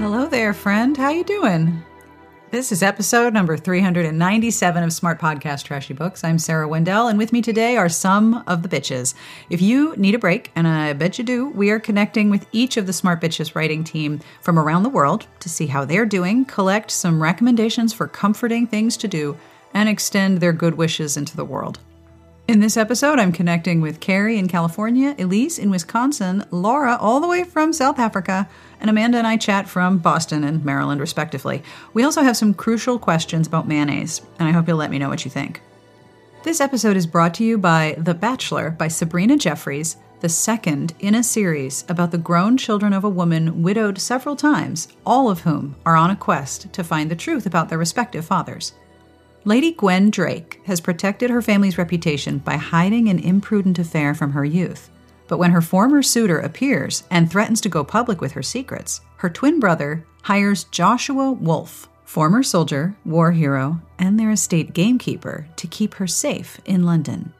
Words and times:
Hello 0.00 0.26
there, 0.26 0.54
friend. 0.54 0.96
How 0.96 1.10
you 1.10 1.22
doing? 1.22 1.82
This 2.50 2.72
is 2.72 2.82
episode 2.82 3.34
number 3.34 3.58
397 3.58 4.82
of 4.82 4.94
Smart 4.94 5.20
Podcast 5.20 5.64
Trashy 5.64 5.92
Books. 5.92 6.24
I'm 6.24 6.38
Sarah 6.38 6.66
Wendell, 6.66 7.08
and 7.08 7.18
with 7.18 7.34
me 7.34 7.42
today 7.42 7.76
are 7.76 7.90
some 7.90 8.42
of 8.46 8.62
the 8.62 8.68
bitches. 8.70 9.12
If 9.50 9.60
you 9.60 9.94
need 9.98 10.14
a 10.14 10.18
break, 10.18 10.52
and 10.56 10.66
I 10.66 10.94
bet 10.94 11.18
you 11.18 11.24
do, 11.24 11.50
we 11.50 11.68
are 11.68 11.78
connecting 11.78 12.30
with 12.30 12.46
each 12.50 12.78
of 12.78 12.86
the 12.86 12.94
Smart 12.94 13.20
Bitches 13.20 13.54
writing 13.54 13.84
team 13.84 14.20
from 14.40 14.58
around 14.58 14.84
the 14.84 14.88
world 14.88 15.26
to 15.40 15.50
see 15.50 15.66
how 15.66 15.84
they're 15.84 16.06
doing, 16.06 16.46
collect 16.46 16.90
some 16.90 17.22
recommendations 17.22 17.92
for 17.92 18.08
comforting 18.08 18.66
things 18.66 18.96
to 18.96 19.06
do, 19.06 19.36
and 19.74 19.86
extend 19.86 20.40
their 20.40 20.54
good 20.54 20.76
wishes 20.76 21.18
into 21.18 21.36
the 21.36 21.44
world. 21.44 21.78
In 22.50 22.58
this 22.58 22.76
episode, 22.76 23.20
I'm 23.20 23.30
connecting 23.30 23.80
with 23.80 24.00
Carrie 24.00 24.36
in 24.36 24.48
California, 24.48 25.14
Elyse 25.14 25.56
in 25.56 25.70
Wisconsin, 25.70 26.44
Lara 26.50 26.96
all 27.00 27.20
the 27.20 27.28
way 27.28 27.44
from 27.44 27.72
South 27.72 28.00
Africa, 28.00 28.48
and 28.80 28.90
Amanda 28.90 29.18
and 29.18 29.26
I 29.28 29.36
chat 29.36 29.68
from 29.68 29.98
Boston 29.98 30.42
and 30.42 30.64
Maryland, 30.64 31.00
respectively. 31.00 31.62
We 31.94 32.02
also 32.02 32.22
have 32.22 32.36
some 32.36 32.52
crucial 32.52 32.98
questions 32.98 33.46
about 33.46 33.68
mayonnaise, 33.68 34.22
and 34.40 34.48
I 34.48 34.50
hope 34.50 34.66
you'll 34.66 34.78
let 34.78 34.90
me 34.90 34.98
know 34.98 35.08
what 35.08 35.24
you 35.24 35.30
think. 35.30 35.62
This 36.42 36.60
episode 36.60 36.96
is 36.96 37.06
brought 37.06 37.34
to 37.34 37.44
you 37.44 37.56
by 37.56 37.94
The 37.98 38.14
Bachelor 38.14 38.70
by 38.70 38.88
Sabrina 38.88 39.36
Jeffries, 39.36 39.96
the 40.18 40.28
second 40.28 40.92
in 40.98 41.14
a 41.14 41.22
series 41.22 41.84
about 41.88 42.10
the 42.10 42.18
grown 42.18 42.56
children 42.56 42.92
of 42.92 43.04
a 43.04 43.08
woman 43.08 43.62
widowed 43.62 44.00
several 44.00 44.34
times, 44.34 44.88
all 45.06 45.30
of 45.30 45.42
whom 45.42 45.76
are 45.86 45.94
on 45.94 46.10
a 46.10 46.16
quest 46.16 46.72
to 46.72 46.82
find 46.82 47.12
the 47.12 47.14
truth 47.14 47.46
about 47.46 47.68
their 47.68 47.78
respective 47.78 48.24
fathers. 48.24 48.72
Lady 49.44 49.72
Gwen 49.72 50.10
Drake 50.10 50.60
has 50.66 50.82
protected 50.82 51.30
her 51.30 51.40
family's 51.40 51.78
reputation 51.78 52.38
by 52.38 52.56
hiding 52.56 53.08
an 53.08 53.18
imprudent 53.18 53.78
affair 53.78 54.14
from 54.14 54.32
her 54.32 54.44
youth. 54.44 54.90
But 55.28 55.38
when 55.38 55.52
her 55.52 55.62
former 55.62 56.02
suitor 56.02 56.38
appears 56.38 57.04
and 57.10 57.30
threatens 57.30 57.62
to 57.62 57.70
go 57.70 57.82
public 57.82 58.20
with 58.20 58.32
her 58.32 58.42
secrets, 58.42 59.00
her 59.16 59.30
twin 59.30 59.58
brother 59.58 60.04
hires 60.22 60.64
Joshua 60.64 61.32
Wolfe, 61.32 61.88
former 62.04 62.42
soldier, 62.42 62.94
war 63.06 63.32
hero, 63.32 63.80
and 63.98 64.20
their 64.20 64.30
estate 64.30 64.74
gamekeeper, 64.74 65.46
to 65.56 65.66
keep 65.66 65.94
her 65.94 66.06
safe 66.06 66.60
in 66.66 66.84
London. 66.84 67.32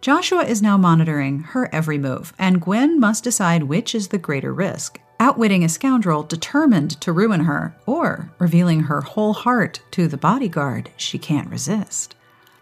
Joshua 0.00 0.44
is 0.44 0.62
now 0.62 0.76
monitoring 0.76 1.40
her 1.40 1.68
every 1.74 1.98
move, 1.98 2.32
and 2.38 2.60
Gwen 2.60 3.00
must 3.00 3.24
decide 3.24 3.64
which 3.64 3.96
is 3.96 4.08
the 4.08 4.18
greater 4.18 4.54
risk 4.54 5.00
outwitting 5.20 5.64
a 5.64 5.68
scoundrel 5.68 6.22
determined 6.22 7.00
to 7.00 7.12
ruin 7.12 7.40
her, 7.40 7.74
or 7.86 8.30
revealing 8.38 8.80
her 8.80 9.00
whole 9.00 9.32
heart 9.32 9.80
to 9.92 10.08
the 10.08 10.16
bodyguard 10.16 10.90
she 10.96 11.18
can't 11.18 11.50
resist. 11.50 12.14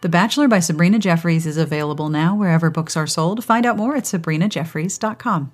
The 0.03 0.09
Bachelor 0.09 0.47
by 0.47 0.61
Sabrina 0.61 0.99
Jeffries 0.99 1.47
is 1.47 1.57
available 1.57 2.09
now 2.09 2.35
wherever 2.37 2.71
books 2.71 2.97
are 2.97 3.07
sold. 3.07 3.45
Find 3.45 3.67
out 3.67 3.77
more 3.77 3.97
at 3.97 4.05
sabrinajeffries.com. 4.05 5.53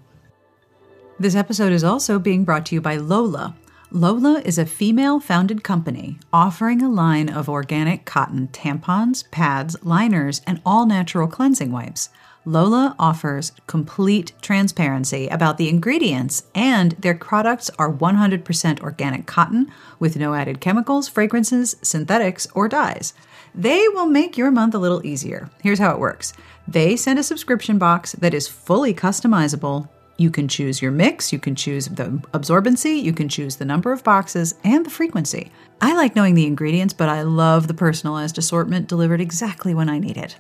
This 1.19 1.35
episode 1.35 1.73
is 1.73 1.85
also 1.85 2.19
being 2.19 2.45
brought 2.45 2.67
to 2.67 2.75
you 2.75 2.81
by 2.81 2.97
Lola. 2.97 3.57
Lola 3.91 4.41
is 4.45 4.59
a 4.59 4.67
female 4.67 5.21
founded 5.21 5.63
company 5.63 6.19
offering 6.33 6.83
a 6.83 6.91
line 6.91 7.29
of 7.29 7.49
organic 7.49 8.05
cotton 8.05 8.49
tampons, 8.49 9.31
pads, 9.31 9.77
liners, 9.85 10.41
and 10.47 10.61
all 10.65 10.87
natural 10.87 11.29
cleansing 11.29 11.71
wipes. 11.71 12.09
Lola 12.45 12.97
offers 12.99 13.53
complete 13.69 14.33
transparency 14.43 15.29
about 15.29 15.59
the 15.59 15.69
ingredients, 15.69 16.43
and 16.57 16.93
their 16.93 17.15
products 17.15 17.71
are 17.79 17.93
100% 17.93 18.81
organic 18.81 19.27
cotton 19.27 19.71
with 20.01 20.17
no 20.17 20.35
added 20.35 20.61
chemicals, 20.61 21.07
fragrances, 21.07 21.77
synthetics, 21.83 22.49
or 22.53 22.67
dyes. 22.67 23.15
They 23.55 23.87
will 23.89 24.07
make 24.07 24.37
your 24.37 24.51
month 24.51 24.75
a 24.75 24.79
little 24.79 25.07
easier. 25.07 25.51
Here's 25.63 25.79
how 25.79 25.93
it 25.93 26.01
works 26.01 26.33
they 26.67 26.97
send 26.97 27.19
a 27.19 27.23
subscription 27.23 27.79
box 27.79 28.13
that 28.13 28.35
is 28.35 28.49
fully 28.49 28.93
customizable. 28.93 29.89
You 30.17 30.31
can 30.31 30.49
choose 30.49 30.83
your 30.83 30.93
mix, 30.93 31.33
you 31.33 31.39
can 31.39 31.55
choose 31.55 31.87
the 31.87 32.07
absorbency, 32.35 33.01
you 33.01 33.13
can 33.13 33.29
choose 33.29 33.57
the 33.57 33.65
number 33.65 33.93
of 33.93 34.03
boxes, 34.03 34.57
and 34.65 34.85
the 34.85 34.91
frequency. 34.91 35.53
I 35.81 35.95
like 35.95 36.17
knowing 36.17 36.35
the 36.35 36.47
ingredients, 36.47 36.95
but 36.95 37.09
I 37.09 37.23
love 37.23 37.69
the 37.69 37.75
personalized 37.75 38.37
assortment 38.37 38.89
delivered 38.89 39.21
exactly 39.21 39.75
when 39.75 39.89
I 39.89 39.99
need 39.99 40.17
it. 40.17 40.37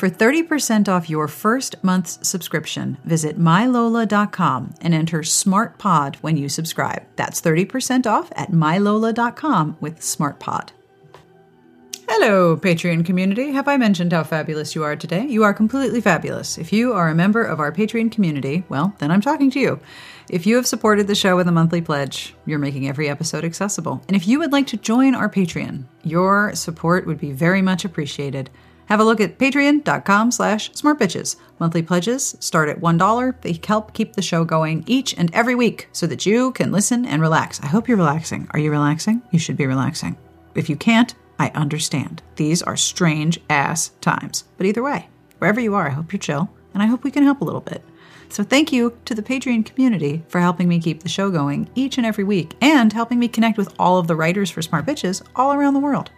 For 0.00 0.08
30% 0.08 0.88
off 0.88 1.10
your 1.10 1.28
first 1.28 1.76
month's 1.84 2.26
subscription, 2.26 2.96
visit 3.04 3.38
mylola.com 3.38 4.72
and 4.80 4.94
enter 4.94 5.18
SmartPod 5.18 6.16
when 6.22 6.38
you 6.38 6.48
subscribe. 6.48 7.02
That's 7.16 7.42
30% 7.42 8.06
off 8.06 8.32
at 8.34 8.50
mylola.com 8.50 9.76
with 9.78 10.00
SmartPod. 10.00 10.70
Hello, 12.08 12.56
Patreon 12.56 13.04
community. 13.04 13.52
Have 13.52 13.68
I 13.68 13.76
mentioned 13.76 14.14
how 14.14 14.24
fabulous 14.24 14.74
you 14.74 14.84
are 14.84 14.96
today? 14.96 15.26
You 15.26 15.44
are 15.44 15.52
completely 15.52 16.00
fabulous. 16.00 16.56
If 16.56 16.72
you 16.72 16.94
are 16.94 17.10
a 17.10 17.14
member 17.14 17.44
of 17.44 17.60
our 17.60 17.70
Patreon 17.70 18.10
community, 18.10 18.64
well, 18.70 18.94
then 19.00 19.10
I'm 19.10 19.20
talking 19.20 19.50
to 19.50 19.60
you. 19.60 19.80
If 20.30 20.46
you 20.46 20.56
have 20.56 20.66
supported 20.66 21.08
the 21.08 21.14
show 21.14 21.36
with 21.36 21.46
a 21.46 21.52
monthly 21.52 21.82
pledge, 21.82 22.34
you're 22.46 22.58
making 22.58 22.88
every 22.88 23.10
episode 23.10 23.44
accessible. 23.44 24.02
And 24.08 24.16
if 24.16 24.26
you 24.26 24.38
would 24.38 24.50
like 24.50 24.68
to 24.68 24.78
join 24.78 25.14
our 25.14 25.28
Patreon, 25.28 25.84
your 26.04 26.54
support 26.54 27.06
would 27.06 27.20
be 27.20 27.32
very 27.32 27.60
much 27.60 27.84
appreciated. 27.84 28.48
Have 28.90 28.98
a 28.98 29.04
look 29.04 29.20
at 29.20 29.38
patreon.com 29.38 30.32
slash 30.32 30.72
smartbitches. 30.72 31.36
Monthly 31.60 31.80
pledges 31.80 32.36
start 32.40 32.68
at 32.68 32.80
$1. 32.80 33.40
They 33.40 33.60
help 33.64 33.94
keep 33.94 34.14
the 34.14 34.20
show 34.20 34.44
going 34.44 34.82
each 34.88 35.16
and 35.16 35.32
every 35.32 35.54
week 35.54 35.88
so 35.92 36.08
that 36.08 36.26
you 36.26 36.50
can 36.50 36.72
listen 36.72 37.06
and 37.06 37.22
relax. 37.22 37.60
I 37.62 37.68
hope 37.68 37.86
you're 37.86 37.96
relaxing. 37.96 38.48
Are 38.50 38.58
you 38.58 38.72
relaxing? 38.72 39.22
You 39.30 39.38
should 39.38 39.56
be 39.56 39.68
relaxing. 39.68 40.16
If 40.56 40.68
you 40.68 40.74
can't, 40.74 41.14
I 41.38 41.50
understand. 41.50 42.20
These 42.34 42.62
are 42.62 42.76
strange 42.76 43.38
ass 43.48 43.90
times. 44.00 44.42
But 44.56 44.66
either 44.66 44.82
way, 44.82 45.08
wherever 45.38 45.60
you 45.60 45.76
are, 45.76 45.86
I 45.86 45.90
hope 45.90 46.12
you're 46.12 46.18
chill 46.18 46.50
and 46.74 46.82
I 46.82 46.86
hope 46.86 47.04
we 47.04 47.12
can 47.12 47.22
help 47.22 47.42
a 47.42 47.44
little 47.44 47.60
bit. 47.60 47.84
So 48.28 48.42
thank 48.42 48.72
you 48.72 48.98
to 49.04 49.14
the 49.14 49.22
Patreon 49.22 49.66
community 49.66 50.24
for 50.26 50.40
helping 50.40 50.68
me 50.68 50.80
keep 50.80 51.04
the 51.04 51.08
show 51.08 51.30
going 51.30 51.70
each 51.76 51.96
and 51.96 52.04
every 52.04 52.24
week 52.24 52.56
and 52.60 52.92
helping 52.92 53.20
me 53.20 53.28
connect 53.28 53.56
with 53.56 53.72
all 53.78 53.98
of 53.98 54.08
the 54.08 54.16
writers 54.16 54.50
for 54.50 54.62
Smart 54.62 54.84
Bitches 54.84 55.22
all 55.36 55.52
around 55.52 55.74
the 55.74 55.80
world. 55.80 56.10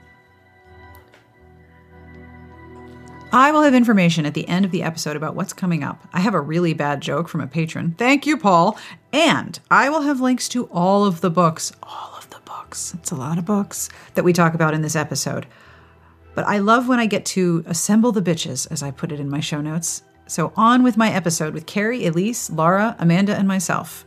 I 3.35 3.51
will 3.51 3.63
have 3.63 3.75
information 3.75 4.27
at 4.27 4.35
the 4.35 4.47
end 4.47 4.67
of 4.67 4.73
the 4.73 4.83
episode 4.83 5.17
about 5.17 5.35
what's 5.35 5.55
coming 5.55 5.83
up. 5.83 6.07
I 6.13 6.21
have 6.21 6.35
a 6.35 6.41
really 6.41 6.75
bad 6.75 7.01
joke 7.01 7.29
from 7.29 7.41
a 7.41 7.47
patron. 7.47 7.95
Thank 7.97 8.27
you, 8.27 8.37
Paul. 8.37 8.77
And 9.11 9.59
I 9.71 9.89
will 9.89 10.03
have 10.03 10.21
links 10.21 10.51
to 10.51 10.67
all 10.67 11.07
of 11.07 11.23
the 11.23 11.31
books, 11.31 11.73
all 11.83 12.15
of 12.19 12.29
the 12.29 12.41
books, 12.45 12.93
it's 12.93 13.11
a 13.11 13.17
lot 13.17 13.39
of 13.39 13.47
books 13.47 13.89
that 14.15 14.25
we 14.25 14.35
talk 14.35 14.53
about 14.53 14.75
in 14.75 14.83
this 14.83 14.95
episode. 14.95 15.47
But 16.35 16.47
I 16.47 16.59
love 16.59 16.89
when 16.89 17.01
I 17.01 17.07
get 17.07 17.25
to 17.27 17.65
assemble 17.67 18.13
the 18.13 18.21
bitches, 18.21 18.71
as 18.71 18.83
I 18.83 18.91
put 18.91 19.13
it 19.13 19.21
in 19.21 19.31
my 19.31 19.41
show 19.41 19.63
notes. 19.63 20.03
So 20.27 20.53
on 20.55 20.83
with 20.83 20.99
my 20.99 21.11
episode 21.11 21.55
with 21.55 21.65
Carrie, 21.65 22.01
Elyse, 22.03 22.55
Lara, 22.55 22.97
Amanda, 22.99 23.35
and 23.35 23.49
myself. 23.49 24.05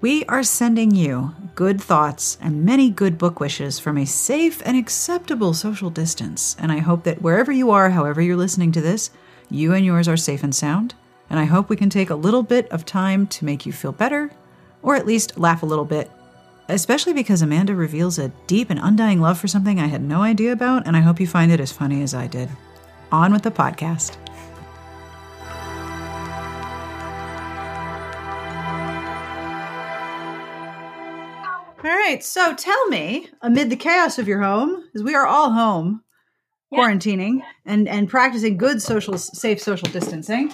We 0.00 0.24
are 0.26 0.44
sending 0.44 0.94
you 0.94 1.34
good 1.56 1.80
thoughts 1.80 2.38
and 2.40 2.64
many 2.64 2.88
good 2.88 3.18
book 3.18 3.40
wishes 3.40 3.80
from 3.80 3.98
a 3.98 4.06
safe 4.06 4.62
and 4.64 4.76
acceptable 4.76 5.54
social 5.54 5.90
distance. 5.90 6.54
And 6.60 6.70
I 6.70 6.78
hope 6.78 7.02
that 7.02 7.20
wherever 7.20 7.50
you 7.50 7.72
are, 7.72 7.90
however 7.90 8.22
you're 8.22 8.36
listening 8.36 8.70
to 8.72 8.80
this, 8.80 9.10
you 9.50 9.74
and 9.74 9.84
yours 9.84 10.06
are 10.06 10.16
safe 10.16 10.44
and 10.44 10.54
sound. 10.54 10.94
And 11.28 11.40
I 11.40 11.46
hope 11.46 11.68
we 11.68 11.74
can 11.74 11.90
take 11.90 12.10
a 12.10 12.14
little 12.14 12.44
bit 12.44 12.68
of 12.68 12.84
time 12.84 13.26
to 13.26 13.44
make 13.44 13.66
you 13.66 13.72
feel 13.72 13.90
better, 13.90 14.30
or 14.82 14.94
at 14.94 15.04
least 15.04 15.36
laugh 15.36 15.64
a 15.64 15.66
little 15.66 15.84
bit, 15.84 16.08
especially 16.68 17.12
because 17.12 17.42
Amanda 17.42 17.74
reveals 17.74 18.20
a 18.20 18.28
deep 18.46 18.70
and 18.70 18.78
undying 18.80 19.20
love 19.20 19.40
for 19.40 19.48
something 19.48 19.80
I 19.80 19.86
had 19.86 20.02
no 20.02 20.22
idea 20.22 20.52
about, 20.52 20.86
and 20.86 20.96
I 20.96 21.00
hope 21.00 21.18
you 21.18 21.26
find 21.26 21.50
it 21.50 21.58
as 21.58 21.72
funny 21.72 22.02
as 22.02 22.14
I 22.14 22.28
did. 22.28 22.48
On 23.10 23.32
with 23.32 23.42
the 23.42 23.50
podcast. 23.50 24.16
All 31.84 31.90
right. 31.90 32.24
So 32.24 32.54
tell 32.54 32.88
me, 32.88 33.28
amid 33.40 33.70
the 33.70 33.76
chaos 33.76 34.18
of 34.18 34.26
your 34.26 34.42
home, 34.42 34.82
as 34.96 35.02
we 35.04 35.14
are 35.14 35.26
all 35.26 35.52
home, 35.52 36.02
yeah. 36.72 36.80
quarantining 36.80 37.40
and 37.64 37.88
and 37.88 38.08
practicing 38.08 38.56
good 38.56 38.82
social 38.82 39.16
safe 39.16 39.60
social 39.60 39.88
distancing, 39.88 40.52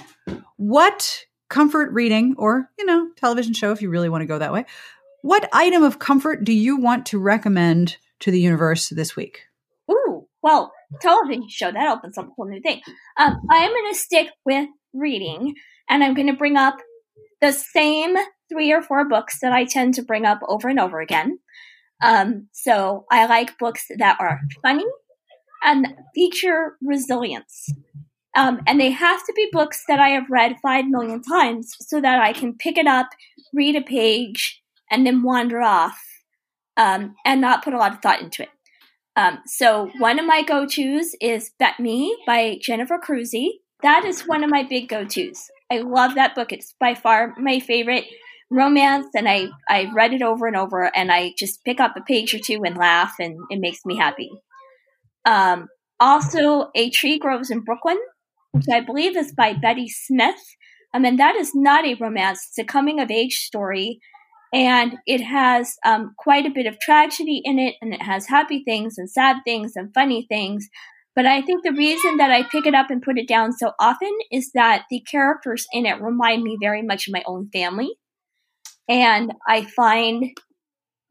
what 0.57 1.25
comfort 1.49 1.93
reading 1.93 2.35
or, 2.37 2.69
you 2.79 2.85
know, 2.85 3.09
television 3.17 3.55
show 3.55 3.73
if 3.73 3.81
you 3.81 3.89
really 3.89 4.11
want 4.11 4.21
to 4.21 4.27
go 4.27 4.39
that 4.39 4.53
way, 4.53 4.67
what 5.23 5.49
item 5.53 5.83
of 5.83 5.99
comfort 5.99 6.45
do 6.45 6.53
you 6.53 6.77
want 6.77 7.07
to 7.07 7.19
recommend 7.19 7.97
to 8.21 8.31
the 8.31 8.41
universe 8.41 8.91
this 8.91 9.17
week? 9.17 9.45
Ooh, 9.91 10.27
well, 10.43 10.75
television 11.01 11.49
show 11.49 11.73
that 11.73 11.89
opens 11.89 12.19
up 12.19 12.27
a 12.27 12.31
whole 12.37 12.47
new 12.47 12.61
thing. 12.61 12.83
Um, 13.17 13.41
I'm 13.51 13.71
going 13.71 13.93
to 13.93 13.99
stick 13.99 14.29
with 14.45 14.69
reading, 14.93 15.55
and 15.89 16.05
I'm 16.05 16.13
going 16.13 16.27
to 16.27 16.35
bring 16.35 16.59
up 16.59 16.77
the 17.41 17.53
same 17.53 18.15
three 18.51 18.73
or 18.73 18.83
four 18.83 19.09
books 19.09 19.39
that 19.41 19.53
I 19.53 19.65
tend 19.65 19.95
to 19.95 20.03
bring 20.03 20.25
up 20.25 20.41
over 20.49 20.69
and 20.69 20.79
over 20.79 21.01
again. 21.01 21.39
Um, 22.03 22.49
so 22.53 23.07
I 23.11 23.27
like 23.27 23.59
books 23.59 23.87
that 23.99 24.17
are 24.21 24.41
funny 24.63 24.85
and 25.63 25.95
feature 26.15 26.77
resilience. 26.83 27.69
Um, 28.37 28.61
and 28.67 28.81
they 28.81 28.91
have 28.91 29.25
to 29.25 29.33
be 29.35 29.49
books 29.53 29.85
that 29.89 30.01
I 30.01 30.09
have 30.11 30.29
read 30.29 30.57
five 30.61 30.87
million 30.87 31.23
times 31.23 31.75
so 31.81 32.01
that 32.01 32.21
I 32.21 32.33
can 32.33 32.55
pick 32.55 32.77
it 32.77 32.87
up, 32.87 33.09
read 33.53 33.77
a 33.77 33.81
page, 33.81 34.61
and 34.91 35.07
then 35.07 35.23
wander 35.23 35.63
off 35.63 35.99
um, 36.77 37.15
and 37.25 37.41
not 37.41 37.65
put 37.65 37.75
a 37.75 37.79
lot 37.79 37.93
of 37.93 38.03
thought 38.03 38.21
into 38.21 38.43
it. 38.43 38.49
Um, 39.17 39.39
so 39.47 39.91
one 39.99 40.19
of 40.19 40.27
my 40.27 40.43
go-tos 40.43 41.15
is 41.21 41.53
Bet 41.59 41.79
Me 41.79 42.17
by 42.27 42.59
Jennifer 42.61 42.99
Crusie. 42.99 43.61
That 43.83 44.05
is 44.05 44.23
one 44.23 44.43
of 44.43 44.51
my 44.51 44.65
big 44.65 44.89
go-tos. 44.89 45.51
I 45.71 45.79
love 45.79 46.17
that 46.17 46.35
book. 46.35 46.53
It's 46.53 46.75
by 46.81 46.95
far 46.95 47.35
my 47.39 47.61
favorite 47.61 48.05
romance 48.55 49.07
and 49.15 49.29
I, 49.29 49.49
I 49.69 49.91
read 49.95 50.13
it 50.13 50.23
over 50.23 50.47
and 50.47 50.57
over 50.57 50.95
and 50.97 51.11
I 51.11 51.35
just 51.37 51.65
pick 51.65 51.81
up 51.81 51.97
a 51.97 52.01
page 52.01 52.33
or 52.35 52.39
two 52.39 52.63
and 52.65 52.77
laugh 52.77 53.15
and 53.19 53.39
it 53.51 53.59
makes 53.61 53.85
me 53.85 53.97
happy. 53.97 54.31
Um, 55.25 55.69
also, 56.01 56.71
A 56.75 56.91
Tree 56.91 57.19
Grows 57.19 57.51
in 57.51 57.61
Brooklyn, 57.61 57.99
which 58.53 58.67
I 58.73 58.81
believe 58.81 59.17
is 59.17 59.33
by 59.33 59.53
Betty 59.53 59.89
Smith. 59.89 60.41
I 60.93 60.99
mean, 60.99 61.17
that 61.17 61.35
is 61.37 61.53
not 61.55 61.85
a 61.85 61.95
romance. 61.95 62.47
It's 62.49 62.59
a 62.59 62.65
coming 62.65 63.01
of 63.01 63.11
age 63.11 63.35
story. 63.35 63.99
And 64.53 64.95
it 65.07 65.21
has 65.21 65.75
um, 65.85 66.15
quite 66.17 66.47
a 66.47 66.51
bit 66.51 66.67
of 66.67 66.79
tragedy 66.79 67.41
in 67.45 67.59
it, 67.59 67.75
and 67.83 67.93
it 67.93 68.03
has 68.03 68.29
happy 68.29 68.63
things 68.65 68.99
and 68.99 69.11
sad 69.11 69.39
things 69.45 69.73
and 69.75 69.93
funny 69.93 70.27
things. 70.29 70.69
But 71.17 71.27
I 71.27 71.43
think 71.43 71.65
the 71.65 71.73
reason 71.73 72.19
that 72.19 72.31
I 72.31 72.45
pick 72.45 72.65
it 72.65 72.75
up 72.75 72.91
and 72.91 73.03
put 73.03 73.19
it 73.19 73.27
down 73.27 73.53
so 73.53 73.73
often 73.81 74.13
is 74.31 74.53
that 74.55 74.85
the 74.91 75.01
characters 75.01 75.67
in 75.73 75.87
it 75.87 76.01
remind 76.01 76.45
me 76.45 76.57
very 76.61 76.83
much 76.83 77.09
of 77.09 77.13
my 77.13 77.23
own 77.27 77.49
family. 77.53 77.97
And 78.89 79.33
I 79.49 79.65
find 79.65 80.37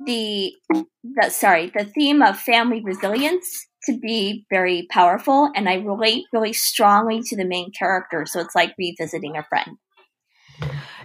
the, 0.05 0.53
the 0.69 1.29
sorry, 1.29 1.71
the 1.75 1.85
theme 1.85 2.21
of 2.21 2.37
family 2.37 2.81
resilience 2.83 3.67
to 3.85 3.97
be 3.97 4.45
very 4.49 4.87
powerful 4.89 5.51
and 5.55 5.67
I 5.67 5.75
relate 5.75 6.25
really 6.31 6.53
strongly 6.53 7.21
to 7.23 7.35
the 7.35 7.45
main 7.45 7.71
character. 7.71 8.25
So 8.25 8.39
it's 8.39 8.55
like 8.55 8.73
revisiting 8.77 9.37
a 9.37 9.43
friend. 9.43 9.77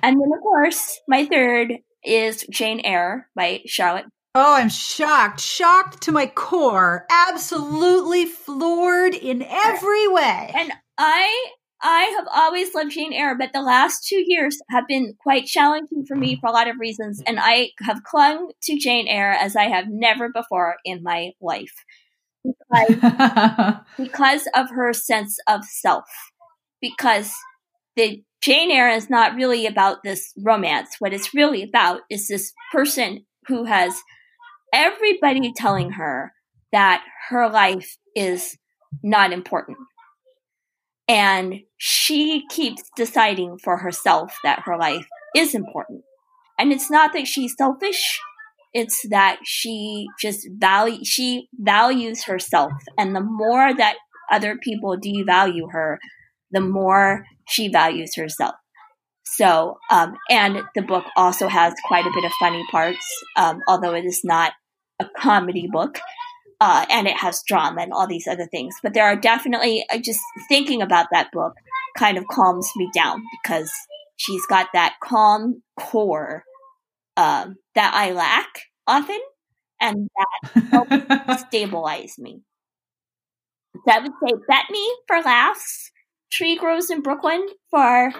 And 0.02 0.20
then, 0.20 0.30
of 0.32 0.42
course, 0.42 1.00
my 1.08 1.26
third 1.26 1.78
is 2.04 2.46
Jane 2.50 2.80
Eyre 2.84 3.28
by 3.34 3.62
Charlotte. 3.66 4.06
Oh, 4.34 4.54
I'm 4.54 4.68
shocked, 4.68 5.40
shocked 5.40 6.02
to 6.02 6.12
my 6.12 6.26
core, 6.26 7.06
absolutely 7.10 8.26
floored 8.26 9.14
in 9.14 9.42
every 9.42 10.06
way. 10.06 10.52
And 10.56 10.72
I 10.96 11.50
I 11.80 12.04
have 12.16 12.26
always 12.34 12.74
loved 12.74 12.90
Jane 12.90 13.12
Eyre, 13.12 13.36
but 13.36 13.52
the 13.52 13.62
last 13.62 14.06
two 14.06 14.22
years 14.26 14.58
have 14.68 14.88
been 14.88 15.14
quite 15.20 15.46
challenging 15.46 16.04
for 16.06 16.16
me 16.16 16.36
for 16.40 16.48
a 16.48 16.52
lot 16.52 16.68
of 16.68 16.78
reasons, 16.78 17.22
and 17.26 17.38
I 17.40 17.70
have 17.82 18.02
clung 18.02 18.50
to 18.64 18.78
Jane 18.78 19.06
Eyre 19.06 19.32
as 19.32 19.54
I 19.54 19.64
have 19.64 19.86
never 19.88 20.28
before 20.28 20.76
in 20.84 21.02
my 21.02 21.30
life 21.40 21.72
because, 22.44 23.74
because 23.96 24.48
of 24.54 24.70
her 24.70 24.92
sense 24.92 25.38
of 25.46 25.64
self. 25.64 26.04
Because 26.80 27.32
the 27.96 28.22
Jane 28.40 28.70
Eyre 28.70 28.90
is 28.90 29.10
not 29.10 29.34
really 29.34 29.66
about 29.66 30.02
this 30.04 30.32
romance. 30.38 30.96
What 30.98 31.12
it's 31.12 31.34
really 31.34 31.62
about 31.62 32.02
is 32.10 32.28
this 32.28 32.52
person 32.72 33.26
who 33.46 33.64
has 33.64 33.94
everybody 34.72 35.52
telling 35.54 35.92
her 35.92 36.32
that 36.72 37.02
her 37.30 37.48
life 37.48 37.96
is 38.14 38.56
not 39.02 39.32
important. 39.32 39.78
And 41.08 41.60
she 41.78 42.44
keeps 42.50 42.82
deciding 42.96 43.58
for 43.58 43.78
herself 43.78 44.36
that 44.44 44.60
her 44.64 44.76
life 44.76 45.06
is 45.34 45.54
important. 45.54 46.02
And 46.58 46.72
it's 46.72 46.90
not 46.90 47.12
that 47.14 47.26
she's 47.26 47.54
selfish. 47.56 48.20
It's 48.74 49.00
that 49.08 49.38
she 49.44 50.06
just 50.20 50.46
value 50.58 51.04
she 51.04 51.48
values 51.54 52.24
herself. 52.24 52.72
And 52.98 53.16
the 53.16 53.22
more 53.22 53.74
that 53.74 53.96
other 54.30 54.56
people 54.62 54.96
devalue 54.98 55.72
her 55.72 55.98
the 56.50 56.60
more 56.60 57.24
she 57.46 57.68
values 57.68 58.14
herself. 58.16 58.54
So 59.24 59.78
um, 59.90 60.14
and 60.28 60.62
the 60.74 60.82
book 60.82 61.04
also 61.16 61.48
has 61.48 61.74
quite 61.84 62.06
a 62.06 62.12
bit 62.14 62.24
of 62.24 62.32
funny 62.38 62.64
parts 62.70 63.06
um, 63.36 63.60
although 63.68 63.94
it 63.94 64.04
is 64.04 64.20
not 64.24 64.52
a 65.00 65.06
comedy 65.18 65.68
book 65.70 65.98
uh, 66.60 66.84
and 66.90 67.06
it 67.06 67.16
has 67.16 67.42
drama 67.46 67.80
and 67.82 67.92
all 67.92 68.06
these 68.06 68.26
other 68.26 68.46
things 68.46 68.74
but 68.82 68.94
there 68.94 69.04
are 69.04 69.16
definitely 69.16 69.84
uh, 69.92 69.98
just 69.98 70.20
thinking 70.48 70.82
about 70.82 71.06
that 71.12 71.30
book 71.32 71.54
kind 71.96 72.18
of 72.18 72.26
calms 72.28 72.70
me 72.76 72.88
down 72.94 73.22
because 73.42 73.70
she's 74.16 74.44
got 74.46 74.68
that 74.74 74.96
calm 75.02 75.62
core 75.78 76.44
um, 77.16 77.56
that 77.74 77.92
I 77.94 78.12
lack 78.12 78.48
often, 78.86 79.18
and 79.80 80.08
that 80.16 80.62
helps 80.64 81.42
stabilize 81.48 82.14
me. 82.18 82.42
So 83.74 83.92
I 83.92 83.98
would 83.98 84.12
say 84.22 84.34
bet 84.48 84.64
me 84.70 84.96
for 85.06 85.20
laughs, 85.20 85.90
Tree 86.30 86.56
Grows 86.56 86.90
in 86.90 87.00
Brooklyn 87.00 87.46
for 87.70 88.12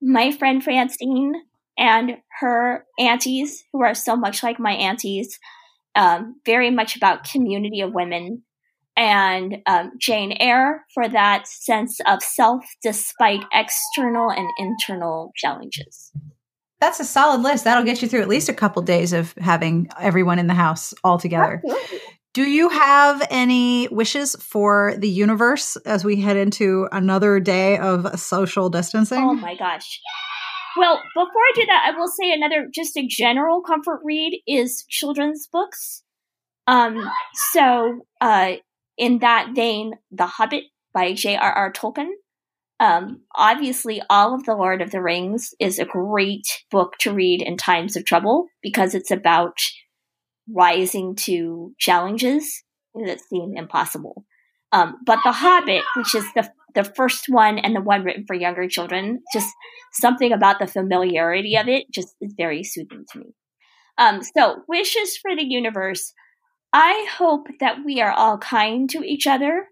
my 0.00 0.30
friend 0.30 0.64
Francine 0.64 1.34
and 1.78 2.16
her 2.40 2.84
aunties, 2.98 3.64
who 3.72 3.82
are 3.82 3.94
so 3.94 4.16
much 4.16 4.42
like 4.42 4.58
my 4.58 4.72
aunties, 4.72 5.38
um, 5.96 6.40
very 6.44 6.70
much 6.70 6.96
about 6.96 7.24
community 7.24 7.80
of 7.80 7.92
women, 7.92 8.42
and 8.96 9.58
um, 9.66 9.92
Jane 10.00 10.36
Eyre 10.40 10.84
for 10.94 11.08
that 11.08 11.46
sense 11.48 11.98
of 12.06 12.22
self 12.22 12.64
despite 12.82 13.40
external 13.52 14.30
and 14.30 14.48
internal 14.58 15.32
challenges. 15.36 16.12
That's 16.80 17.00
a 17.00 17.04
solid 17.04 17.42
list. 17.42 17.64
That'll 17.64 17.84
get 17.84 18.02
you 18.02 18.08
through 18.08 18.20
at 18.20 18.28
least 18.28 18.48
a 18.48 18.54
couple 18.54 18.82
days 18.82 19.12
of 19.12 19.32
having 19.38 19.88
everyone 19.98 20.38
in 20.38 20.46
the 20.46 20.54
house 20.54 20.92
all 21.02 21.18
together. 21.18 21.62
Absolutely. 21.64 22.00
Do 22.34 22.42
you 22.42 22.68
have 22.68 23.26
any 23.30 23.88
wishes 23.88 24.36
for 24.38 24.94
the 24.98 25.08
universe 25.08 25.76
as 25.86 26.04
we 26.04 26.20
head 26.20 26.36
into 26.36 26.86
another 26.92 27.40
day 27.40 27.78
of 27.78 28.20
social 28.20 28.68
distancing? 28.68 29.22
Oh 29.22 29.32
my 29.32 29.56
gosh. 29.56 30.00
Well, 30.76 31.00
before 31.14 31.26
I 31.26 31.52
do 31.54 31.66
that, 31.66 31.92
I 31.92 31.98
will 31.98 32.08
say 32.08 32.32
another 32.32 32.68
just 32.72 32.96
a 32.96 33.06
general 33.06 33.62
comfort 33.62 34.00
read 34.04 34.40
is 34.46 34.84
children's 34.88 35.48
books. 35.50 36.02
Um, 36.66 37.08
so 37.52 38.00
uh, 38.20 38.54
in 38.98 39.20
that 39.20 39.50
vein, 39.54 39.94
The 40.10 40.26
Hobbit 40.26 40.64
by 40.92 41.14
J.R.R. 41.14 41.72
Tolkien 41.72 42.08
um, 42.78 43.22
obviously, 43.34 44.02
all 44.10 44.34
of 44.34 44.44
the 44.44 44.54
Lord 44.54 44.82
of 44.82 44.90
the 44.90 45.00
Rings 45.00 45.54
is 45.58 45.78
a 45.78 45.84
great 45.84 46.46
book 46.70 46.94
to 47.00 47.12
read 47.12 47.40
in 47.40 47.56
times 47.56 47.96
of 47.96 48.04
trouble 48.04 48.46
because 48.62 48.94
it's 48.94 49.10
about 49.10 49.56
rising 50.52 51.16
to 51.16 51.74
challenges 51.78 52.62
that 52.94 53.20
seem 53.20 53.56
impossible. 53.56 54.24
Um, 54.72 54.98
but 55.06 55.20
The 55.24 55.32
Hobbit, 55.32 55.84
which 55.96 56.14
is 56.14 56.24
the 56.34 56.50
the 56.74 56.84
first 56.84 57.26
one 57.28 57.58
and 57.58 57.74
the 57.74 57.80
one 57.80 58.04
written 58.04 58.24
for 58.26 58.34
younger 58.34 58.68
children, 58.68 59.22
just 59.32 59.48
something 59.92 60.32
about 60.32 60.58
the 60.58 60.66
familiarity 60.66 61.56
of 61.56 61.68
it 61.68 61.86
just 61.92 62.14
is 62.20 62.34
very 62.36 62.62
soothing 62.62 63.04
to 63.12 63.18
me. 63.20 63.26
Um, 63.98 64.20
so, 64.36 64.62
wishes 64.68 65.16
for 65.16 65.34
the 65.34 65.44
universe. 65.44 66.12
I 66.72 67.06
hope 67.10 67.46
that 67.60 67.78
we 67.84 68.02
are 68.02 68.12
all 68.12 68.36
kind 68.36 68.90
to 68.90 69.02
each 69.02 69.26
other 69.26 69.68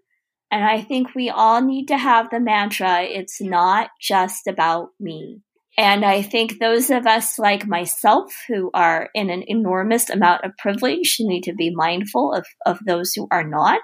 and 0.51 0.63
I 0.63 0.81
think 0.81 1.15
we 1.15 1.29
all 1.29 1.61
need 1.61 1.87
to 1.87 1.97
have 1.97 2.29
the 2.29 2.39
mantra 2.39 3.01
it's 3.01 3.41
not 3.41 3.89
just 4.01 4.47
about 4.47 4.89
me. 4.99 5.41
And 5.77 6.05
I 6.05 6.21
think 6.21 6.59
those 6.59 6.89
of 6.89 7.05
us 7.05 7.37
like 7.37 7.67
myself 7.67 8.31
who 8.47 8.71
are 8.73 9.09
in 9.13 9.29
an 9.29 9.43
enormous 9.47 10.09
amount 10.09 10.45
of 10.45 10.55
privilege 10.57 11.17
need 11.19 11.41
to 11.41 11.53
be 11.53 11.75
mindful 11.75 12.33
of, 12.33 12.45
of 12.65 12.79
those 12.85 13.11
who 13.13 13.27
are 13.31 13.45
not 13.45 13.81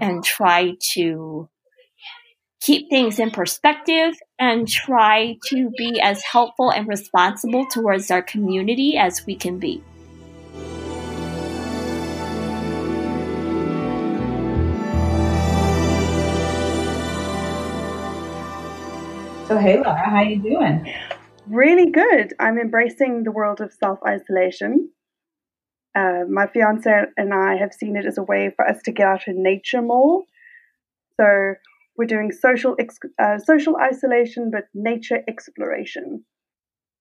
and 0.00 0.22
try 0.22 0.74
to 0.92 1.48
keep 2.60 2.88
things 2.90 3.18
in 3.18 3.30
perspective 3.30 4.14
and 4.38 4.68
try 4.68 5.36
to 5.46 5.70
be 5.76 6.00
as 6.00 6.22
helpful 6.22 6.70
and 6.70 6.88
responsible 6.88 7.66
towards 7.66 8.10
our 8.10 8.22
community 8.22 8.96
as 8.96 9.24
we 9.26 9.36
can 9.36 9.58
be. 9.58 9.82
So 19.46 19.58
hey 19.58 19.80
Lara, 19.80 20.10
how 20.10 20.22
you 20.22 20.42
doing? 20.42 20.92
Really 21.46 21.92
good. 21.92 22.34
I'm 22.40 22.58
embracing 22.58 23.22
the 23.22 23.30
world 23.30 23.60
of 23.60 23.72
self 23.72 24.00
isolation. 24.04 24.90
Uh, 25.94 26.24
my 26.28 26.48
fiance 26.48 26.90
and 27.16 27.32
I 27.32 27.54
have 27.56 27.72
seen 27.72 27.96
it 27.96 28.04
as 28.04 28.18
a 28.18 28.24
way 28.24 28.52
for 28.56 28.68
us 28.68 28.82
to 28.82 28.92
get 28.92 29.06
out 29.06 29.28
in 29.28 29.44
nature 29.44 29.80
more. 29.80 30.24
So 31.18 31.54
we're 31.96 32.06
doing 32.06 32.32
social 32.32 32.76
ex- 32.78 32.98
uh, 33.22 33.38
social 33.38 33.76
isolation, 33.76 34.50
but 34.50 34.64
nature 34.74 35.22
exploration. 35.28 36.24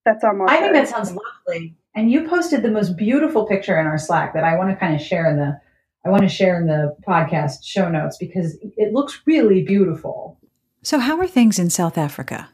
That's 0.05 0.23
our 0.23 0.33
motto. 0.33 0.53
I 0.53 0.59
think 0.59 0.73
that 0.73 0.87
sounds 0.87 1.11
lovely. 1.11 1.75
And 1.95 2.11
you 2.11 2.27
posted 2.27 2.61
the 2.61 2.69
most 2.69 2.95
beautiful 2.95 3.47
picture 3.47 3.79
in 3.79 3.87
our 3.87 3.97
Slack 3.97 4.33
that 4.33 4.43
I 4.43 4.55
want 4.57 4.69
to 4.69 4.75
kind 4.75 4.93
of 4.93 5.01
share 5.01 5.29
in 5.29 5.37
the 5.37 5.59
I 6.05 6.09
want 6.09 6.21
to 6.21 6.29
share 6.29 6.59
in 6.59 6.67
the 6.67 6.95
podcast 7.07 7.63
show 7.63 7.89
notes 7.89 8.17
because 8.17 8.57
it 8.61 8.93
looks 8.93 9.21
really 9.25 9.63
beautiful. 9.63 10.39
So, 10.83 10.99
how 10.99 11.17
are 11.17 11.27
things 11.27 11.57
in 11.57 11.71
South 11.71 11.97
Africa? 11.97 12.47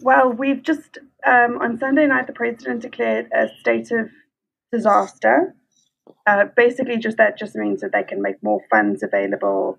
Well, 0.00 0.30
we've 0.30 0.62
just, 0.62 0.98
um, 1.26 1.58
on 1.60 1.76
Sunday 1.76 2.06
night, 2.06 2.28
the 2.28 2.32
president 2.32 2.82
declared 2.82 3.28
a 3.32 3.48
state 3.58 3.90
of 3.90 4.10
disaster. 4.70 5.56
Uh, 6.24 6.44
basically, 6.56 6.98
just 6.98 7.16
that 7.16 7.36
just 7.36 7.56
means 7.56 7.80
that 7.80 7.90
they 7.92 8.04
can 8.04 8.22
make 8.22 8.40
more 8.44 8.60
funds 8.70 9.02
available. 9.02 9.78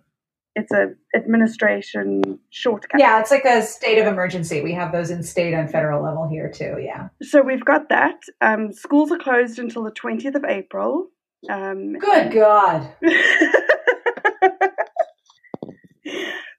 It's 0.56 0.72
a 0.72 0.94
administration 1.14 2.40
shortcut. 2.50 3.00
Yeah, 3.00 3.20
it's 3.20 3.30
like 3.30 3.44
a 3.44 3.62
state 3.62 4.00
of 4.00 4.08
emergency. 4.08 4.62
We 4.62 4.74
have 4.74 4.94
those 4.94 5.10
in 5.10 5.22
state 5.22 5.54
and 5.54 5.70
federal 5.70 6.02
level 6.02 6.30
here 6.30 6.50
too. 6.50 6.78
Yeah. 6.80 7.10
So 7.22 7.42
we've 7.42 7.66
got 7.66 7.90
that. 7.90 8.16
Um, 8.40 8.72
schools 8.72 9.12
are 9.12 9.20
closed 9.20 9.60
until 9.60 9.84
the 9.84 9.92
twentieth 9.92 10.36
of 10.36 10.46
April. 10.46 11.08
Um, 11.50 11.94
Good 12.00 12.32
God. 12.32 12.90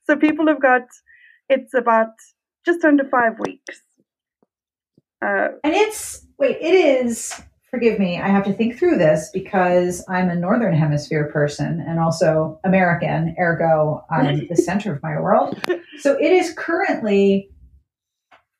so 0.06 0.16
people 0.16 0.46
have 0.48 0.60
got 0.60 0.82
it's 1.48 1.74
about 1.74 2.08
just 2.64 2.84
under 2.84 3.04
five 3.04 3.38
weeks. 3.38 3.80
Uh, 5.24 5.48
and 5.64 5.74
it's 5.74 6.26
wait, 6.38 6.58
it 6.60 6.74
is. 6.74 7.40
Forgive 7.70 7.98
me, 7.98 8.20
I 8.20 8.28
have 8.28 8.44
to 8.44 8.52
think 8.52 8.78
through 8.78 8.96
this 8.96 9.30
because 9.32 10.04
I'm 10.08 10.30
a 10.30 10.36
northern 10.36 10.74
hemisphere 10.74 11.30
person 11.32 11.84
and 11.86 11.98
also 11.98 12.60
American. 12.64 13.34
Ergo, 13.38 14.04
I'm 14.08 14.46
the 14.48 14.56
center 14.56 14.92
of 14.94 15.02
my 15.02 15.18
world. 15.18 15.60
So 15.98 16.16
it 16.16 16.32
is 16.32 16.54
currently 16.56 17.50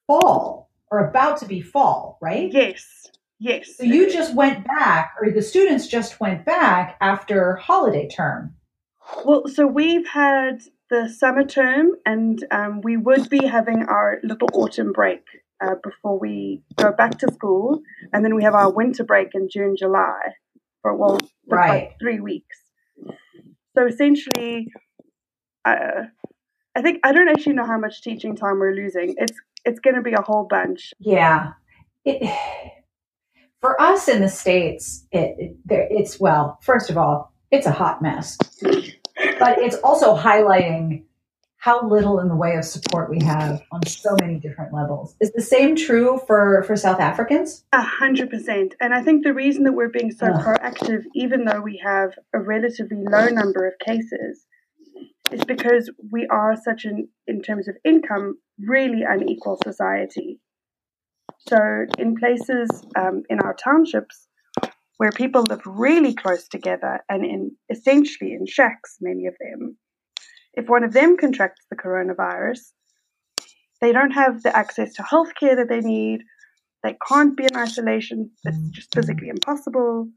fall 0.06 0.70
or 0.90 1.08
about 1.08 1.38
to 1.38 1.46
be 1.46 1.60
fall, 1.60 2.18
right? 2.20 2.52
Yes. 2.52 3.06
Yes. 3.38 3.76
So 3.76 3.84
you 3.84 4.10
just 4.10 4.34
went 4.34 4.66
back, 4.66 5.14
or 5.20 5.30
the 5.30 5.42
students 5.42 5.86
just 5.86 6.20
went 6.20 6.46
back 6.46 6.96
after 7.00 7.56
holiday 7.56 8.08
term. 8.08 8.54
Well, 9.24 9.44
so 9.46 9.66
we've 9.66 10.06
had 10.06 10.62
the 10.88 11.08
summer 11.08 11.44
term, 11.44 11.92
and 12.06 12.42
um, 12.50 12.80
we 12.80 12.96
would 12.96 13.28
be 13.28 13.46
having 13.46 13.82
our 13.82 14.20
little 14.22 14.48
autumn 14.54 14.92
break 14.92 15.22
uh, 15.60 15.74
before 15.82 16.18
we 16.18 16.62
go 16.76 16.92
back 16.92 17.18
to 17.18 17.32
school, 17.32 17.80
and 18.12 18.24
then 18.24 18.34
we 18.34 18.42
have 18.42 18.54
our 18.54 18.70
winter 18.70 19.04
break 19.04 19.28
in 19.34 19.48
June, 19.48 19.76
July, 19.76 20.20
for 20.82 20.94
well, 20.94 21.18
for 21.48 21.56
Right. 21.56 21.68
like 21.68 21.98
three 22.00 22.20
weeks. 22.20 22.56
So 23.76 23.86
essentially, 23.86 24.68
uh, 25.64 26.04
I 26.74 26.82
think 26.82 27.00
I 27.04 27.12
don't 27.12 27.28
actually 27.28 27.54
know 27.54 27.66
how 27.66 27.78
much 27.78 28.02
teaching 28.02 28.36
time 28.36 28.58
we're 28.58 28.74
losing. 28.74 29.14
It's 29.18 29.38
it's 29.64 29.80
going 29.80 29.96
to 29.96 30.02
be 30.02 30.12
a 30.12 30.22
whole 30.22 30.44
bunch. 30.44 30.94
Yeah. 31.00 31.52
It, 32.04 32.30
for 33.60 33.80
us 33.80 34.06
in 34.06 34.20
the 34.20 34.28
States, 34.28 35.06
it, 35.10 35.34
it, 35.38 35.56
there, 35.64 35.88
it's, 35.90 36.20
well, 36.20 36.58
first 36.62 36.88
of 36.88 36.96
all, 36.96 37.32
it's 37.50 37.66
a 37.66 37.72
hot 37.72 38.00
mess. 38.00 38.36
But 38.62 39.58
it's 39.58 39.76
also 39.82 40.16
highlighting 40.16 41.02
how 41.66 41.84
little 41.84 42.20
in 42.20 42.28
the 42.28 42.36
way 42.36 42.54
of 42.54 42.64
support 42.64 43.10
we 43.10 43.18
have 43.24 43.60
on 43.72 43.84
so 43.86 44.16
many 44.20 44.38
different 44.38 44.72
levels. 44.72 45.16
Is 45.20 45.32
the 45.32 45.42
same 45.42 45.74
true 45.74 46.20
for, 46.24 46.62
for 46.62 46.76
South 46.76 47.00
Africans? 47.00 47.64
A 47.72 47.82
hundred 47.82 48.30
percent. 48.30 48.76
And 48.80 48.94
I 48.94 49.02
think 49.02 49.24
the 49.24 49.34
reason 49.34 49.64
that 49.64 49.72
we're 49.72 49.88
being 49.88 50.12
so 50.12 50.26
Ugh. 50.26 50.44
proactive, 50.44 51.02
even 51.16 51.44
though 51.44 51.60
we 51.60 51.82
have 51.84 52.12
a 52.32 52.38
relatively 52.38 53.02
low 53.02 53.26
number 53.30 53.66
of 53.66 53.74
cases, 53.84 54.46
is 55.32 55.42
because 55.44 55.90
we 56.12 56.28
are 56.28 56.54
such 56.54 56.84
an, 56.84 57.08
in 57.26 57.42
terms 57.42 57.66
of 57.66 57.74
income, 57.84 58.38
really 58.60 59.02
unequal 59.02 59.58
society. 59.64 60.38
So 61.48 61.58
in 61.98 62.14
places 62.14 62.70
um, 62.96 63.24
in 63.28 63.40
our 63.40 63.54
townships 63.54 64.28
where 64.98 65.10
people 65.10 65.42
live 65.42 65.62
really 65.66 66.14
close 66.14 66.46
together 66.46 67.00
and 67.08 67.24
in 67.24 67.56
essentially 67.68 68.34
in 68.34 68.46
shacks, 68.46 68.98
many 69.00 69.26
of 69.26 69.34
them, 69.40 69.76
if 70.56 70.68
one 70.68 70.82
of 70.82 70.92
them 70.92 71.16
contracts 71.16 71.64
the 71.70 71.76
coronavirus, 71.76 72.72
they 73.80 73.92
don't 73.92 74.12
have 74.12 74.42
the 74.42 74.56
access 74.56 74.94
to 74.94 75.02
healthcare 75.02 75.54
that 75.56 75.68
they 75.68 75.80
need. 75.80 76.22
They 76.82 76.96
can't 77.06 77.36
be 77.36 77.44
in 77.44 77.56
isolation. 77.56 78.30
It's 78.44 78.58
just 78.70 78.94
physically 78.94 79.28
impossible. 79.28 80.08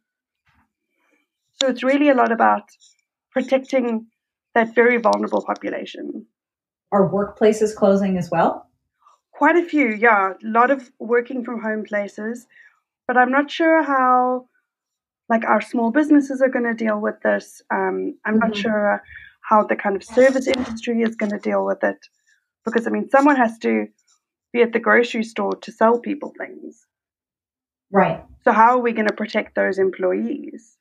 So 1.62 1.67
it's 1.67 1.84
really 1.84 2.10
a 2.10 2.13
lot 2.13 2.31
about 2.31 2.63
protecting 3.31 4.08
that 4.55 4.74
very 4.74 4.98
vulnerable 4.98 5.43
population. 5.46 6.25
Are 6.91 7.10
workplaces 7.10 7.75
closing 7.75 8.17
as 8.17 8.31
well? 8.31 8.67
Quite 9.34 9.58
a 9.58 9.65
few, 9.65 9.89
yeah. 9.89 10.31
A 10.31 10.48
lot 10.48 10.72
of 10.72 10.89
working 11.00 11.43
from 11.43 11.62
home 11.62 11.84
places. 11.84 12.48
But 13.08 13.17
I'm 13.17 13.31
not 13.31 13.51
sure 13.51 13.84
how 13.84 14.48
like 15.29 15.43
our 15.46 15.62
small 15.62 15.91
businesses 15.91 16.41
are 16.41 16.50
going 16.50 16.65
to 16.65 16.74
deal 16.74 17.00
with 17.00 17.19
this. 17.24 17.62
Um, 17.72 18.17
I'm 18.25 18.39
not 18.39 18.51
Mhm. 18.51 18.55
sure 18.55 19.03
how 19.41 19.63
the 19.63 19.75
kind 19.75 19.96
of 19.96 20.03
service 20.03 20.48
industry 20.48 21.01
is 21.01 21.15
going 21.15 21.31
to 21.31 21.39
deal 21.39 21.65
with 21.65 21.84
it. 21.84 21.98
Because 22.65 22.88
I 22.88 22.89
mean 22.91 23.10
someone 23.10 23.36
has 23.36 23.58
to 23.60 23.88
be 24.53 24.62
at 24.62 24.74
the 24.74 24.79
grocery 24.79 25.24
store 25.24 25.55
to 25.55 25.72
sell 25.72 26.00
people 26.00 26.34
things. 26.38 26.86
Right, 27.91 28.24
So 28.43 28.51
how 28.51 28.77
are 28.77 28.81
we 28.81 28.91
going 28.91 29.08
to 29.08 29.13
protect 29.13 29.55
those 29.55 29.79
employees? 29.79 30.77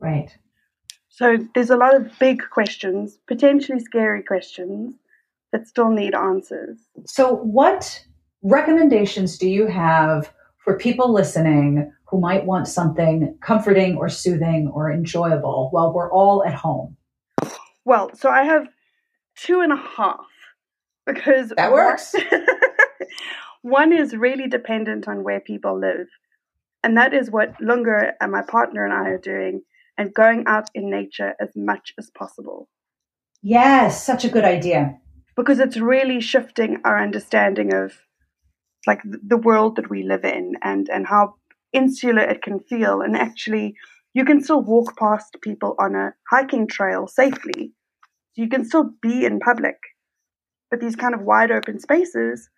right. 0.00 0.36
So 1.08 1.36
there's 1.54 1.70
a 1.70 1.76
lot 1.76 1.94
of 1.94 2.18
big 2.18 2.42
questions, 2.50 3.18
potentially 3.28 3.78
scary 3.78 4.22
questions, 4.22 4.94
that 5.52 5.66
still 5.66 5.90
need 5.90 6.14
answers. 6.14 6.78
So, 7.06 7.34
what 7.36 8.04
recommendations 8.42 9.36
do 9.36 9.48
you 9.48 9.66
have 9.66 10.32
for 10.58 10.78
people 10.78 11.12
listening 11.12 11.92
who 12.06 12.20
might 12.20 12.46
want 12.46 12.68
something 12.68 13.36
comforting 13.40 13.96
or 13.96 14.08
soothing 14.08 14.68
or 14.72 14.90
enjoyable 14.90 15.68
while 15.72 15.92
we're 15.92 16.10
all 16.12 16.44
at 16.44 16.54
home? 16.54 16.96
Well, 17.84 18.10
so 18.14 18.28
I 18.30 18.44
have 18.44 18.68
two 19.36 19.60
and 19.60 19.72
a 19.72 19.76
half 19.76 20.26
because 21.06 21.52
That 21.56 21.72
works. 21.72 22.14
one 23.62 23.92
is 23.92 24.14
really 24.14 24.48
dependent 24.48 25.08
on 25.08 25.24
where 25.24 25.40
people 25.40 25.78
live. 25.78 26.08
And 26.82 26.96
that 26.96 27.12
is 27.12 27.30
what 27.30 27.54
Lunga 27.60 28.14
and 28.20 28.32
my 28.32 28.42
partner 28.42 28.84
and 28.84 28.92
I 28.92 29.10
are 29.10 29.18
doing 29.18 29.62
and 29.98 30.14
going 30.14 30.44
out 30.46 30.70
in 30.74 30.90
nature 30.90 31.34
as 31.40 31.50
much 31.54 31.92
as 31.98 32.10
possible. 32.10 32.68
Yes, 33.42 34.04
such 34.04 34.24
a 34.24 34.30
good 34.30 34.44
idea. 34.44 34.98
Because 35.36 35.60
it's 35.60 35.76
really 35.76 36.20
shifting 36.20 36.78
our 36.84 37.02
understanding 37.02 37.74
of 37.74 37.92
like 38.86 39.02
the 39.04 39.36
world 39.36 39.76
that 39.76 39.90
we 39.90 40.02
live 40.02 40.24
in 40.24 40.54
and, 40.62 40.88
and 40.88 41.06
how 41.06 41.34
insular 41.72 42.22
it 42.22 42.42
can 42.42 42.60
feel. 42.60 43.02
And 43.02 43.16
actually, 43.16 43.74
you 44.14 44.24
can 44.24 44.42
still 44.42 44.62
walk 44.62 44.96
past 44.98 45.36
people 45.42 45.74
on 45.78 45.94
a 45.94 46.12
hiking 46.30 46.66
trail 46.66 47.06
safely. 47.06 47.72
You 48.34 48.48
can 48.48 48.64
still 48.64 48.90
be 49.02 49.24
in 49.24 49.38
public. 49.40 49.76
But 50.70 50.80
these 50.80 50.96
kind 50.96 51.14
of 51.14 51.22
wide 51.22 51.50
open 51.50 51.80
spaces, 51.80 52.48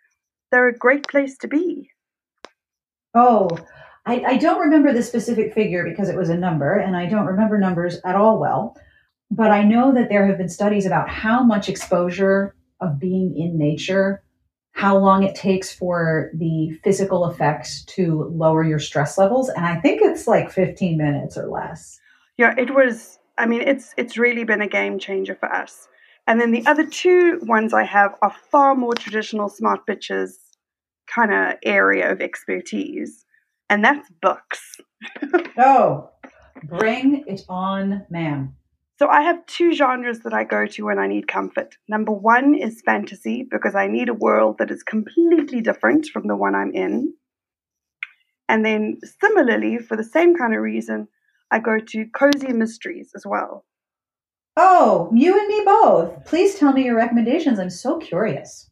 they're 0.51 0.69
a 0.69 0.77
great 0.77 1.09
place 1.09 1.37
to 1.39 1.49
be. 1.49 1.91
Oh, 3.15 3.49
I, 4.05 4.23
I 4.27 4.37
don't 4.37 4.61
remember 4.61 4.93
the 4.93 5.03
specific 5.03 5.55
figure 5.55 5.85
because 5.85 6.09
it 6.09 6.17
was 6.17 6.29
a 6.29 6.37
number, 6.37 6.77
and 6.77 6.97
I 6.97 7.07
don't 7.07 7.27
remember 7.27 7.59
numbers 7.59 7.99
at 8.05 8.17
all 8.17 8.39
well. 8.39 8.77
But 9.31 9.51
I 9.51 9.63
know 9.63 9.95
that 9.95 10.09
there 10.09 10.27
have 10.27 10.39
been 10.39 10.49
studies 10.49 10.87
about 10.87 11.09
how 11.09 11.43
much 11.43 11.69
exposure 11.69 12.55
of 12.81 12.99
being 12.99 13.35
in 13.37 13.59
nature, 13.59 14.23
how 14.83 14.99
long 14.99 15.23
it 15.23 15.37
takes 15.37 15.73
for 15.73 16.33
the 16.35 16.77
physical 16.83 17.31
effects 17.31 17.85
to 17.85 18.25
lower 18.35 18.65
your 18.65 18.81
stress 18.81 19.17
levels. 19.17 19.49
And 19.49 19.65
I 19.65 19.77
think 19.79 20.03
it's 20.03 20.27
like 20.27 20.51
15 20.51 20.99
minutes 20.99 21.39
or 21.39 21.47
less. 21.47 22.01
Yeah, 22.37 22.53
it 22.59 22.75
was. 22.75 23.21
I 23.39 23.47
mean, 23.47 23.61
it's 23.61 23.95
it's 23.97 24.19
really 24.19 24.43
been 24.43 24.61
a 24.61 24.67
game 24.67 24.99
changer 24.99 25.37
for 25.37 25.51
us. 25.53 25.87
And 26.27 26.41
then 26.41 26.51
the 26.51 26.67
other 26.67 26.85
two 26.85 27.39
ones 27.43 27.73
I 27.73 27.85
have 27.85 28.17
are 28.23 28.35
far 28.51 28.75
more 28.75 28.95
traditional 28.95 29.49
smart 29.49 29.87
bitches 29.89 30.33
kind 31.07 31.33
of 31.33 31.59
area 31.63 32.11
of 32.11 32.21
expertise, 32.21 33.25
and 33.71 33.85
that's 33.85 34.11
books. 34.21 34.81
Oh, 35.59 36.11
bring 36.65 37.25
it 37.27 37.43
on, 37.49 38.07
ma'am. 38.09 38.57
So 38.99 39.09
I 39.09 39.23
have 39.23 39.45
two 39.47 39.73
genres 39.73 40.21
that 40.21 40.35
I 40.35 40.45
go 40.45 40.67
to 40.67 40.85
when 40.85 40.99
I 40.99 41.07
need 41.07 41.27
comfort. 41.27 41.77
Number 41.89 42.13
one 42.13 42.55
is 42.55 42.83
fantasy 42.85 43.47
because 43.51 43.75
I 43.75 43.89
need 43.89 44.09
a 44.09 44.15
world 44.15 44.59
that 44.59 44.71
is 44.71 44.83
completely 44.83 45.61
different 45.61 46.07
from 46.07 46.29
the 46.29 46.37
one 46.37 46.55
I'm 46.55 46.73
in. 46.73 47.15
And 48.49 48.65
then 48.65 48.99
similarly, 49.21 49.79
for 49.79 49.97
the 49.97 50.05
same 50.05 50.37
kind 50.37 50.55
of 50.55 50.61
reason, 50.61 51.09
I 51.51 51.59
go 51.59 51.79
to 51.79 52.07
cozy 52.15 52.53
mysteries 52.53 53.13
as 53.17 53.25
well. 53.27 53.65
Oh, 54.57 55.11
you 55.15 55.39
and 55.39 55.49
me 55.49 55.63
both. 55.65 56.25
Please 56.27 56.57
tell 56.57 56.73
me 56.73 56.85
your 56.85 56.97
recommendations. 56.97 57.59
I'm 57.59 57.71
so 57.71 57.99
curious. 57.99 58.69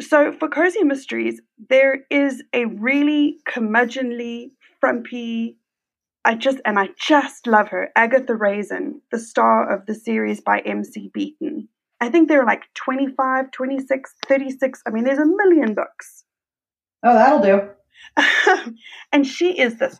So 0.00 0.32
for 0.32 0.48
cozy 0.48 0.82
mysteries, 0.82 1.40
there 1.68 2.04
is 2.10 2.42
a 2.54 2.64
really 2.64 3.38
curmudgeonly, 3.46 4.52
frumpy. 4.80 5.58
I 6.24 6.34
just 6.34 6.58
and 6.64 6.78
I 6.78 6.88
just 6.98 7.46
love 7.46 7.68
her, 7.68 7.90
Agatha 7.96 8.34
Raisin, 8.34 9.00
the 9.10 9.18
star 9.18 9.68
of 9.72 9.86
the 9.86 9.94
series 9.94 10.40
by 10.40 10.60
MC 10.60 11.10
Beaton. 11.12 11.68
I 12.00 12.10
think 12.10 12.28
there 12.28 12.42
are 12.42 12.46
like 12.46 12.62
25, 12.74 13.50
26, 13.50 14.14
36. 14.28 14.82
I 14.86 14.90
mean, 14.90 15.04
there's 15.04 15.18
a 15.18 15.26
million 15.26 15.74
books. 15.74 16.24
Oh, 17.02 17.14
that'll 17.14 17.40
do. 17.40 18.74
and 19.12 19.26
she 19.26 19.58
is 19.58 19.78
this 19.78 19.98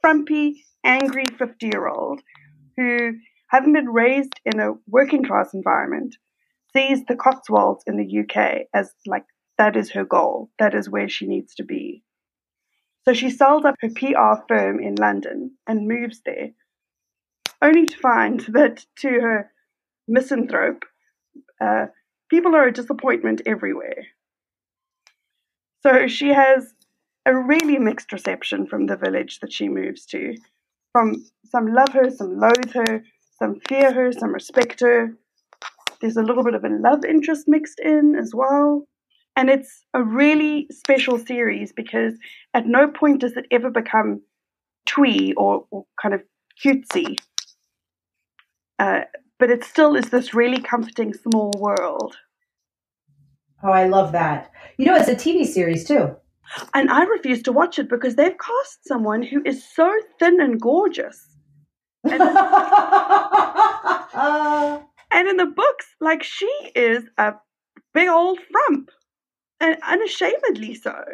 frumpy, 0.00 0.64
angry 0.84 1.24
50 1.38 1.66
year 1.66 1.88
old 1.88 2.20
who, 2.76 3.12
having 3.48 3.72
been 3.72 3.88
raised 3.88 4.34
in 4.44 4.60
a 4.60 4.74
working 4.86 5.24
class 5.24 5.52
environment, 5.52 6.16
sees 6.74 7.04
the 7.06 7.16
Cotswolds 7.16 7.82
in 7.86 7.96
the 7.96 8.20
UK 8.20 8.66
as 8.74 8.92
like 9.06 9.24
that 9.58 9.76
is 9.76 9.90
her 9.90 10.04
goal, 10.04 10.50
that 10.58 10.74
is 10.74 10.88
where 10.88 11.08
she 11.08 11.26
needs 11.26 11.54
to 11.56 11.64
be. 11.64 12.02
So 13.08 13.14
she 13.14 13.30
sells 13.30 13.64
up 13.64 13.76
her 13.80 13.88
PR 13.88 14.44
firm 14.46 14.80
in 14.80 14.94
London 14.96 15.52
and 15.66 15.88
moves 15.88 16.20
there, 16.26 16.50
only 17.62 17.86
to 17.86 17.96
find 17.96 18.40
that 18.48 18.84
to 18.98 19.08
her 19.08 19.50
misanthrope, 20.06 20.84
uh, 21.58 21.86
people 22.28 22.54
are 22.54 22.66
a 22.66 22.72
disappointment 22.72 23.40
everywhere. 23.46 24.08
So 25.82 26.06
she 26.06 26.28
has 26.28 26.74
a 27.24 27.34
really 27.34 27.78
mixed 27.78 28.12
reception 28.12 28.66
from 28.66 28.84
the 28.84 28.96
village 28.96 29.40
that 29.40 29.54
she 29.54 29.70
moves 29.70 30.04
to. 30.08 30.36
From 30.92 31.24
some 31.46 31.72
love 31.72 31.94
her, 31.94 32.10
some 32.10 32.38
loathe 32.38 32.74
her, 32.74 33.04
some 33.38 33.58
fear 33.66 33.90
her, 33.90 34.12
some 34.12 34.34
respect 34.34 34.80
her. 34.80 35.14
There's 36.02 36.18
a 36.18 36.22
little 36.22 36.44
bit 36.44 36.54
of 36.54 36.64
a 36.64 36.68
love 36.68 37.06
interest 37.06 37.48
mixed 37.48 37.80
in 37.80 38.16
as 38.20 38.34
well. 38.34 38.86
And 39.38 39.48
it's 39.48 39.84
a 39.94 40.02
really 40.02 40.66
special 40.68 41.16
series 41.16 41.72
because 41.72 42.14
at 42.54 42.66
no 42.66 42.88
point 42.88 43.20
does 43.20 43.36
it 43.36 43.46
ever 43.52 43.70
become 43.70 44.20
twee 44.84 45.32
or, 45.36 45.64
or 45.70 45.84
kind 46.02 46.12
of 46.12 46.22
cutesy. 46.60 47.14
Uh, 48.80 49.02
but 49.38 49.48
it 49.48 49.62
still 49.62 49.94
is 49.94 50.06
this 50.06 50.34
really 50.34 50.60
comforting 50.60 51.14
small 51.14 51.52
world. 51.56 52.16
Oh, 53.62 53.70
I 53.70 53.86
love 53.86 54.10
that. 54.10 54.50
You 54.76 54.86
know, 54.86 54.96
it's 54.96 55.08
a 55.08 55.14
TV 55.14 55.46
series 55.46 55.84
too. 55.86 56.16
And 56.74 56.90
I 56.90 57.04
refuse 57.04 57.40
to 57.44 57.52
watch 57.52 57.78
it 57.78 57.88
because 57.88 58.16
they've 58.16 58.36
cast 58.36 58.88
someone 58.88 59.22
who 59.22 59.40
is 59.46 59.64
so 59.72 59.88
thin 60.18 60.40
and 60.40 60.60
gorgeous. 60.60 61.24
And, 62.02 62.20
and 65.12 65.28
in 65.28 65.36
the 65.36 65.46
books, 65.54 65.86
like 66.00 66.24
she 66.24 66.50
is 66.74 67.04
a 67.18 67.34
big 67.94 68.08
old 68.08 68.40
frump 68.50 68.90
and 69.60 69.76
unashamedly 69.86 70.74
so. 70.74 71.04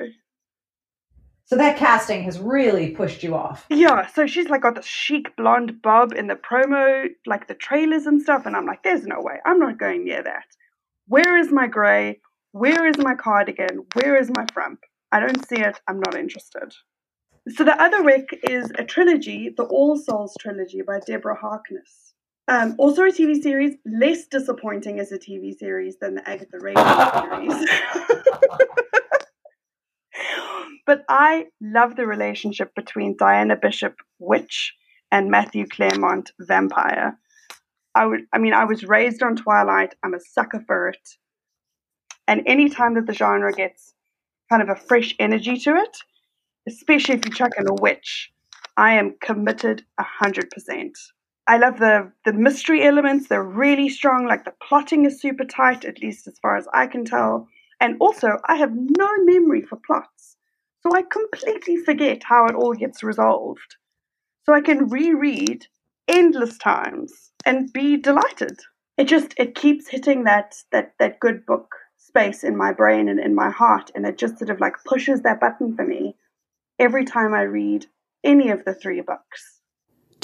So 1.47 1.57
that 1.57 1.77
casting 1.77 2.23
has 2.23 2.39
really 2.39 2.91
pushed 2.91 3.23
you 3.23 3.35
off. 3.35 3.67
Yeah, 3.69 4.07
so 4.07 4.27
she's 4.27 4.49
like 4.49 4.63
got 4.63 4.77
this 4.77 4.87
chic 4.87 5.37
blonde 5.37 5.83
bob 5.83 6.13
in 6.13 6.27
the 6.27 6.37
promo, 6.37 7.09
like 7.27 7.49
the 7.49 7.55
trailers 7.55 8.07
and 8.07 8.23
stuff, 8.23 8.47
and 8.47 8.57
I'm 8.57 8.67
like, 8.67 8.83
there's 8.83 9.07
no 9.07 9.21
way. 9.21 9.41
I'm 9.45 9.59
not 9.59 9.79
going 9.79 10.05
near 10.05 10.23
that. 10.23 10.47
Where 11.07 11.37
is 11.37 11.53
my 11.53 11.67
grey? 11.67 12.21
Where 12.53 12.87
is 12.87 12.97
my 12.99 13.15
cardigan? 13.15 13.85
Where 13.95 14.17
is 14.17 14.31
my 14.35 14.47
frump? 14.53 14.81
I 15.13 15.21
don't 15.21 15.47
see 15.47 15.61
it. 15.61 15.81
I'm 15.87 16.01
not 16.01 16.17
interested. 16.17 16.75
So 17.49 17.63
the 17.63 17.81
other 17.81 18.03
rec 18.03 18.25
is 18.49 18.73
a 18.79 18.85
trilogy, 18.85 19.51
the 19.55 19.65
All 19.65 19.99
Souls 19.99 20.35
trilogy 20.41 20.81
by 20.81 21.01
Deborah 21.07 21.37
Harkness. 21.37 22.04
Um, 22.47 22.75
also 22.79 23.05
a 23.05 23.09
TV 23.09 23.41
series, 23.41 23.75
less 23.87 24.27
disappointing 24.27 25.01
as 25.01 25.13
a 25.13 25.19
TV 25.19 25.57
series 25.57 25.97
than 25.99 26.15
the 26.15 26.29
Agatha 26.29 26.59
Raisin 26.61 27.57
series. 27.57 27.71
but 30.87 31.05
I 31.09 31.47
love 31.63 31.97
the 31.97 32.07
relationship 32.07 32.75
between 32.75 33.17
Diana 33.17 33.57
Bishop, 33.57 33.95
witch, 34.19 34.75
and 35.11 35.31
Matthew 35.31 35.67
Clairmont, 35.67 36.33
vampire. 36.39 37.19
I 37.95 38.07
would, 38.07 38.23
I 38.33 38.39
mean, 38.39 38.53
I 38.53 38.65
was 38.65 38.85
raised 38.85 39.23
on 39.23 39.37
Twilight. 39.37 39.95
I'm 40.03 40.15
a 40.15 40.21
sucker 40.21 40.63
for 40.67 40.89
it. 40.89 41.09
And 42.27 42.43
anytime 42.47 42.95
that 42.95 43.07
the 43.07 43.15
genre 43.15 43.53
gets 43.53 43.95
kind 44.51 44.63
of 44.63 44.69
a 44.69 44.77
fresh 44.77 45.15
energy 45.19 45.57
to 45.59 45.77
it, 45.77 45.97
especially 46.69 47.15
if 47.15 47.25
you 47.25 47.33
chuck 47.33 47.53
in 47.57 47.69
a 47.69 47.75
witch, 47.75 48.33
I 48.77 48.95
am 48.95 49.17
committed 49.21 49.85
hundred 49.99 50.51
percent. 50.51 50.99
I 51.47 51.59
love 51.59 51.79
the 51.79 52.11
the 52.25 52.33
mystery 52.33 52.83
elements; 52.83 53.29
they're 53.29 53.43
really 53.43 53.89
strong. 53.89 54.27
Like 54.27 54.45
the 54.45 54.55
plotting 54.67 55.05
is 55.05 55.21
super 55.21 55.45
tight, 55.45 55.85
at 55.85 56.01
least 56.01 56.27
as 56.27 56.39
far 56.39 56.57
as 56.57 56.67
I 56.73 56.87
can 56.87 57.05
tell. 57.05 57.49
And 57.81 57.97
also, 58.01 58.39
I 58.47 58.57
have 58.57 58.73
no 58.75 59.11
memory 59.25 59.63
for 59.63 59.77
plots. 59.77 60.37
So 60.81 60.95
I 60.95 61.03
completely 61.03 61.77
forget 61.77 62.23
how 62.25 62.47
it 62.47 62.55
all 62.55 62.75
gets 62.75 63.03
resolved. 63.03 63.77
So 64.45 64.55
I 64.55 64.61
can 64.61 64.89
reread 64.89 65.67
endless 66.09 66.59
times 66.59 67.33
and 67.45 67.73
be 67.73 67.97
delighted. 67.97 68.61
It 68.97 69.05
just 69.05 69.35
it 69.37 69.55
keeps 69.55 69.89
hitting 69.89 70.25
that 70.25 70.55
that 70.73 70.95
that 70.99 71.21
good 71.21 71.45
book 71.47 71.75
space 71.97 72.45
in 72.45 72.57
my 72.57 72.73
brain 72.73 73.09
and 73.09 73.19
in 73.19 73.35
my 73.35 73.51
heart 73.51 73.91
and 73.95 74.07
it 74.07 74.19
just 74.19 74.39
sort 74.39 74.51
of 74.51 74.61
like 74.61 74.85
pushes 74.85 75.23
that 75.23 75.41
button 75.41 75.75
for 75.75 75.85
me 75.85 76.17
every 76.79 77.05
time 77.05 77.35
I 77.35 77.43
read 77.43 77.87
any 78.23 78.51
of 78.51 78.65
the 78.65 78.75
three 78.75 79.01
books. 79.01 79.61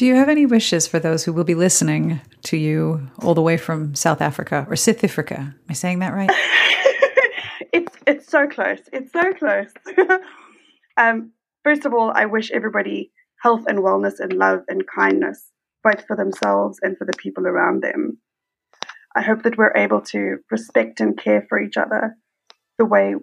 Do 0.01 0.07
you 0.07 0.15
have 0.15 0.31
any 0.31 0.47
wishes 0.47 0.87
for 0.87 0.99
those 0.99 1.25
who 1.25 1.33
will 1.35 1.45
be 1.45 1.55
listening 1.55 2.23
to 2.45 2.57
you 2.57 3.11
all 3.19 3.35
the 3.35 3.43
way 3.43 3.59
from 3.59 3.95
South 3.95 4.23
Africa 4.23 4.67
or 4.71 4.75
South 4.75 5.05
Africa? 5.05 5.35
Am 5.39 5.61
I 5.69 5.75
saying 5.75 5.99
that 5.99 6.15
right? 6.15 6.31
it's 7.75 7.95
it's 8.07 8.27
so 8.27 8.49
close. 8.49 8.81
It's 8.95 9.13
so 9.13 9.35
close. 9.35 9.69
Um, 10.97 11.33
first 11.65 11.85
of 11.85 11.93
all, 11.93 12.13
I 12.15 12.25
wish 12.25 12.51
everybody 12.51 13.13
health 13.43 13.65
and 13.67 13.81
wellness 13.81 14.21
and 14.21 14.33
love 14.33 14.61
and 14.69 14.87
kindness, 14.87 15.51
both 15.85 16.07
for 16.07 16.17
themselves 16.17 16.79
and 16.81 16.97
for 16.97 17.05
the 17.05 17.13
people 17.19 17.47
around 17.47 17.83
them. 17.83 18.17
I 19.15 19.21
hope 19.21 19.43
that 19.43 19.59
we're 19.59 19.77
able 19.77 20.01
to 20.13 20.39
respect 20.51 21.01
and 21.01 21.15
care 21.19 21.45
for 21.47 21.61
each 21.61 21.77
other 21.77 22.17
the 22.79 22.87
way 22.87 23.17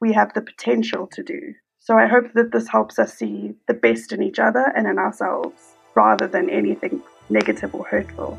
we 0.00 0.12
have 0.12 0.32
the 0.32 0.42
potential 0.42 1.08
to 1.14 1.24
do. 1.24 1.54
So 1.80 1.98
I 1.98 2.06
hope 2.06 2.34
that 2.34 2.52
this 2.52 2.68
helps 2.68 3.00
us 3.00 3.14
see 3.14 3.54
the 3.66 3.74
best 3.74 4.12
in 4.12 4.22
each 4.22 4.38
other 4.38 4.72
and 4.76 4.86
in 4.86 4.98
ourselves 4.98 5.73
rather 5.94 6.26
than 6.26 6.50
anything 6.50 7.02
negative 7.30 7.74
or 7.74 7.84
hurtful. 7.84 8.38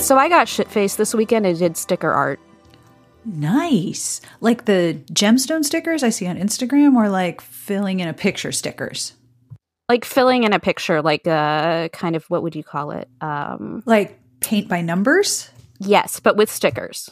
So 0.00 0.18
I 0.18 0.28
got 0.28 0.48
shit 0.48 0.70
faced 0.70 0.98
this 0.98 1.14
weekend 1.14 1.46
and 1.46 1.58
did 1.58 1.78
sticker 1.78 2.12
art. 2.12 2.38
Nice. 3.24 4.20
Like 4.42 4.66
the 4.66 5.02
gemstone 5.12 5.64
stickers 5.64 6.02
I 6.02 6.10
see 6.10 6.26
on 6.26 6.36
Instagram 6.36 6.94
or 6.94 7.08
like 7.08 7.40
filling 7.40 8.00
in 8.00 8.08
a 8.08 8.12
picture 8.12 8.52
stickers? 8.52 9.14
Like 9.88 10.04
filling 10.04 10.44
in 10.44 10.52
a 10.52 10.60
picture, 10.60 11.00
like 11.00 11.26
a 11.26 11.88
kind 11.94 12.16
of 12.16 12.24
what 12.26 12.42
would 12.42 12.54
you 12.54 12.62
call 12.62 12.90
it? 12.90 13.08
Um, 13.22 13.82
like 13.86 14.20
paint 14.40 14.68
by 14.68 14.82
numbers? 14.82 15.48
Yes, 15.78 16.20
but 16.20 16.36
with 16.36 16.50
stickers. 16.50 17.08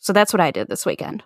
So 0.00 0.12
that's 0.12 0.32
what 0.32 0.40
I 0.40 0.50
did 0.50 0.68
this 0.68 0.84
weekend. 0.84 1.22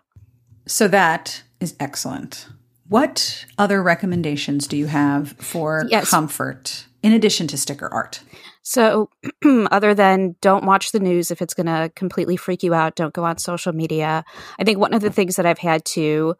So 0.68 0.86
that 0.88 1.42
is 1.60 1.74
excellent. 1.80 2.46
What 2.88 3.46
other 3.58 3.82
recommendations 3.82 4.66
do 4.66 4.76
you 4.76 4.86
have 4.86 5.32
for 5.32 5.86
yes. 5.88 6.10
comfort 6.10 6.86
in 7.02 7.12
addition 7.12 7.46
to 7.48 7.56
sticker 7.56 7.88
art? 7.88 8.20
So, 8.62 9.08
other 9.70 9.94
than 9.94 10.36
don't 10.42 10.64
watch 10.64 10.92
the 10.92 11.00
news 11.00 11.30
if 11.30 11.40
it's 11.40 11.54
going 11.54 11.66
to 11.66 11.90
completely 11.96 12.36
freak 12.36 12.62
you 12.62 12.74
out, 12.74 12.96
don't 12.96 13.14
go 13.14 13.24
on 13.24 13.38
social 13.38 13.72
media. 13.72 14.24
I 14.58 14.64
think 14.64 14.78
one 14.78 14.92
of 14.92 15.00
the 15.00 15.10
things 15.10 15.36
that 15.36 15.46
I've 15.46 15.58
had 15.58 15.84
to 15.86 16.34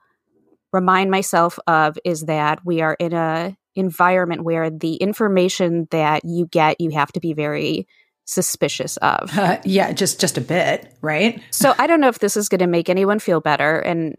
remind 0.73 1.11
myself 1.11 1.59
of 1.67 1.99
is 2.05 2.23
that 2.23 2.65
we 2.65 2.83
are 2.83 2.95
in 2.95 3.15
a 3.15 3.57
environment 3.75 4.43
where 4.43 4.69
the 4.69 4.97
information 4.97 5.89
that 5.91 6.23
you 6.25 6.47
get 6.47 6.81
you 6.81 6.91
have 6.91 7.13
to 7.13 7.21
be 7.21 7.33
very 7.33 7.87
suspicious 8.29 8.99
of. 8.99 9.37
Uh, 9.37 9.59
yeah, 9.65 9.93
just 9.93 10.21
just 10.21 10.37
a 10.37 10.41
bit, 10.41 10.95
right? 11.01 11.43
so, 11.51 11.75
I 11.79 11.87
don't 11.87 12.01
know 12.01 12.09
if 12.09 12.19
this 12.19 12.37
is 12.37 12.49
going 12.49 12.59
to 12.59 12.67
make 12.67 12.89
anyone 12.89 13.19
feel 13.19 13.41
better 13.41 13.79
and 13.79 14.15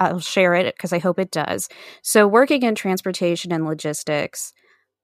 I'll 0.00 0.20
share 0.20 0.54
it 0.54 0.74
because 0.76 0.92
I 0.92 0.98
hope 0.98 1.18
it 1.18 1.30
does. 1.30 1.68
So, 2.02 2.26
working 2.28 2.62
in 2.62 2.74
transportation 2.74 3.52
and 3.52 3.64
logistics, 3.64 4.52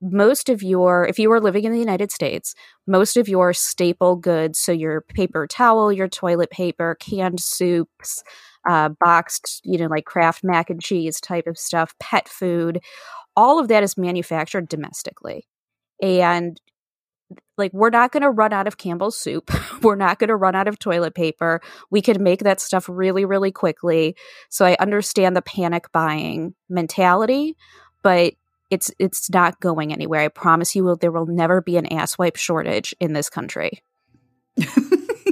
most 0.03 0.49
of 0.49 0.63
your, 0.63 1.07
if 1.07 1.19
you 1.19 1.33
are 1.33 1.41
living 1.41 1.65
in 1.65 1.73
the 1.73 1.79
United 1.79 2.11
States, 2.11 2.55
most 2.87 3.17
of 3.17 3.29
your 3.29 3.53
staple 3.53 4.17
goods, 4.17 4.59
so 4.59 4.73
your 4.73 5.01
paper 5.01 5.47
towel, 5.47 5.93
your 5.93 6.09
toilet 6.09 6.51
paper, 6.51 6.97
canned 7.01 7.41
soups, 7.41 8.23
uh, 8.69 8.91
boxed, 9.01 9.61
you 9.65 9.79
know, 9.79 9.87
like 9.87 10.05
Kraft 10.05 10.43
mac 10.45 10.69
and 10.71 10.83
cheese 10.83 11.21
type 11.21 11.47
of 11.47 11.57
stuff, 11.57 11.95
pet 12.01 12.29
food, 12.29 12.81
all 13.37 13.59
of 13.59 13.69
that 13.69 13.83
is 13.83 13.97
manufactured 13.97 14.69
domestically. 14.69 15.47
And 16.03 16.61
like 17.57 17.73
we're 17.73 17.91
not 17.91 18.13
going 18.13 18.23
to 18.23 18.31
run 18.31 18.53
out 18.53 18.67
of 18.67 18.79
Campbell's 18.79 19.17
soup. 19.17 19.51
we're 19.83 19.97
not 19.97 20.19
going 20.19 20.29
to 20.29 20.37
run 20.37 20.55
out 20.55 20.69
of 20.69 20.79
toilet 20.79 21.15
paper. 21.15 21.61
We 21.91 22.03
can 22.03 22.23
make 22.23 22.41
that 22.41 22.61
stuff 22.61 22.89
really 22.89 23.25
really 23.25 23.53
quickly. 23.53 24.17
So 24.49 24.65
I 24.65 24.77
understand 24.79 25.37
the 25.37 25.43
panic 25.43 25.91
buying 25.93 26.55
mentality, 26.69 27.57
but 28.03 28.35
it's 28.73 28.91
it's 28.99 29.31
not 29.31 29.61
going 29.61 29.93
anywhere. 29.93 30.23
I 30.23 30.29
promise 30.29 30.75
you, 30.75 30.83
will 30.83 30.97
there 30.97 31.13
will 31.13 31.27
never 31.27 31.61
be 31.61 31.77
an 31.77 31.93
ass 31.93 32.17
wipe 32.17 32.37
shortage 32.37 32.95
in 33.01 33.13
this 33.13 33.29
country. 33.29 33.83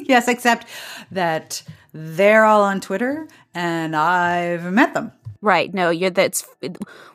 yes, 0.04 0.28
except 0.28 0.66
that 1.10 1.62
they're 1.92 2.44
all 2.44 2.62
on 2.62 2.80
Twitter, 2.80 3.26
and 3.54 3.96
I've 3.96 4.70
met 4.72 4.92
them. 4.92 5.12
Right? 5.40 5.72
No, 5.72 5.88
you're 5.88 6.10
that's 6.10 6.46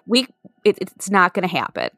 we. 0.08 0.28
It, 0.63 0.80
it's 0.82 1.12
not 1.12 1.36
going 1.36 1.48
to 1.48 1.56
happen. 1.56 1.91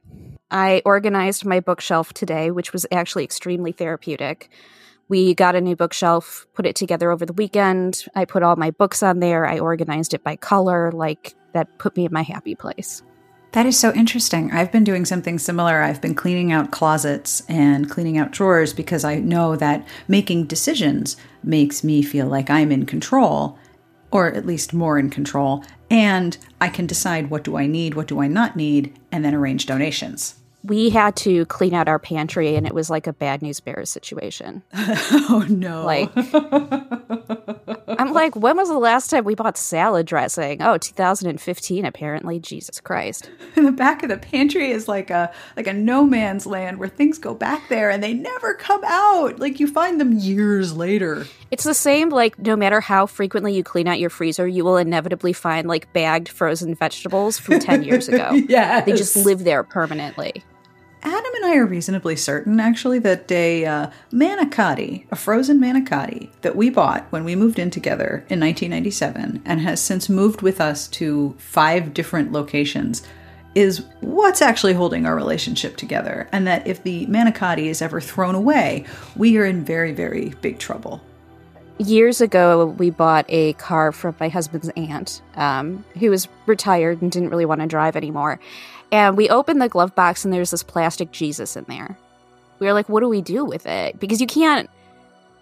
I 0.50 0.82
organized 0.86 1.46
my 1.46 1.60
bookshelf 1.60 2.14
today, 2.14 2.52
which 2.52 2.74
was 2.74 2.86
actually 2.92 3.24
extremely 3.24 3.72
therapeutic. 3.72 4.50
We 5.10 5.34
got 5.34 5.56
a 5.56 5.62
new 5.62 5.76
bookshelf, 5.76 6.48
put 6.54 6.66
it 6.66 6.76
together 6.76 7.12
over 7.12 7.26
the 7.26 7.34
weekend. 7.34 8.06
I 8.16 8.26
put 8.26 8.44
all 8.44 8.56
my 8.56 8.72
books 8.72 9.04
on 9.04 9.20
there. 9.20 9.46
I 9.46 9.60
organized 9.60 10.14
it 10.14 10.24
by 10.24 10.36
color. 10.36 10.92
Like 10.92 11.36
that 11.54 11.78
put 11.78 11.96
me 11.96 12.06
in 12.06 12.14
my 12.14 12.24
happy 12.24 12.56
place. 12.56 13.04
That 13.54 13.66
is 13.66 13.80
so 13.80 13.94
interesting. 13.94 14.52
I've 14.52 14.72
been 14.72 14.84
doing 14.84 15.06
something 15.06 15.40
similar. 15.40 15.82
I've 15.82 16.02
been 16.02 16.16
cleaning 16.16 16.52
out 16.52 16.72
closets 16.72 17.42
and 17.48 17.90
cleaning 17.90 18.18
out 18.18 18.32
drawers 18.32 18.74
because 18.74 19.06
I 19.06 19.20
know 19.20 19.56
that 19.56 19.88
making 20.08 20.48
decisions 20.48 21.16
makes 21.44 21.84
me 21.84 22.04
feel 22.04 22.28
like 22.28 22.50
I'm 22.50 22.72
in 22.72 22.86
control, 22.86 23.58
or 24.12 24.32
at 24.34 24.46
least 24.46 24.74
more 24.74 25.00
in 25.00 25.10
control, 25.10 25.64
and 25.90 26.38
I 26.60 26.70
can 26.70 26.88
decide 26.88 27.30
what 27.30 27.44
do 27.44 27.58
I 27.58 27.68
need, 27.68 27.94
what 27.94 28.08
do 28.08 28.20
I 28.20 28.28
not 28.28 28.56
need, 28.56 28.98
and 29.12 29.24
then 29.24 29.36
arrange 29.36 29.66
donations. 29.66 30.36
We 30.68 30.90
had 30.90 31.16
to 31.18 31.46
clean 31.46 31.74
out 31.74 31.88
our 31.88 32.00
pantry 32.00 32.56
and 32.56 32.68
it 32.68 32.74
was 32.74 32.90
like 32.90 33.08
a 33.08 33.14
bad 33.14 33.42
news 33.42 33.60
bears 33.60 33.90
situation. 33.90 34.64
oh 34.74 35.46
no. 35.50 35.86
Like 35.86 36.12
I'm 38.00 38.14
like, 38.14 38.36
when 38.36 38.58
was 38.58 38.70
the 38.70 38.78
last 38.78 39.10
time 39.10 39.24
we 39.24 39.34
bought 39.34 39.58
salad 39.58 40.06
dressing? 40.06 40.62
Oh, 40.62 40.78
2015, 40.78 41.86
apparently. 41.86 42.40
Jesus 42.40 42.80
Christ. 42.80 43.30
In 43.56 43.64
the 43.64 43.72
back 43.72 44.04
of 44.04 44.10
the 44.10 44.18
pantry 44.18 44.72
is 44.72 44.88
like 44.88 45.10
a 45.10 45.32
like 45.56 45.68
a 45.68 45.74
no 45.74 46.06
man's 46.06 46.46
land 46.46 46.78
where 46.78 46.90
things 46.90 47.18
go 47.18 47.34
back 47.34 47.68
there 47.70 47.90
and 47.90 48.04
they 48.04 48.14
never 48.14 48.54
come 48.54 48.82
out. 48.86 49.40
Like 49.40 49.60
you 49.60 49.68
find 49.68 50.00
them 50.00 50.14
years 50.14 50.74
later. 50.74 51.26
It's 51.50 51.64
the 51.64 51.74
same, 51.74 52.10
like, 52.10 52.38
no 52.40 52.58
matter 52.58 52.82
how 52.82 53.06
frequently 53.06 53.54
you 53.54 53.64
clean 53.64 53.88
out 53.88 54.00
your 54.00 54.10
freezer, 54.10 54.48
you 54.48 54.66
will 54.66 54.78
inevitably 54.78 55.34
find 55.34 55.68
like 55.68 55.92
bagged 55.94 56.28
frozen 56.30 56.76
vegetables 56.76 57.40
from 57.40 57.60
10 57.60 57.84
years 57.84 58.10
ago. 58.10 58.32
yeah. 58.50 58.82
They 58.82 58.92
just 58.92 59.16
live 59.16 59.44
there 59.44 59.64
permanently. 59.64 60.44
Adam 61.04 61.32
and 61.36 61.46
I 61.46 61.56
are 61.58 61.66
reasonably 61.66 62.16
certain, 62.16 62.60
actually, 62.60 63.00
that 63.00 63.32
a 63.32 63.66
uh, 63.66 63.90
manicotti, 64.12 65.06
a 65.12 65.16
frozen 65.16 65.60
manicotti 65.60 66.30
that 66.42 66.56
we 66.56 66.70
bought 66.70 67.06
when 67.12 67.24
we 67.24 67.36
moved 67.36 67.60
in 67.60 67.70
together 67.70 68.26
in 68.30 68.40
1997 68.40 69.44
and 69.46 69.62
has 69.62 69.82
since 69.82 70.10
moved 70.10 70.42
with 70.42 70.60
us 70.60 70.88
to 70.90 71.36
five 71.38 71.94
different 71.94 72.32
locations, 72.32 73.04
is 73.54 73.86
what's 74.02 74.42
actually 74.42 74.74
holding 74.74 75.06
our 75.06 75.16
relationship 75.16 75.78
together. 75.78 76.28
And 76.32 76.48
that 76.48 76.68
if 76.68 76.84
the 76.84 77.06
manicotti 77.08 77.66
is 77.66 77.82
ever 77.82 78.02
thrown 78.02 78.36
away, 78.36 78.86
we 79.16 79.38
are 79.38 79.46
in 79.46 79.64
very, 79.64 79.92
very 79.94 80.30
big 80.42 80.60
trouble. 80.60 81.02
Years 81.80 82.22
ago, 82.22 82.66
we 82.80 82.90
bought 82.90 83.26
a 83.30 83.54
car 83.54 83.92
from 83.92 84.16
my 84.20 84.30
husband's 84.30 84.70
aunt, 84.70 85.22
um, 85.36 85.86
who 86.00 86.10
was 86.10 86.28
retired 86.48 87.04
and 87.04 87.12
didn't 87.12 87.30
really 87.30 87.46
want 87.46 87.62
to 87.62 87.68
drive 87.68 87.96
anymore. 87.96 88.40
And 88.92 89.18
we 89.18 89.30
opened 89.30 89.62
the 89.62 89.70
glove 89.70 89.96
box 89.96 90.24
and 90.24 90.34
there's 90.34 90.52
this 90.52 90.64
plastic 90.64 91.12
Jesus 91.12 91.56
in 91.56 91.66
there. 91.68 91.98
We 92.60 92.68
were 92.68 92.74
like, 92.74 92.90
what 92.90 93.02
do 93.02 93.10
we 93.10 93.22
do 93.22 93.46
with 93.46 93.66
it? 93.66 94.00
Because 94.00 94.22
you 94.22 94.28
can't 94.28 94.70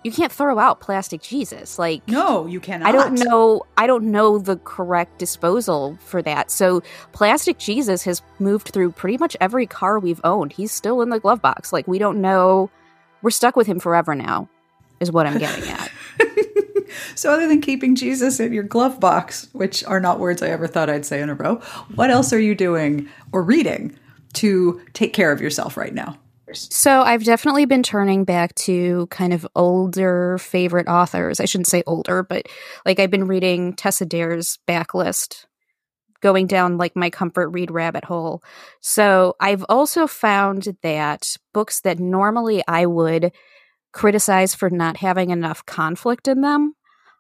you 0.04 0.12
can't 0.12 0.32
throw 0.32 0.60
out 0.60 0.82
plastic 0.82 1.22
Jesus. 1.22 1.80
Like 1.80 2.08
No, 2.08 2.46
you 2.46 2.60
cannot. 2.60 2.88
I 2.88 2.92
don't 2.92 3.14
know 3.14 3.64
I 3.78 3.88
don't 3.88 4.12
know 4.12 4.38
the 4.38 4.58
correct 4.58 5.18
disposal 5.18 5.98
for 6.06 6.22
that. 6.22 6.52
So 6.52 6.84
plastic 7.12 7.58
Jesus 7.58 8.04
has 8.04 8.22
moved 8.40 8.70
through 8.70 8.92
pretty 8.92 9.18
much 9.18 9.36
every 9.42 9.66
car 9.66 10.00
we've 10.00 10.22
owned. 10.24 10.54
He's 10.54 10.72
still 10.72 11.02
in 11.02 11.10
the 11.10 11.20
glove 11.20 11.42
box. 11.42 11.74
Like 11.74 11.88
we 11.88 12.00
don't 12.00 12.22
know 12.22 12.70
we're 13.22 13.32
stuck 13.32 13.56
with 13.56 13.66
him 13.66 13.80
forever 13.80 14.14
now, 14.14 14.48
is 15.00 15.12
what 15.12 15.26
I'm 15.26 15.40
getting 15.40 15.68
at. 15.70 15.92
So, 17.16 17.32
other 17.32 17.48
than 17.48 17.62
keeping 17.62 17.96
Jesus 17.96 18.40
in 18.40 18.54
your 18.54 18.64
glove 18.64 19.00
box, 19.00 19.48
which 19.54 19.84
are 19.86 20.00
not 20.00 20.20
words 20.20 20.42
I 20.42 20.50
ever 20.50 20.68
thought 20.68 20.90
I'd 20.90 21.06
say 21.06 21.22
in 21.22 21.30
a 21.30 21.36
row, 21.36 21.56
what 21.96 22.10
else 22.10 22.34
are 22.34 22.40
you 22.40 22.56
doing 22.56 23.10
or 23.32 23.44
reading 23.44 23.98
to 24.34 24.82
take 24.94 25.14
care 25.14 25.32
of 25.32 25.42
yourself 25.42 25.78
right 25.78 25.94
now? 25.94 26.18
So, 26.54 27.02
I've 27.02 27.24
definitely 27.24 27.66
been 27.66 27.84
turning 27.84 28.24
back 28.24 28.54
to 28.56 29.08
kind 29.08 29.34
of 29.34 29.48
older 29.56 30.38
favorite 30.38 30.88
authors. 30.88 31.40
I 31.40 31.46
shouldn't 31.46 31.68
say 31.68 31.84
older, 31.88 32.24
but 32.24 32.48
like 32.86 33.00
I've 33.00 33.12
been 33.12 33.28
reading 33.28 33.74
Tessa 33.74 34.06
Dare's 34.06 34.60
backlist, 34.68 35.46
going 36.22 36.48
down 36.48 36.78
like 36.78 36.96
my 36.96 37.10
comfort 37.10 37.50
read 37.50 37.72
rabbit 37.72 38.06
hole. 38.06 38.44
So, 38.80 39.36
I've 39.40 39.66
also 39.70 40.06
found 40.08 40.78
that 40.84 41.36
books 41.54 41.82
that 41.82 42.00
normally 42.00 42.64
I 42.68 42.86
would 42.86 43.32
criticize 43.96 44.54
for 44.54 44.70
not 44.70 44.98
having 44.98 45.32
enough 45.32 45.66
conflict 45.66 46.28
in 46.28 46.42
them 46.42 46.76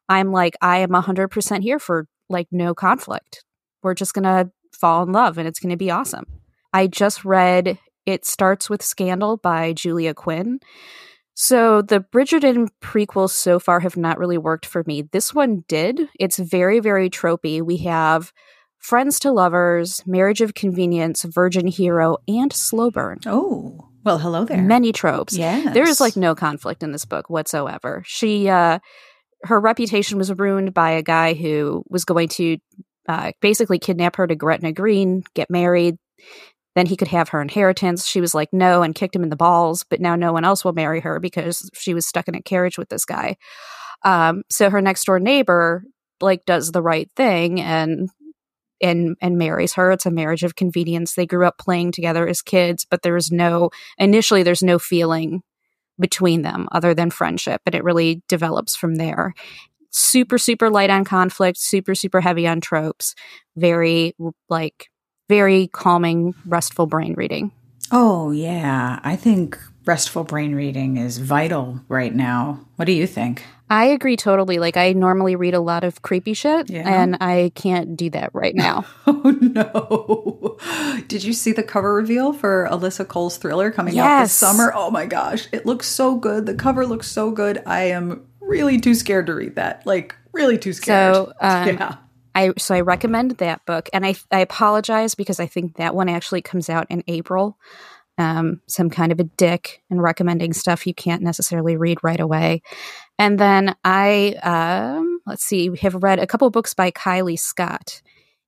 I'm 0.07 0.31
like, 0.31 0.55
I 0.61 0.77
am 0.79 0.89
100% 0.89 1.61
here 1.61 1.79
for 1.79 2.07
like 2.29 2.47
no 2.51 2.73
conflict. 2.73 3.43
We're 3.81 3.93
just 3.93 4.13
going 4.13 4.23
to 4.23 4.51
fall 4.73 5.03
in 5.03 5.11
love 5.11 5.37
and 5.37 5.47
it's 5.47 5.59
going 5.59 5.71
to 5.71 5.77
be 5.77 5.91
awesome. 5.91 6.25
I 6.73 6.87
just 6.87 7.25
read 7.25 7.79
It 8.05 8.25
Starts 8.25 8.69
with 8.69 8.83
Scandal 8.83 9.37
by 9.37 9.73
Julia 9.73 10.13
Quinn. 10.13 10.59
So 11.33 11.81
the 11.81 11.99
Bridgerton 11.99 12.69
prequels 12.81 13.31
so 13.31 13.59
far 13.59 13.81
have 13.81 13.97
not 13.97 14.17
really 14.17 14.37
worked 14.37 14.65
for 14.65 14.83
me. 14.85 15.01
This 15.01 15.33
one 15.33 15.65
did. 15.67 16.07
It's 16.19 16.37
very, 16.37 16.79
very 16.79 17.09
tropey. 17.09 17.61
We 17.61 17.77
have 17.77 18.31
Friends 18.77 19.19
to 19.19 19.31
Lovers, 19.31 20.01
Marriage 20.05 20.41
of 20.41 20.53
Convenience, 20.53 21.23
Virgin 21.23 21.67
Hero, 21.67 22.17
and 22.27 22.53
Slow 22.53 22.89
Burn. 22.91 23.19
Oh, 23.25 23.89
well, 24.05 24.19
hello 24.19 24.45
there. 24.45 24.61
Many 24.61 24.91
tropes. 24.91 25.35
Yeah. 25.35 25.73
There 25.73 25.87
is 25.87 25.99
like 25.99 26.15
no 26.15 26.35
conflict 26.35 26.83
in 26.83 26.91
this 26.91 27.05
book 27.05 27.29
whatsoever. 27.29 28.03
She 28.05 28.47
uh 28.47 28.79
her 29.43 29.59
reputation 29.59 30.17
was 30.17 30.33
ruined 30.33 30.73
by 30.73 30.91
a 30.91 31.03
guy 31.03 31.33
who 31.33 31.83
was 31.89 32.05
going 32.05 32.29
to 32.29 32.57
uh, 33.07 33.31
basically 33.41 33.77
kidnap 33.77 34.15
her 34.15 34.25
to 34.25 34.35
Gretna 34.35 34.71
Green, 34.71 35.23
get 35.35 35.49
married. 35.49 35.97
Then 36.75 36.87
he 36.87 36.97
could 36.97 37.07
have 37.09 37.29
her 37.29 37.41
inheritance. 37.41 38.07
She 38.07 38.21
was 38.21 38.33
like, 38.33 38.49
no, 38.51 38.81
and 38.81 38.95
kicked 38.95 39.15
him 39.15 39.23
in 39.23 39.29
the 39.29 39.35
balls. 39.35 39.85
But 39.87 40.01
now 40.01 40.15
no 40.15 40.33
one 40.33 40.43
else 40.43 40.65
will 40.65 40.73
marry 40.73 40.99
her 41.01 41.19
because 41.19 41.69
she 41.73 41.93
was 41.93 42.07
stuck 42.07 42.27
in 42.27 42.35
a 42.35 42.41
carriage 42.41 42.77
with 42.77 42.89
this 42.89 43.05
guy. 43.05 43.37
Um, 44.03 44.43
so 44.49 44.69
her 44.69 44.81
next 44.81 45.05
door 45.05 45.19
neighbor 45.19 45.83
like 46.21 46.45
does 46.45 46.71
the 46.71 46.81
right 46.81 47.09
thing 47.15 47.61
and 47.61 48.09
and 48.81 49.15
and 49.21 49.37
marries 49.37 49.73
her. 49.73 49.91
It's 49.91 50.05
a 50.05 50.11
marriage 50.11 50.43
of 50.43 50.55
convenience. 50.55 51.13
They 51.13 51.25
grew 51.25 51.45
up 51.45 51.57
playing 51.57 51.91
together 51.91 52.27
as 52.27 52.41
kids, 52.41 52.85
but 52.89 53.01
there 53.01 53.15
is 53.15 53.31
no 53.31 53.69
initially 53.97 54.43
there's 54.43 54.63
no 54.63 54.79
feeling 54.79 55.41
between 55.99 56.41
them 56.41 56.67
other 56.71 56.93
than 56.93 57.09
friendship. 57.09 57.61
And 57.65 57.75
it 57.75 57.83
really 57.83 58.21
develops 58.27 58.75
from 58.75 58.95
there. 58.95 59.33
Super, 59.91 60.37
super 60.37 60.69
light 60.69 60.89
on 60.89 61.05
conflict, 61.05 61.57
super, 61.57 61.95
super 61.95 62.19
heavy 62.19 62.45
on 62.45 62.59
tropes, 62.59 63.15
very 63.55 64.13
like 64.49 64.89
very 65.29 65.67
calming, 65.67 66.33
restful 66.45 66.85
brain 66.85 67.13
reading. 67.17 67.51
Oh, 67.91 68.31
yeah. 68.31 68.99
I 69.03 69.15
think 69.15 69.59
restful 69.85 70.23
brain 70.23 70.55
reading 70.55 70.97
is 70.97 71.17
vital 71.17 71.79
right 71.87 72.13
now. 72.13 72.59
What 72.75 72.85
do 72.85 72.91
you 72.91 73.05
think? 73.07 73.43
I 73.69 73.85
agree 73.85 74.15
totally. 74.15 74.59
Like 74.59 74.77
I 74.77 74.93
normally 74.93 75.35
read 75.35 75.53
a 75.53 75.59
lot 75.59 75.83
of 75.83 76.01
creepy 76.01 76.33
shit 76.33 76.69
Yeah. 76.69 76.87
and 76.87 77.17
I 77.19 77.51
can't 77.55 77.95
do 77.97 78.09
that 78.11 78.29
right 78.33 78.55
now. 78.55 78.85
Oh 79.07 79.31
no. 79.41 80.57
Did 81.07 81.23
you 81.23 81.33
see 81.33 81.51
the 81.51 81.63
cover 81.63 81.93
reveal 81.93 82.31
for 82.33 82.67
Alyssa 82.71 83.07
Cole's 83.07 83.37
thriller 83.37 83.71
coming 83.71 83.97
out 83.97 84.21
this 84.21 84.33
summer? 84.33 84.71
Oh 84.75 84.91
my 84.91 85.05
gosh. 85.05 85.47
It 85.51 85.65
looks 85.65 85.87
so 85.87 86.15
good. 86.15 86.45
The 86.45 86.53
cover 86.53 86.85
looks 86.85 87.07
so 87.07 87.31
good. 87.31 87.61
I 87.65 87.85
am 87.85 88.25
really 88.39 88.79
too 88.79 88.93
scared 88.93 89.25
to 89.27 89.33
read 89.33 89.55
that. 89.55 89.85
Like 89.85 90.15
really 90.31 90.57
too 90.57 90.73
scared. 90.73 91.15
So, 91.15 91.33
um, 91.41 91.67
yeah. 91.79 91.95
I 92.35 92.51
so 92.57 92.75
I 92.75 92.81
recommend 92.81 93.31
that 93.37 93.65
book, 93.65 93.89
and 93.93 94.05
I 94.05 94.15
I 94.29 94.39
apologize 94.41 95.15
because 95.15 95.39
I 95.39 95.45
think 95.47 95.77
that 95.77 95.95
one 95.95 96.09
actually 96.09 96.41
comes 96.41 96.69
out 96.69 96.85
in 96.89 97.01
April. 97.07 97.57
Um, 98.17 98.61
some 98.67 98.89
kind 98.89 99.11
of 99.11 99.19
a 99.19 99.25
dick 99.25 99.83
and 99.89 100.01
recommending 100.01 100.53
stuff 100.53 100.87
you 100.87 100.93
can't 100.93 101.21
necessarily 101.21 101.75
read 101.75 101.97
right 102.01 102.19
away. 102.19 102.61
And 103.19 103.37
then 103.37 103.75
I 103.83 104.35
um, 104.41 105.19
let's 105.25 105.43
see, 105.43 105.75
have 105.81 105.95
read 105.95 106.19
a 106.19 106.27
couple 106.27 106.49
books 106.49 106.73
by 106.73 106.91
Kylie 106.91 107.37
Scott, 107.39 108.01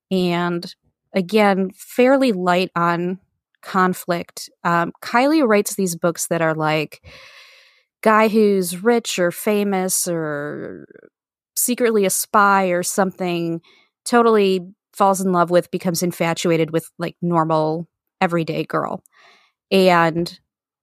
and 0.10 0.74
again, 1.14 1.72
fairly 1.76 2.32
light 2.32 2.72
on 2.76 3.20
conflict. 3.62 4.50
Um, 4.64 4.94
Kylie 5.02 5.46
writes 5.46 5.76
these 5.76 5.96
books 5.96 6.28
that 6.28 6.42
are 6.42 6.54
like 6.54 7.02
guy 8.02 8.28
who's 8.28 8.84
rich 8.84 9.20
or 9.20 9.32
famous 9.32 10.08
or 10.08 10.86
secretly 11.56 12.06
a 12.06 12.10
spy 12.10 12.68
or 12.68 12.84
something 12.84 13.62
totally 14.06 14.62
falls 14.94 15.22
in 15.22 15.32
love 15.32 15.50
with 15.50 15.72
becomes 15.72 16.04
infatuated 16.04 16.72
with 16.72 16.90
like 16.98 17.16
normal 17.22 17.88
everyday 18.22 18.64
girl 18.64 19.04
and 19.72 20.40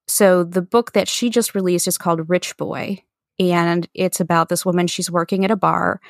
so 0.07 0.45
the 0.45 0.63
book 0.63 0.93
that 0.93 1.09
she 1.09 1.31
just 1.31 1.55
released 1.55 1.89
is 1.89 1.99
called 1.99 2.29
rich 2.29 2.57
boy. 2.57 3.03
And 3.39 3.89
it's 3.95 4.21
about 4.21 4.49
this 4.49 4.65
woman. 4.65 4.87
She's 4.87 5.11
working 5.11 5.45
at 5.45 5.51
a 5.51 5.57
bar. 5.57 6.01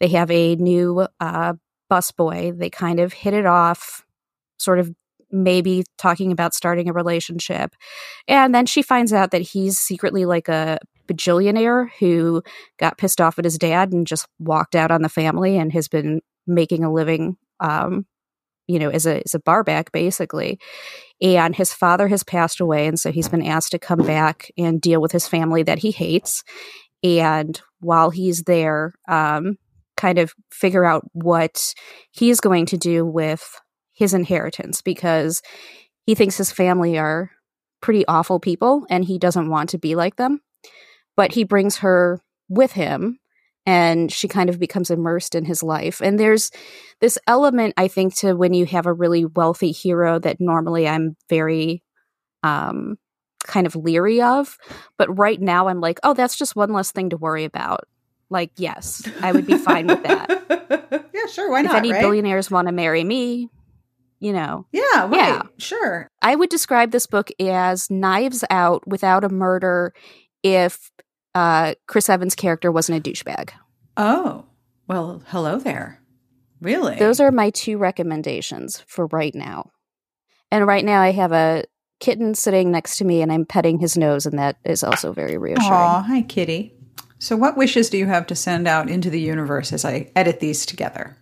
They 0.00 0.08
have 0.08 0.30
a 0.30 0.54
new 0.56 1.08
uh, 1.18 1.54
bus 1.88 2.12
boy. 2.12 2.52
They 2.54 2.70
kind 2.70 3.00
of 3.00 3.12
hit 3.12 3.34
it 3.34 3.46
off 3.46 4.04
sort 4.58 4.78
of 4.78 4.92
maybe 5.30 5.84
talking 5.98 6.32
about 6.32 6.54
starting 6.54 6.88
a 6.88 6.92
relationship. 6.92 7.74
And 8.26 8.54
then 8.54 8.66
she 8.66 8.82
finds 8.82 9.12
out 9.12 9.30
that 9.32 9.42
he's 9.42 9.78
secretly 9.78 10.24
like 10.24 10.48
a 10.48 10.78
bajillionaire 11.06 11.90
who 11.98 12.42
got 12.78 12.98
pissed 12.98 13.20
off 13.20 13.38
at 13.38 13.44
his 13.44 13.58
dad 13.58 13.92
and 13.92 14.06
just 14.06 14.26
walked 14.38 14.74
out 14.74 14.90
on 14.90 15.02
the 15.02 15.08
family 15.08 15.56
and 15.56 15.72
has 15.72 15.88
been 15.88 16.20
making 16.46 16.84
a 16.84 16.92
living 16.92 17.36
um 17.60 18.06
you 18.68 18.78
know 18.78 18.90
is 18.90 19.06
a 19.06 19.22
as 19.24 19.34
a 19.34 19.40
barback 19.40 19.90
basically. 19.92 20.58
And 21.20 21.56
his 21.56 21.72
father 21.72 22.06
has 22.08 22.22
passed 22.22 22.60
away 22.60 22.86
and 22.86 22.98
so 22.98 23.10
he's 23.10 23.28
been 23.28 23.44
asked 23.44 23.72
to 23.72 23.78
come 23.78 24.00
back 24.00 24.50
and 24.56 24.80
deal 24.80 25.00
with 25.00 25.10
his 25.10 25.26
family 25.26 25.64
that 25.64 25.78
he 25.78 25.90
hates. 25.90 26.44
And 27.02 27.60
while 27.80 28.10
he's 28.10 28.42
there 28.44 28.94
um 29.08 29.56
kind 29.96 30.18
of 30.18 30.32
figure 30.52 30.84
out 30.84 31.04
what 31.12 31.74
he's 32.12 32.38
going 32.40 32.66
to 32.66 32.76
do 32.76 33.04
with 33.04 33.60
his 33.92 34.14
inheritance 34.14 34.80
because 34.80 35.42
he 36.06 36.14
thinks 36.14 36.36
his 36.36 36.52
family 36.52 36.96
are 36.96 37.30
pretty 37.80 38.06
awful 38.06 38.38
people 38.38 38.86
and 38.88 39.04
he 39.04 39.18
doesn't 39.18 39.50
want 39.50 39.70
to 39.70 39.78
be 39.78 39.96
like 39.96 40.16
them. 40.16 40.40
But 41.16 41.32
he 41.32 41.42
brings 41.42 41.78
her 41.78 42.20
with 42.48 42.72
him 42.72 43.18
and 43.68 44.10
she 44.10 44.28
kind 44.28 44.48
of 44.48 44.58
becomes 44.58 44.90
immersed 44.90 45.34
in 45.34 45.44
his 45.44 45.62
life 45.62 46.00
and 46.00 46.18
there's 46.18 46.50
this 47.00 47.18
element 47.26 47.74
i 47.76 47.86
think 47.86 48.14
to 48.14 48.34
when 48.34 48.54
you 48.54 48.66
have 48.66 48.86
a 48.86 48.92
really 48.92 49.24
wealthy 49.24 49.72
hero 49.72 50.18
that 50.18 50.40
normally 50.40 50.88
i'm 50.88 51.16
very 51.28 51.82
um 52.42 52.96
kind 53.44 53.66
of 53.66 53.76
leery 53.76 54.20
of 54.20 54.58
but 54.96 55.18
right 55.18 55.40
now 55.40 55.68
i'm 55.68 55.80
like 55.80 55.98
oh 56.02 56.14
that's 56.14 56.36
just 56.36 56.56
one 56.56 56.72
less 56.72 56.92
thing 56.92 57.10
to 57.10 57.16
worry 57.16 57.44
about 57.44 57.84
like 58.30 58.50
yes, 58.56 59.08
I 59.22 59.32
would 59.32 59.46
be 59.46 59.56
fine 59.56 59.86
with 59.86 60.02
that. 60.02 61.08
yeah, 61.14 61.26
sure. 61.26 61.50
Why 61.50 61.62
not? 61.62 61.72
if 61.72 61.78
any 61.78 61.92
right? 61.92 62.00
billionaires 62.00 62.50
want 62.50 62.68
to 62.68 62.72
marry 62.72 63.02
me, 63.02 63.48
you 64.20 64.32
know, 64.32 64.66
yeah, 64.72 65.08
right. 65.08 65.12
Yeah. 65.12 65.42
Sure. 65.58 66.08
I 66.20 66.34
would 66.34 66.50
describe 66.50 66.90
this 66.90 67.06
book 67.06 67.30
as 67.40 67.90
Knives 67.90 68.44
Out 68.50 68.86
without 68.86 69.24
a 69.24 69.28
murder 69.28 69.94
if 70.42 70.90
uh, 71.38 71.74
Chris 71.86 72.08
Evans' 72.08 72.34
character 72.34 72.72
wasn't 72.72 72.98
a 72.98 73.10
douchebag. 73.10 73.50
Oh, 73.96 74.44
well, 74.88 75.22
hello 75.28 75.58
there. 75.58 76.02
Really? 76.60 76.96
Those 76.96 77.20
are 77.20 77.30
my 77.30 77.50
two 77.50 77.78
recommendations 77.78 78.82
for 78.88 79.06
right 79.06 79.34
now. 79.34 79.70
And 80.50 80.66
right 80.66 80.84
now, 80.84 81.00
I 81.00 81.12
have 81.12 81.30
a 81.30 81.64
kitten 82.00 82.34
sitting 82.34 82.72
next 82.72 82.96
to 82.98 83.04
me 83.04 83.22
and 83.22 83.30
I'm 83.30 83.46
petting 83.46 83.78
his 83.78 83.96
nose, 83.96 84.26
and 84.26 84.36
that 84.36 84.56
is 84.64 84.82
also 84.82 85.12
very 85.12 85.38
reassuring. 85.38 85.70
Aw, 85.70 86.02
hi, 86.02 86.22
kitty. 86.22 86.74
So, 87.20 87.36
what 87.36 87.56
wishes 87.56 87.88
do 87.88 87.98
you 87.98 88.06
have 88.06 88.26
to 88.28 88.34
send 88.34 88.66
out 88.66 88.90
into 88.90 89.08
the 89.08 89.20
universe 89.20 89.72
as 89.72 89.84
I 89.84 90.10
edit 90.16 90.40
these 90.40 90.66
together? 90.66 91.16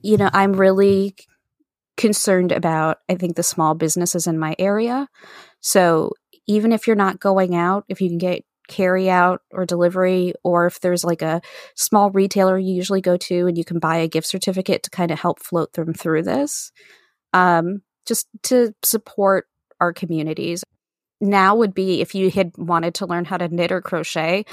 You 0.00 0.16
know, 0.16 0.30
I'm 0.32 0.54
really 0.54 1.14
concerned 1.98 2.52
about, 2.52 2.98
I 3.10 3.16
think, 3.16 3.36
the 3.36 3.42
small 3.42 3.74
businesses 3.74 4.26
in 4.26 4.38
my 4.38 4.54
area. 4.58 5.08
So, 5.60 6.12
even 6.46 6.72
if 6.72 6.86
you're 6.86 6.96
not 6.96 7.20
going 7.20 7.54
out, 7.54 7.84
if 7.88 8.00
you 8.00 8.08
can 8.08 8.16
get 8.16 8.44
carry 8.68 9.10
out 9.10 9.42
or 9.50 9.66
delivery, 9.66 10.34
or 10.44 10.66
if 10.66 10.80
there's 10.80 11.04
like 11.04 11.22
a 11.22 11.40
small 11.74 12.10
retailer 12.10 12.58
you 12.58 12.74
usually 12.74 13.00
go 13.00 13.16
to 13.16 13.46
and 13.46 13.58
you 13.58 13.64
can 13.64 13.78
buy 13.78 13.96
a 13.96 14.08
gift 14.08 14.26
certificate 14.26 14.82
to 14.84 14.90
kind 14.90 15.10
of 15.10 15.18
help 15.18 15.40
float 15.40 15.72
them 15.72 15.92
through 15.92 16.22
this, 16.22 16.70
um, 17.32 17.82
just 18.06 18.28
to 18.44 18.74
support 18.82 19.46
our 19.80 19.92
communities. 19.92 20.64
Now 21.20 21.56
would 21.56 21.74
be 21.74 22.00
if 22.00 22.14
you 22.14 22.30
had 22.30 22.52
wanted 22.56 22.94
to 22.96 23.06
learn 23.06 23.24
how 23.24 23.36
to 23.38 23.48
knit 23.48 23.72
or 23.72 23.80
crochet. 23.80 24.44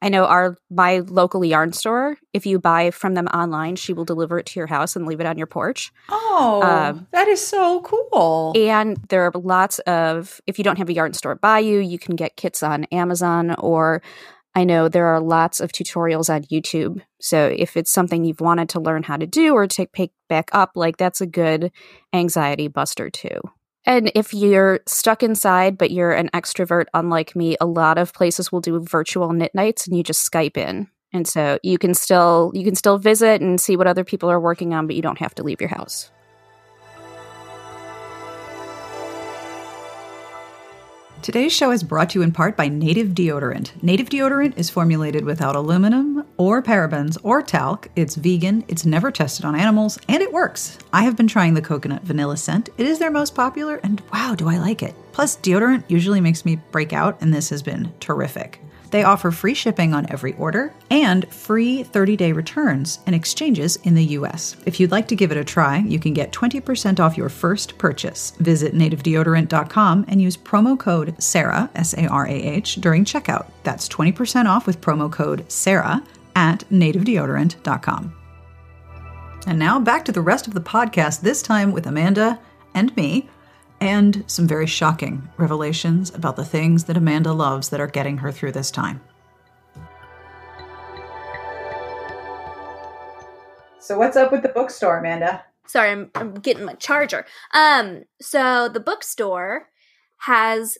I 0.00 0.08
know 0.08 0.24
our 0.24 0.56
my 0.70 1.00
local 1.00 1.44
yarn 1.44 1.72
store. 1.72 2.16
If 2.32 2.46
you 2.46 2.58
buy 2.58 2.90
from 2.90 3.14
them 3.14 3.26
online, 3.26 3.76
she 3.76 3.92
will 3.92 4.06
deliver 4.06 4.38
it 4.38 4.46
to 4.46 4.60
your 4.60 4.66
house 4.66 4.96
and 4.96 5.06
leave 5.06 5.20
it 5.20 5.26
on 5.26 5.36
your 5.36 5.46
porch. 5.46 5.92
Oh, 6.08 6.62
Um, 6.62 7.06
that 7.12 7.28
is 7.28 7.46
so 7.46 7.82
cool. 7.82 8.52
And 8.56 8.96
there 9.08 9.22
are 9.24 9.32
lots 9.34 9.80
of, 9.80 10.40
if 10.46 10.58
you 10.58 10.64
don't 10.64 10.78
have 10.78 10.88
a 10.88 10.94
yarn 10.94 11.12
store 11.12 11.34
by 11.34 11.58
you, 11.58 11.78
you 11.78 11.98
can 11.98 12.16
get 12.16 12.36
kits 12.36 12.62
on 12.62 12.84
Amazon, 12.84 13.54
or 13.58 14.02
I 14.54 14.64
know 14.64 14.88
there 14.88 15.08
are 15.08 15.20
lots 15.20 15.60
of 15.60 15.72
tutorials 15.72 16.32
on 16.32 16.44
YouTube. 16.44 17.02
So 17.20 17.46
if 17.54 17.76
it's 17.76 17.90
something 17.90 18.24
you've 18.24 18.40
wanted 18.40 18.68
to 18.70 18.80
learn 18.80 19.02
how 19.02 19.16
to 19.16 19.26
do 19.26 19.52
or 19.52 19.66
to 19.66 19.86
pick 19.86 20.12
back 20.28 20.48
up, 20.52 20.72
like 20.74 20.96
that's 20.96 21.20
a 21.20 21.26
good 21.26 21.72
anxiety 22.12 22.68
buster 22.68 23.10
too. 23.10 23.40
And 23.86 24.10
if 24.14 24.32
you're 24.32 24.80
stuck 24.86 25.22
inside, 25.22 25.76
but 25.76 25.90
you're 25.90 26.12
an 26.12 26.30
extrovert, 26.32 26.86
unlike 26.94 27.36
me, 27.36 27.56
a 27.60 27.66
lot 27.66 27.98
of 27.98 28.14
places 28.14 28.50
will 28.50 28.60
do 28.60 28.80
virtual 28.80 29.32
knit 29.32 29.54
nights 29.54 29.86
and 29.86 29.96
you 29.96 30.02
just 30.02 30.30
Skype 30.30 30.56
in. 30.56 30.88
And 31.12 31.28
so 31.28 31.58
you 31.62 31.78
can 31.78 31.94
still 31.94 32.50
you 32.54 32.64
can 32.64 32.74
still 32.74 32.98
visit 32.98 33.40
and 33.40 33.60
see 33.60 33.76
what 33.76 33.86
other 33.86 34.04
people 34.04 34.30
are 34.30 34.40
working 34.40 34.74
on, 34.74 34.86
but 34.86 34.96
you 34.96 35.02
don't 35.02 35.18
have 35.18 35.34
to 35.36 35.42
leave 35.42 35.60
your 35.60 35.70
house. 35.70 36.10
Today's 41.24 41.54
show 41.54 41.70
is 41.70 41.82
brought 41.82 42.10
to 42.10 42.18
you 42.18 42.22
in 42.22 42.32
part 42.32 42.54
by 42.54 42.68
Native 42.68 43.14
Deodorant. 43.14 43.82
Native 43.82 44.10
Deodorant 44.10 44.58
is 44.58 44.68
formulated 44.68 45.24
without 45.24 45.56
aluminum 45.56 46.26
or 46.36 46.62
parabens 46.62 47.16
or 47.22 47.40
talc. 47.40 47.88
It's 47.96 48.14
vegan, 48.14 48.62
it's 48.68 48.84
never 48.84 49.10
tested 49.10 49.46
on 49.46 49.54
animals, 49.54 49.98
and 50.06 50.22
it 50.22 50.34
works. 50.34 50.76
I 50.92 51.04
have 51.04 51.16
been 51.16 51.26
trying 51.26 51.54
the 51.54 51.62
coconut 51.62 52.02
vanilla 52.02 52.36
scent. 52.36 52.68
It 52.76 52.86
is 52.86 52.98
their 52.98 53.10
most 53.10 53.34
popular, 53.34 53.80
and 53.82 54.02
wow, 54.12 54.34
do 54.34 54.50
I 54.50 54.58
like 54.58 54.82
it. 54.82 54.94
Plus, 55.12 55.38
deodorant 55.38 55.84
usually 55.88 56.20
makes 56.20 56.44
me 56.44 56.60
break 56.70 56.92
out, 56.92 57.16
and 57.22 57.32
this 57.32 57.48
has 57.48 57.62
been 57.62 57.90
terrific. 58.00 58.60
They 58.94 59.02
offer 59.02 59.32
free 59.32 59.54
shipping 59.54 59.92
on 59.92 60.08
every 60.08 60.34
order 60.34 60.72
and 60.88 61.26
free 61.34 61.82
30 61.82 62.16
day 62.16 62.30
returns 62.30 63.00
and 63.06 63.12
exchanges 63.12 63.74
in 63.82 63.96
the 63.96 64.04
US. 64.18 64.54
If 64.66 64.78
you'd 64.78 64.92
like 64.92 65.08
to 65.08 65.16
give 65.16 65.32
it 65.32 65.36
a 65.36 65.42
try, 65.42 65.78
you 65.78 65.98
can 65.98 66.14
get 66.14 66.30
20% 66.30 67.00
off 67.00 67.16
your 67.16 67.28
first 67.28 67.76
purchase. 67.76 68.30
Visit 68.38 68.72
nativedeodorant.com 68.72 70.04
and 70.06 70.22
use 70.22 70.36
promo 70.36 70.78
code 70.78 71.20
SARAH, 71.20 71.70
S 71.74 71.94
A 71.94 72.06
R 72.06 72.24
A 72.28 72.30
H, 72.30 72.76
during 72.76 73.04
checkout. 73.04 73.46
That's 73.64 73.88
20% 73.88 74.46
off 74.46 74.64
with 74.64 74.80
promo 74.80 75.10
code 75.10 75.44
SARAH 75.50 76.00
at 76.36 76.60
nativedeodorant.com. 76.70 78.14
And 79.48 79.58
now 79.58 79.80
back 79.80 80.04
to 80.04 80.12
the 80.12 80.20
rest 80.20 80.46
of 80.46 80.54
the 80.54 80.60
podcast, 80.60 81.20
this 81.20 81.42
time 81.42 81.72
with 81.72 81.88
Amanda 81.88 82.38
and 82.74 82.96
me, 82.96 83.28
and 83.80 84.24
some 84.26 84.46
very 84.46 84.66
shocking 84.66 85.28
revelations 85.36 86.14
about 86.14 86.36
the 86.36 86.44
things 86.44 86.84
that 86.84 86.96
Amanda 86.96 87.32
loves 87.32 87.68
that 87.70 87.80
are 87.80 87.86
getting 87.86 88.18
her 88.18 88.32
through 88.32 88.52
this 88.52 88.70
time. 88.70 89.00
So, 93.84 93.98
what's 93.98 94.16
up 94.16 94.32
with 94.32 94.42
the 94.42 94.48
bookstore, 94.48 94.98
Amanda? 94.98 95.44
Sorry, 95.66 95.90
I'm, 95.90 96.10
I'm 96.14 96.34
getting 96.34 96.64
my 96.64 96.72
charger. 96.74 97.26
Um, 97.52 98.04
so 98.20 98.68
the 98.68 98.80
bookstore 98.80 99.68
has 100.18 100.78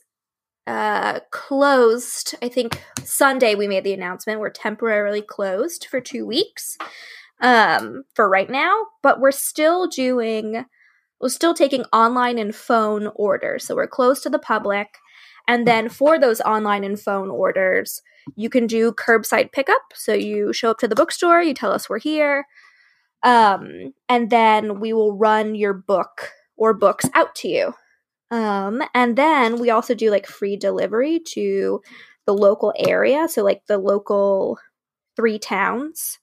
uh 0.67 1.21
closed. 1.31 2.35
I 2.41 2.49
think 2.49 2.83
Sunday 3.03 3.55
we 3.55 3.69
made 3.69 3.85
the 3.85 3.93
announcement. 3.93 4.41
We're 4.41 4.49
temporarily 4.49 5.21
closed 5.21 5.87
for 5.91 6.01
two 6.01 6.25
weeks. 6.25 6.79
Um, 7.41 8.05
for 8.15 8.27
right 8.27 8.49
now, 8.49 8.87
but 9.03 9.21
we're 9.21 9.33
still 9.33 9.87
doing. 9.87 10.65
We're 11.21 11.29
still 11.29 11.55
taking 11.55 11.85
online 11.93 12.39
and 12.39 12.55
phone 12.55 13.11
orders. 13.15 13.67
So 13.67 13.77
we're 13.77 13.87
closed 13.87 14.23
to 14.25 14.31
the 14.31 14.39
public. 14.39 14.99
And 15.47 15.67
then 15.67 15.89
for 15.89 16.19
those 16.19 16.41
online 16.41 16.85
and 16.85 17.01
phone 17.01 17.31
orders, 17.31 18.03
you 18.37 18.49
can 18.49 18.67
do 18.67 18.93
curbside 18.93 19.53
pickup. 19.53 19.83
So 19.95 20.13
you 20.13 20.53
show 20.53 20.71
up 20.71 20.79
to 20.79 20.89
the 20.89 20.95
bookstore, 20.95 21.43
you 21.43 21.55
tell 21.55 21.73
us 21.73 21.89
we're 21.89 21.99
here, 21.99 22.47
um, 23.23 23.93
and 24.09 24.31
then 24.31 24.81
we 24.81 24.93
will 24.93 25.17
run 25.17 25.55
your 25.55 25.75
book 25.75 26.31
or 26.57 26.75
books 26.75 27.07
out 27.15 27.35
to 27.37 27.49
you. 27.49 27.75
Um, 28.31 28.83
and 28.95 29.17
then 29.17 29.59
we 29.59 29.71
also 29.71 29.95
do 29.95 30.11
like 30.11 30.27
free 30.27 30.57
delivery 30.57 31.21
to 31.33 31.81
the 32.27 32.35
local 32.35 32.73
area. 32.77 33.29
So 33.29 33.43
like 33.43 33.63
the 33.67 33.79
local 33.79 34.59
three 35.17 35.39
towns 35.39 36.19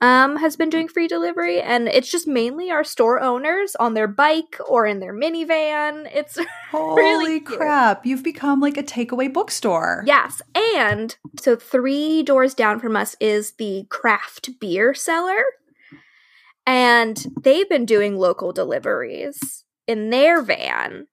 um, 0.00 0.36
has 0.36 0.56
been 0.56 0.70
doing 0.70 0.88
free 0.88 1.08
delivery, 1.08 1.60
and 1.60 1.88
it's 1.88 2.10
just 2.10 2.28
mainly 2.28 2.70
our 2.70 2.84
store 2.84 3.20
owners 3.20 3.74
on 3.76 3.94
their 3.94 4.06
bike 4.06 4.56
or 4.68 4.86
in 4.86 5.00
their 5.00 5.12
minivan. 5.12 6.08
It's 6.14 6.38
Holy 6.70 7.02
Really 7.02 7.40
crap, 7.40 8.06
you've 8.06 8.22
become 8.22 8.60
like 8.60 8.76
a 8.76 8.82
takeaway 8.82 9.32
bookstore. 9.32 10.04
Yes, 10.06 10.40
and 10.54 11.16
so 11.40 11.56
three 11.56 12.22
doors 12.22 12.54
down 12.54 12.78
from 12.78 12.96
us 12.96 13.16
is 13.20 13.52
the 13.52 13.86
craft 13.88 14.60
beer 14.60 14.94
cellar. 14.94 15.42
And 16.66 17.24
they've 17.42 17.68
been 17.68 17.86
doing 17.86 18.16
local 18.16 18.52
deliveries 18.52 19.64
in 19.86 20.10
their 20.10 20.42
van. 20.42 21.06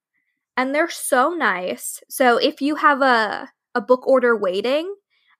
And 0.57 0.75
they're 0.75 0.89
so 0.89 1.29
nice. 1.29 2.03
So 2.09 2.37
if 2.37 2.61
you 2.61 2.75
have 2.75 3.01
a, 3.01 3.49
a 3.73 3.81
book 3.81 4.05
order 4.05 4.35
waiting 4.35 4.93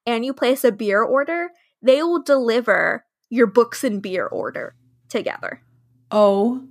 and 0.05 0.25
you 0.25 0.34
place 0.34 0.63
a 0.63 0.71
beer 0.71 1.03
order, 1.03 1.49
they 1.81 2.01
will 2.01 2.23
deliver 2.23 3.04
your 3.29 3.47
books 3.47 3.83
and 3.83 4.01
beer 4.01 4.25
order 4.25 4.75
together. 5.09 5.61
Oh 6.11 6.63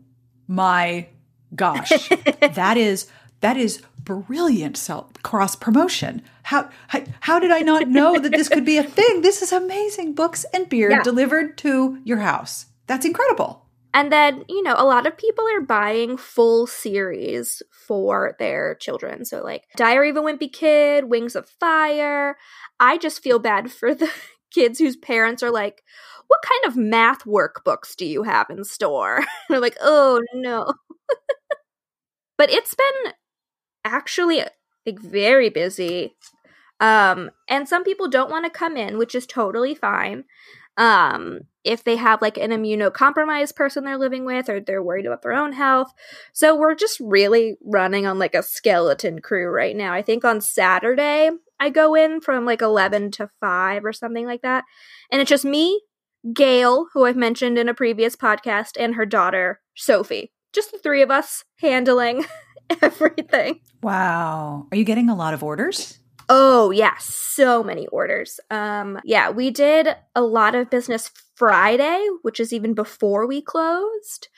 my 0.47 1.09
gosh. 1.55 2.09
that 2.55 2.77
is 2.77 3.09
that 3.41 3.57
is 3.57 3.83
brilliant 4.03 4.77
self 4.77 5.13
cross 5.23 5.57
promotion. 5.57 6.23
How, 6.45 6.69
how 6.89 7.03
how 7.21 7.39
did 7.39 7.51
I 7.51 7.61
not 7.61 7.89
know 7.89 8.19
that 8.19 8.33
this 8.33 8.49
could 8.49 8.65
be 8.65 8.79
a 8.79 8.83
thing? 8.83 9.23
This 9.23 9.43
is 9.43 9.53
amazing. 9.53 10.15
Books 10.15 10.45
and 10.53 10.69
beer 10.69 10.91
Yeah. 10.91 11.03
delivered 11.03 11.59
to 11.59 11.99
your 12.05 12.19
house. 12.19 12.67
That's 12.87 13.07
incredible. 13.07 13.63
And 13.95 14.11
then, 14.11 14.45
you 14.49 14.63
know, 14.63 14.75
a 14.77 14.85
lot 14.85 15.07
of 15.07 15.17
people 15.17 15.47
are 15.49 15.61
buying 15.61 16.17
full 16.17 16.67
series 16.67 17.63
for 17.71 18.35
their 18.41 18.75
children. 18.75 19.25
So, 19.25 19.41
like 19.43 19.65
Diary 19.77 20.11
of 20.11 20.17
a 20.17 20.21
Wimpy 20.21 20.53
Kid, 20.53 21.05
Wings 21.05 21.37
of 21.37 21.49
Fire. 21.49 22.37
I 22.81 22.99
just 22.99 23.23
feel 23.23 23.39
bad 23.39 23.71
for 23.71 23.95
the 23.95 24.11
kids 24.51 24.81
whose 24.81 24.97
parents 24.97 25.43
are 25.45 25.51
like, 25.51 25.85
What 26.29 26.41
kind 26.43 26.65
of 26.67 26.77
math 26.77 27.25
workbooks 27.25 27.97
do 27.97 28.07
you 28.07 28.23
have 28.23 28.51
in 28.51 28.65
store? 28.65 29.21
They're 29.49 29.61
like, 29.61 29.77
Oh 29.81 30.23
no. 30.35 30.73
but 32.39 32.51
it's 32.51 32.75
been 32.75 33.13
actually 33.85 34.45
like 34.87 35.01
very 35.01 35.51
busy. 35.51 36.15
Um, 36.81 37.31
and 37.49 37.69
some 37.69 37.85
people 37.85 38.09
don't 38.09 38.31
want 38.31 38.45
to 38.47 38.51
come 38.51 38.77
in, 38.77 38.99
which 38.99 39.15
is 39.15 39.27
totally 39.27 39.75
fine. 39.75 40.25
Um, 40.77 41.43
if 41.65 41.85
they 41.85 41.97
have 41.97 42.23
like 42.23 42.39
an 42.39 42.51
immunocompromised 42.51 43.57
person 43.57 43.85
they're 43.85 43.99
living 43.99 44.25
with 44.25 44.49
or 44.49 44.61
they're 44.61 44.83
worried 44.83 45.07
about 45.07 45.23
their 45.23 45.35
own 45.35 45.53
health. 45.53 45.93
So 46.33 46.57
we're 46.57 46.75
just 46.75 47.01
really 47.01 47.57
running 47.65 48.07
on 48.07 48.19
like 48.19 48.35
a 48.35 48.43
skeleton 48.43 49.21
crew 49.21 49.49
right 49.51 49.77
now. 49.77 49.95
I 49.95 50.03
think 50.03 50.25
on 50.25 50.41
Saturday 50.41 51.31
I 51.61 51.71
go 51.71 51.95
in 51.95 52.21
from 52.21 52.47
like 52.47 52.63
11 52.63 53.13
to 53.13 53.31
5 53.41 53.85
or 53.85 53.93
something 53.93 54.27
like 54.27 54.43
that. 54.43 54.65
And 55.13 55.21
it's 55.23 55.31
just 55.31 55.45
me, 55.45 55.81
Gail, 56.33 56.87
who 56.93 57.05
I've 57.05 57.17
mentioned 57.17 57.59
in 57.59 57.69
a 57.69 57.75
previous 57.75 58.17
podcast, 58.17 58.73
and 58.79 58.95
her 58.95 59.07
daughter, 59.07 59.61
Sophie. 59.75 60.33
Just 60.53 60.73
the 60.73 60.79
three 60.79 61.03
of 61.03 61.11
us 61.11 61.45
handling 61.61 62.25
everything. 62.83 63.61
Wow. 63.83 64.67
Are 64.71 64.77
you 64.77 64.85
getting 64.85 65.11
a 65.11 65.17
lot 65.17 65.35
of 65.35 65.43
orders? 65.43 65.99
Oh, 66.29 66.71
yeah, 66.71 66.95
so 66.99 67.63
many 67.63 67.87
orders. 67.89 68.41
Um 68.51 68.99
yeah, 69.05 69.31
we 69.31 69.51
did 69.51 69.89
a 70.15 70.23
lot 70.23 70.55
of 70.55 70.71
business 70.71 71.11
Friday, 71.35 72.09
which 72.23 72.41
is 72.41 72.53
even 72.53 72.73
before 72.75 73.27
we 73.27 73.43
closed. 73.43 74.29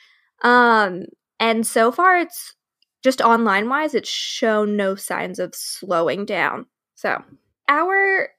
Um 0.43 1.05
and 1.39 1.65
so 1.65 1.91
far 1.91 2.17
it's 2.17 2.55
just 3.03 3.21
online 3.21 3.69
wise 3.69 3.93
it's 3.93 4.09
shown 4.09 4.75
no 4.75 4.95
signs 4.95 5.39
of 5.39 5.55
slowing 5.55 6.25
down. 6.25 6.65
So, 6.95 7.23
our 7.69 8.29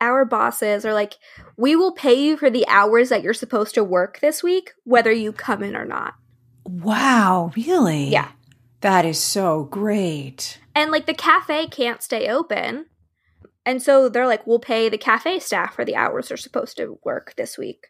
our 0.00 0.24
bosses 0.24 0.84
are 0.84 0.94
like, 0.94 1.14
"We 1.56 1.76
will 1.76 1.92
pay 1.92 2.14
you 2.14 2.36
for 2.36 2.50
the 2.50 2.66
hours 2.68 3.08
that 3.08 3.22
you're 3.22 3.34
supposed 3.34 3.74
to 3.74 3.84
work 3.84 4.20
this 4.20 4.42
week 4.42 4.72
whether 4.84 5.12
you 5.12 5.32
come 5.32 5.62
in 5.62 5.76
or 5.76 5.84
not." 5.84 6.14
Wow, 6.64 7.52
really? 7.56 8.08
Yeah. 8.08 8.28
That 8.80 9.04
is 9.04 9.18
so 9.18 9.64
great. 9.64 10.58
And 10.74 10.90
like 10.90 11.06
the 11.06 11.14
cafe 11.14 11.66
can't 11.66 12.02
stay 12.02 12.28
open. 12.28 12.86
And 13.66 13.82
so 13.82 14.08
they're 14.08 14.26
like, 14.26 14.46
we'll 14.46 14.60
pay 14.60 14.88
the 14.88 14.98
cafe 14.98 15.40
staff 15.40 15.74
for 15.74 15.84
the 15.84 15.96
hours 15.96 16.28
they're 16.28 16.36
supposed 16.36 16.76
to 16.76 16.98
work 17.04 17.34
this 17.36 17.58
week, 17.58 17.88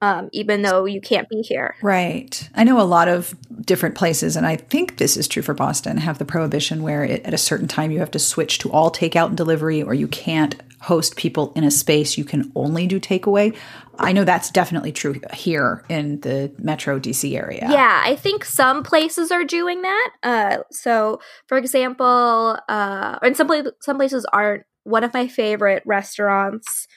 um, 0.00 0.28
even 0.32 0.62
though 0.62 0.86
you 0.86 1.00
can't 1.00 1.28
be 1.28 1.42
here. 1.42 1.76
Right. 1.82 2.48
I 2.54 2.64
know 2.64 2.80
a 2.80 2.82
lot 2.82 3.06
of 3.08 3.36
different 3.64 3.94
places, 3.94 4.34
and 4.34 4.46
I 4.46 4.56
think 4.56 4.96
this 4.96 5.16
is 5.16 5.28
true 5.28 5.42
for 5.42 5.54
Boston, 5.54 5.98
have 5.98 6.18
the 6.18 6.24
prohibition 6.24 6.82
where 6.82 7.04
it, 7.04 7.24
at 7.24 7.34
a 7.34 7.38
certain 7.38 7.68
time 7.68 7.90
you 7.90 8.00
have 8.00 8.10
to 8.12 8.18
switch 8.18 8.58
to 8.60 8.72
all 8.72 8.90
takeout 8.90 9.28
and 9.28 9.36
delivery, 9.36 9.82
or 9.82 9.94
you 9.94 10.08
can't 10.08 10.56
host 10.80 11.16
people 11.16 11.52
in 11.54 11.64
a 11.64 11.70
space. 11.70 12.16
You 12.16 12.24
can 12.24 12.50
only 12.54 12.86
do 12.86 12.98
takeaway. 12.98 13.56
I 13.98 14.12
know 14.12 14.24
that's 14.24 14.50
definitely 14.50 14.92
true 14.92 15.20
here 15.32 15.84
in 15.88 16.20
the 16.20 16.52
Metro 16.58 16.98
DC 16.98 17.36
area. 17.36 17.68
Yeah, 17.70 18.02
I 18.02 18.16
think 18.16 18.44
some 18.44 18.82
places 18.82 19.30
are 19.30 19.44
doing 19.44 19.82
that. 19.82 20.10
Uh, 20.22 20.58
so, 20.70 21.20
for 21.46 21.58
example, 21.58 22.58
uh, 22.68 23.18
and 23.22 23.36
some 23.36 23.50
some 23.80 23.96
places 23.96 24.26
aren't. 24.32 24.64
One 24.84 25.04
of 25.04 25.12
my 25.12 25.28
favorite 25.28 25.82
restaurants 25.84 26.88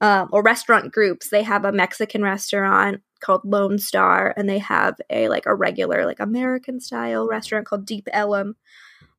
um, 0.00 0.28
or 0.32 0.42
restaurant 0.42 0.92
groups, 0.92 1.28
they 1.28 1.42
have 1.42 1.64
a 1.64 1.72
Mexican 1.72 2.22
restaurant 2.22 3.00
called 3.20 3.42
Lone 3.44 3.78
Star, 3.78 4.32
and 4.36 4.48
they 4.48 4.58
have 4.58 4.96
a 5.10 5.28
like 5.28 5.46
a 5.46 5.54
regular 5.54 6.04
like 6.04 6.20
American 6.20 6.80
style 6.80 7.26
restaurant 7.26 7.66
called 7.66 7.86
Deep 7.86 8.08
Ellum. 8.12 8.54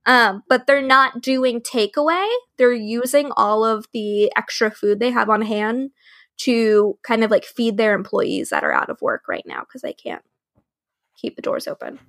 Um, 0.05 0.43
but 0.49 0.67
they're 0.67 0.81
not 0.81 1.21
doing 1.21 1.61
takeaway. 1.61 2.27
They're 2.57 2.73
using 2.73 3.31
all 3.37 3.63
of 3.63 3.85
the 3.93 4.31
extra 4.35 4.69
food 4.69 4.99
they 4.99 5.11
have 5.11 5.29
on 5.29 5.41
hand 5.41 5.91
to 6.39 6.97
kind 7.03 7.23
of 7.23 7.31
like 7.31 7.45
feed 7.45 7.77
their 7.77 7.93
employees 7.93 8.49
that 8.49 8.63
are 8.63 8.73
out 8.73 8.89
of 8.89 9.01
work 9.01 9.23
right 9.29 9.45
now 9.45 9.61
because 9.61 9.81
they 9.81 9.93
can't 9.93 10.23
keep 11.15 11.35
the 11.35 11.41
doors 11.41 11.67
open. 11.67 11.99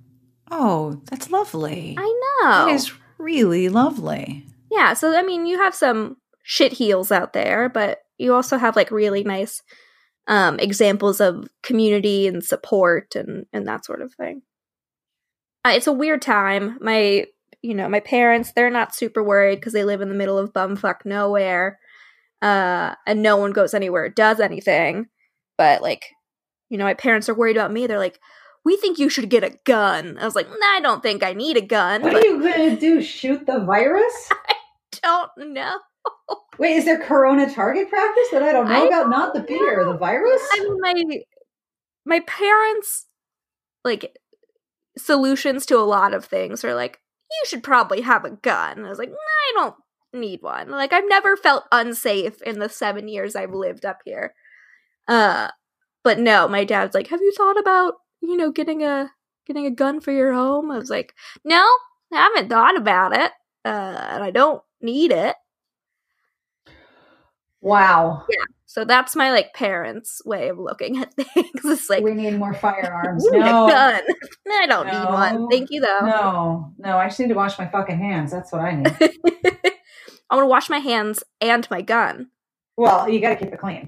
Oh, 0.51 1.01
that's 1.09 1.31
lovely. 1.31 1.95
I 1.97 2.03
know. 2.43 2.65
That 2.65 2.73
is 2.73 2.91
really 3.17 3.69
lovely. 3.69 4.45
yeah, 4.69 4.93
so 4.93 5.17
I 5.17 5.23
mean, 5.23 5.45
you 5.45 5.57
have 5.59 5.73
some 5.73 6.17
shit 6.43 6.73
heels 6.73 7.11
out 7.11 7.33
there, 7.33 7.69
but 7.69 7.99
you 8.17 8.33
also 8.33 8.57
have 8.57 8.75
like 8.75 8.91
really 8.91 9.23
nice 9.23 9.61
um, 10.27 10.59
examples 10.59 11.21
of 11.21 11.47
community 11.63 12.27
and 12.27 12.43
support 12.43 13.15
and 13.15 13.45
and 13.53 13.67
that 13.67 13.85
sort 13.85 14.01
of 14.01 14.13
thing. 14.13 14.41
Uh, 15.63 15.71
it's 15.75 15.87
a 15.87 15.93
weird 15.93 16.21
time. 16.21 16.77
My 16.81 17.25
you 17.65 17.73
know 17.73 17.89
my 17.89 17.99
parents 17.99 18.51
they're 18.51 18.69
not 18.69 18.95
super 18.95 19.23
worried 19.23 19.55
because 19.55 19.73
they 19.73 19.83
live 19.83 20.01
in 20.01 20.09
the 20.09 20.15
middle 20.15 20.37
of 20.37 20.53
bumfuck 20.53 21.03
nowhere, 21.03 21.79
uh, 22.41 22.93
and 23.07 23.23
no 23.23 23.37
one 23.37 23.51
goes 23.51 23.73
anywhere 23.73 24.07
does 24.07 24.39
anything. 24.39 25.07
But 25.57 25.81
like, 25.81 26.05
you 26.69 26.77
know, 26.77 26.83
my 26.83 26.93
parents 26.93 27.27
are 27.27 27.33
worried 27.33 27.57
about 27.57 27.71
me. 27.71 27.87
They're 27.87 27.97
like, 27.97 28.19
"We 28.63 28.77
think 28.77 28.99
you 28.99 29.09
should 29.09 29.29
get 29.29 29.43
a 29.43 29.57
gun." 29.65 30.17
I 30.19 30.25
was 30.25 30.35
like, 30.35 30.47
nah, 30.47 30.75
"I 30.75 30.79
don't 30.79 31.01
think 31.01 31.23
I 31.23 31.33
need 31.33 31.57
a 31.57 31.61
gun." 31.61 32.03
What 32.03 32.13
but 32.13 32.23
are 32.23 32.27
you 32.27 32.39
going 32.39 32.69
to 32.69 32.79
do? 32.79 33.01
Shoot 33.01 33.47
the 33.47 33.59
virus? 33.59 34.29
I 34.31 34.55
don't 35.01 35.53
know. 35.53 35.79
Wait, 36.59 36.77
is 36.77 36.85
there 36.85 37.01
corona 37.01 37.51
target 37.51 37.89
practice 37.89 38.27
that 38.31 38.43
I 38.43 38.51
don't 38.51 38.69
know 38.69 38.83
I 38.83 38.87
about? 38.87 39.09
Not 39.09 39.33
the 39.33 39.41
beer, 39.41 39.83
the 39.83 39.97
virus? 39.97 40.41
I 40.53 40.59
mean, 40.59 40.79
my 40.79 41.19
my 42.05 42.19
parents 42.21 43.07
like 43.83 44.15
solutions 44.97 45.65
to 45.65 45.77
a 45.77 45.81
lot 45.81 46.13
of 46.13 46.25
things 46.25 46.63
are 46.63 46.75
like, 46.75 46.99
you 47.41 47.45
should 47.47 47.63
probably 47.63 48.01
have 48.01 48.25
a 48.25 48.31
gun. 48.31 48.85
I 48.85 48.89
was 48.89 48.99
like, 48.99 49.09
nah, 49.09 49.15
I 49.15 49.51
don't 49.55 49.75
need 50.13 50.41
one. 50.41 50.69
Like, 50.69 50.93
I've 50.93 51.07
never 51.07 51.37
felt 51.37 51.65
unsafe 51.71 52.41
in 52.41 52.59
the 52.59 52.69
seven 52.69 53.07
years 53.07 53.35
I've 53.35 53.53
lived 53.53 53.85
up 53.85 53.99
here. 54.05 54.33
Uh, 55.07 55.49
but 56.03 56.19
no, 56.19 56.47
my 56.47 56.63
dad's 56.63 56.93
like, 56.95 57.07
have 57.07 57.21
you 57.21 57.33
thought 57.33 57.59
about 57.59 57.95
you 58.21 58.37
know 58.37 58.51
getting 58.51 58.83
a 58.83 59.11
getting 59.45 59.65
a 59.65 59.71
gun 59.71 60.01
for 60.01 60.11
your 60.11 60.33
home? 60.33 60.71
I 60.71 60.77
was 60.77 60.89
like, 60.89 61.13
no, 61.43 61.63
I 62.13 62.17
haven't 62.17 62.49
thought 62.49 62.77
about 62.77 63.13
it, 63.13 63.31
uh, 63.65 64.07
and 64.11 64.23
I 64.23 64.31
don't 64.31 64.61
need 64.81 65.11
it. 65.11 65.35
Wow. 67.61 68.25
So 68.65 68.83
that's 68.83 69.15
my 69.15 69.31
like 69.31 69.53
parents' 69.53 70.21
way 70.25 70.49
of 70.49 70.57
looking 70.57 70.97
at 70.97 71.13
things. 71.15 71.49
It's 71.63 71.89
like 71.89 72.03
we 72.03 72.13
need 72.13 72.37
more 72.37 72.53
firearms. 72.53 73.25
No. 73.31 73.67
gun. 73.67 74.01
I 74.51 74.65
don't 74.67 74.87
need 74.87 75.05
one. 75.05 75.49
Thank 75.49 75.69
you 75.71 75.81
though. 75.81 76.01
No, 76.01 76.73
no, 76.77 76.97
I 76.97 77.07
just 77.07 77.19
need 77.19 77.29
to 77.29 77.35
wash 77.35 77.57
my 77.59 77.67
fucking 77.67 77.97
hands. 77.97 78.31
That's 78.31 78.51
what 78.51 78.61
I 78.61 78.75
need. 78.75 78.87
I 80.29 80.35
want 80.35 80.45
to 80.45 80.47
wash 80.47 80.69
my 80.69 80.79
hands 80.79 81.23
and 81.39 81.67
my 81.69 81.81
gun. 81.81 82.29
well, 82.77 83.07
you 83.07 83.19
got 83.21 83.29
to 83.29 83.45
keep 83.45 83.53
it 83.53 83.59
clean. 83.59 83.87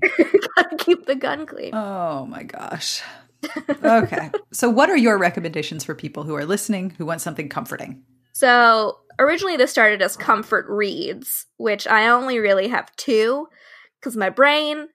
Gotta 0.56 0.76
keep 0.78 1.06
the 1.08 1.16
gun 1.16 1.46
clean. 1.46 1.74
Oh 1.74 2.26
my 2.28 2.44
gosh. 2.44 3.02
Okay. 3.84 4.32
so, 4.52 4.70
what 4.70 4.90
are 4.90 4.98
your 4.98 5.18
recommendations 5.18 5.84
for 5.84 5.96
people 5.96 6.24
who 6.24 6.36
are 6.36 6.46
listening 6.46 6.92
who 6.92 7.06
want 7.06 7.22
something 7.22 7.50
comforting? 7.50 8.04
So 8.34 9.00
originally 9.18 9.58
this 9.58 9.72
started 9.72 10.00
as 10.04 10.16
comfort 10.16 10.68
reads, 10.70 11.48
which 11.58 11.88
I 11.88 12.08
only 12.08 12.38
really 12.38 12.68
have 12.68 12.96
two 12.98 13.48
because 14.08 14.16
my 14.16 14.30
brain 14.30 14.88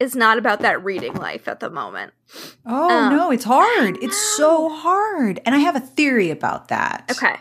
is 0.00 0.16
not 0.16 0.36
about 0.36 0.62
that 0.62 0.82
reading 0.82 1.14
life 1.14 1.46
at 1.46 1.60
the 1.60 1.70
moment. 1.70 2.12
Oh, 2.66 2.90
Um, 2.90 3.16
no, 3.16 3.30
it's 3.30 3.44
hard. 3.44 3.98
It's 4.02 4.16
so 4.36 4.68
hard. 4.68 5.40
And 5.46 5.54
I 5.54 5.58
have 5.58 5.76
a 5.76 5.80
theory 5.80 6.30
about 6.30 6.68
that. 6.68 7.04
Okay. 7.08 7.36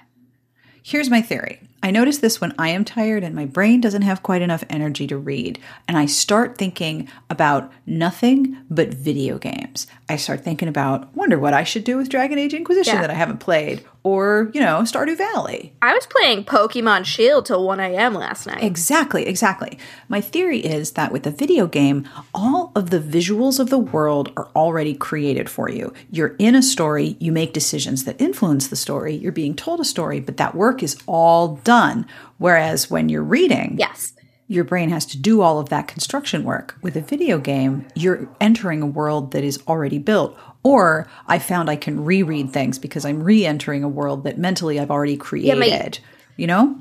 Here's 0.83 1.09
my 1.09 1.23
theory. 1.23 1.59
I 1.81 1.91
notice 1.91 2.17
this 2.17 2.41
when 2.41 2.53
I 2.59 2.69
am 2.69 2.83
tired 2.83 3.23
and 3.23 3.33
my 3.33 3.45
brain 3.45 3.79
doesn't 3.81 4.01
have 4.01 4.21
quite 4.23 4.41
enough 4.41 4.63
energy 4.69 5.07
to 5.07 5.17
read, 5.17 5.59
and 5.87 5.97
I 5.97 6.05
start 6.07 6.57
thinking 6.57 7.07
about 7.29 7.71
nothing 7.85 8.57
but 8.69 8.89
video 8.93 9.37
games. 9.37 9.87
I 10.09 10.17
start 10.17 10.43
thinking 10.43 10.67
about, 10.67 11.15
wonder 11.15 11.39
what 11.39 11.53
I 11.53 11.63
should 11.63 11.83
do 11.83 11.97
with 11.97 12.09
Dragon 12.09 12.37
Age 12.37 12.53
Inquisition 12.53 12.95
Yeah. 12.95 13.01
that 13.01 13.11
I 13.11 13.13
haven't 13.15 13.39
played, 13.39 13.85
or, 14.03 14.49
you 14.53 14.59
know, 14.61 14.81
Stardew 14.81 15.17
Valley. 15.17 15.73
I 15.81 15.93
was 15.93 16.05
playing 16.07 16.45
Pokemon 16.45 17.05
Shield 17.05 17.45
till 17.45 17.65
1 17.65 17.79
a.m. 17.79 18.13
last 18.13 18.47
night. 18.47 18.63
Exactly, 18.63 19.25
exactly. 19.25 19.77
My 20.07 20.19
theory 20.21 20.59
is 20.59 20.91
that 20.91 21.11
with 21.11 21.25
a 21.27 21.31
video 21.31 21.67
game, 21.67 22.07
all 22.33 22.71
of 22.75 22.89
the 22.89 22.99
visuals 22.99 23.59
of 23.59 23.69
the 23.69 23.77
world 23.77 24.31
are 24.35 24.49
already 24.55 24.93
created 24.95 25.49
for 25.49 25.69
you. 25.69 25.93
You're 26.11 26.35
in 26.39 26.55
a 26.55 26.61
story, 26.63 27.15
you 27.19 27.31
make 27.31 27.53
decisions 27.53 28.03
that 28.05 28.19
influence 28.19 28.67
the 28.67 28.75
story, 28.75 29.15
you're 29.15 29.31
being 29.31 29.55
told 29.55 29.79
a 29.79 29.85
story, 29.85 30.19
but 30.19 30.37
that 30.37 30.55
work 30.55 30.81
is 30.83 30.97
all 31.05 31.55
done. 31.57 31.68
Whereas 32.37 32.89
when 32.89 33.09
you're 33.09 33.23
reading, 33.23 33.75
yes. 33.77 34.13
your 34.47 34.63
brain 34.63 34.89
has 34.89 35.05
to 35.07 35.17
do 35.17 35.41
all 35.41 35.59
of 35.59 35.69
that 35.69 35.87
construction 35.87 36.43
work. 36.43 36.75
With 36.81 36.95
a 36.95 37.01
video 37.01 37.37
game, 37.37 37.87
you're 37.95 38.27
entering 38.41 38.81
a 38.81 38.87
world 38.87 39.31
that 39.31 39.43
is 39.43 39.61
already 39.67 39.99
built. 39.99 40.37
Or 40.63 41.09
I 41.27 41.39
found 41.39 41.69
I 41.69 41.75
can 41.75 42.03
reread 42.03 42.51
things 42.51 42.79
because 42.79 43.05
I'm 43.05 43.23
re 43.23 43.45
entering 43.45 43.83
a 43.83 43.89
world 43.89 44.23
that 44.23 44.37
mentally 44.37 44.79
I've 44.79 44.91
already 44.91 45.17
created. 45.17 45.59
my- 45.59 46.09
you 46.37 46.47
know? 46.47 46.75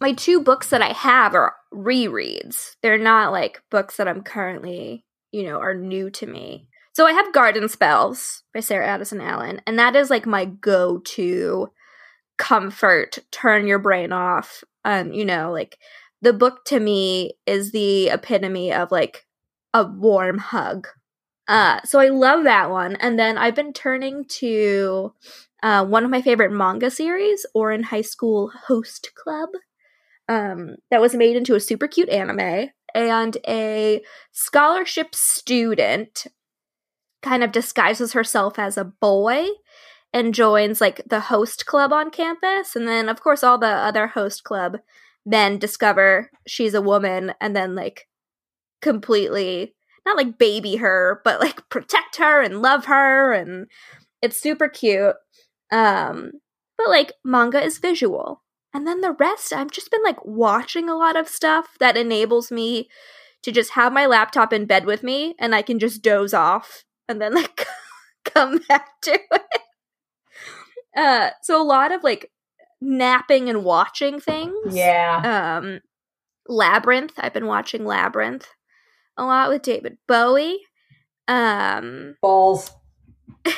My 0.00 0.12
two 0.12 0.40
books 0.42 0.70
that 0.70 0.82
I 0.82 0.92
have 0.92 1.34
are 1.34 1.54
rereads. 1.72 2.76
They're 2.82 2.98
not 2.98 3.32
like 3.32 3.62
books 3.70 3.96
that 3.96 4.08
I'm 4.08 4.22
currently, 4.22 5.04
you 5.30 5.44
know, 5.44 5.58
are 5.60 5.74
new 5.74 6.10
to 6.10 6.26
me. 6.26 6.68
So 6.94 7.06
I 7.06 7.12
have 7.12 7.32
Garden 7.32 7.68
Spells 7.68 8.42
by 8.52 8.60
Sarah 8.60 8.86
Addison 8.86 9.20
Allen, 9.20 9.60
and 9.66 9.78
that 9.78 9.96
is 9.96 10.10
like 10.10 10.26
my 10.26 10.44
go 10.44 10.98
to 10.98 11.68
comfort, 12.38 13.18
turn 13.30 13.66
your 13.66 13.78
brain 13.78 14.12
off. 14.12 14.64
Um, 14.84 15.12
you 15.12 15.24
know, 15.24 15.52
like 15.52 15.78
the 16.22 16.32
book 16.32 16.64
to 16.66 16.80
me 16.80 17.34
is 17.46 17.72
the 17.72 18.08
epitome 18.08 18.72
of 18.72 18.90
like 18.90 19.26
a 19.72 19.84
warm 19.84 20.38
hug. 20.38 20.88
Uh, 21.46 21.80
so 21.84 22.00
I 22.00 22.08
love 22.08 22.44
that 22.44 22.70
one. 22.70 22.96
And 22.96 23.18
then 23.18 23.36
I've 23.36 23.54
been 23.54 23.72
turning 23.72 24.24
to 24.26 25.12
uh, 25.62 25.84
one 25.84 26.04
of 26.04 26.10
my 26.10 26.22
favorite 26.22 26.52
manga 26.52 26.90
series, 26.90 27.44
Ouran 27.54 27.84
high 27.84 28.02
school 28.02 28.50
host 28.66 29.12
club, 29.14 29.50
um, 30.28 30.76
that 30.90 31.00
was 31.00 31.14
made 31.14 31.36
into 31.36 31.54
a 31.54 31.60
super 31.60 31.86
cute 31.86 32.08
anime. 32.08 32.70
And 32.94 33.36
a 33.46 34.02
scholarship 34.32 35.14
student 35.14 36.26
kind 37.22 37.42
of 37.42 37.52
disguises 37.52 38.12
herself 38.12 38.58
as 38.58 38.76
a 38.78 38.84
boy 38.84 39.46
and 40.14 40.32
joins 40.32 40.80
like 40.80 41.02
the 41.04 41.20
host 41.20 41.66
club 41.66 41.92
on 41.92 42.08
campus. 42.08 42.76
And 42.76 42.86
then, 42.86 43.08
of 43.08 43.20
course, 43.20 43.42
all 43.42 43.58
the 43.58 43.66
other 43.66 44.06
host 44.06 44.44
club 44.44 44.78
men 45.26 45.58
discover 45.58 46.30
she's 46.46 46.72
a 46.72 46.80
woman 46.80 47.34
and 47.40 47.56
then 47.56 47.74
like 47.74 48.06
completely 48.80 49.74
not 50.06 50.16
like 50.16 50.38
baby 50.38 50.76
her, 50.76 51.20
but 51.24 51.40
like 51.40 51.68
protect 51.68 52.16
her 52.16 52.40
and 52.40 52.62
love 52.62 52.84
her. 52.84 53.32
And 53.32 53.66
it's 54.22 54.36
super 54.36 54.68
cute. 54.68 55.16
Um, 55.72 56.32
but 56.78 56.88
like 56.88 57.12
manga 57.24 57.62
is 57.62 57.78
visual. 57.78 58.42
And 58.72 58.86
then 58.86 59.00
the 59.00 59.12
rest, 59.12 59.52
I've 59.52 59.70
just 59.70 59.90
been 59.90 60.02
like 60.04 60.24
watching 60.24 60.88
a 60.88 60.96
lot 60.96 61.16
of 61.16 61.28
stuff 61.28 61.76
that 61.80 61.96
enables 61.96 62.52
me 62.52 62.88
to 63.42 63.50
just 63.50 63.72
have 63.72 63.92
my 63.92 64.06
laptop 64.06 64.52
in 64.52 64.66
bed 64.66 64.84
with 64.84 65.02
me 65.02 65.34
and 65.38 65.54
I 65.54 65.62
can 65.62 65.78
just 65.78 66.02
doze 66.02 66.34
off 66.34 66.84
and 67.08 67.20
then 67.20 67.34
like 67.34 67.66
come 68.24 68.60
back 68.68 69.00
to 69.02 69.18
it. 69.32 69.42
Uh, 70.96 71.30
so 71.42 71.60
a 71.60 71.64
lot 71.64 71.92
of 71.92 72.04
like 72.04 72.30
napping 72.80 73.48
and 73.48 73.64
watching 73.64 74.20
things. 74.20 74.74
Yeah. 74.74 75.60
Um, 75.62 75.80
Labyrinth. 76.48 77.14
I've 77.18 77.34
been 77.34 77.46
watching 77.46 77.84
Labyrinth 77.84 78.46
a 79.16 79.24
lot 79.24 79.50
with 79.50 79.62
David 79.62 79.98
Bowie. 80.06 80.60
Um, 81.28 82.16
Balls. 82.20 82.70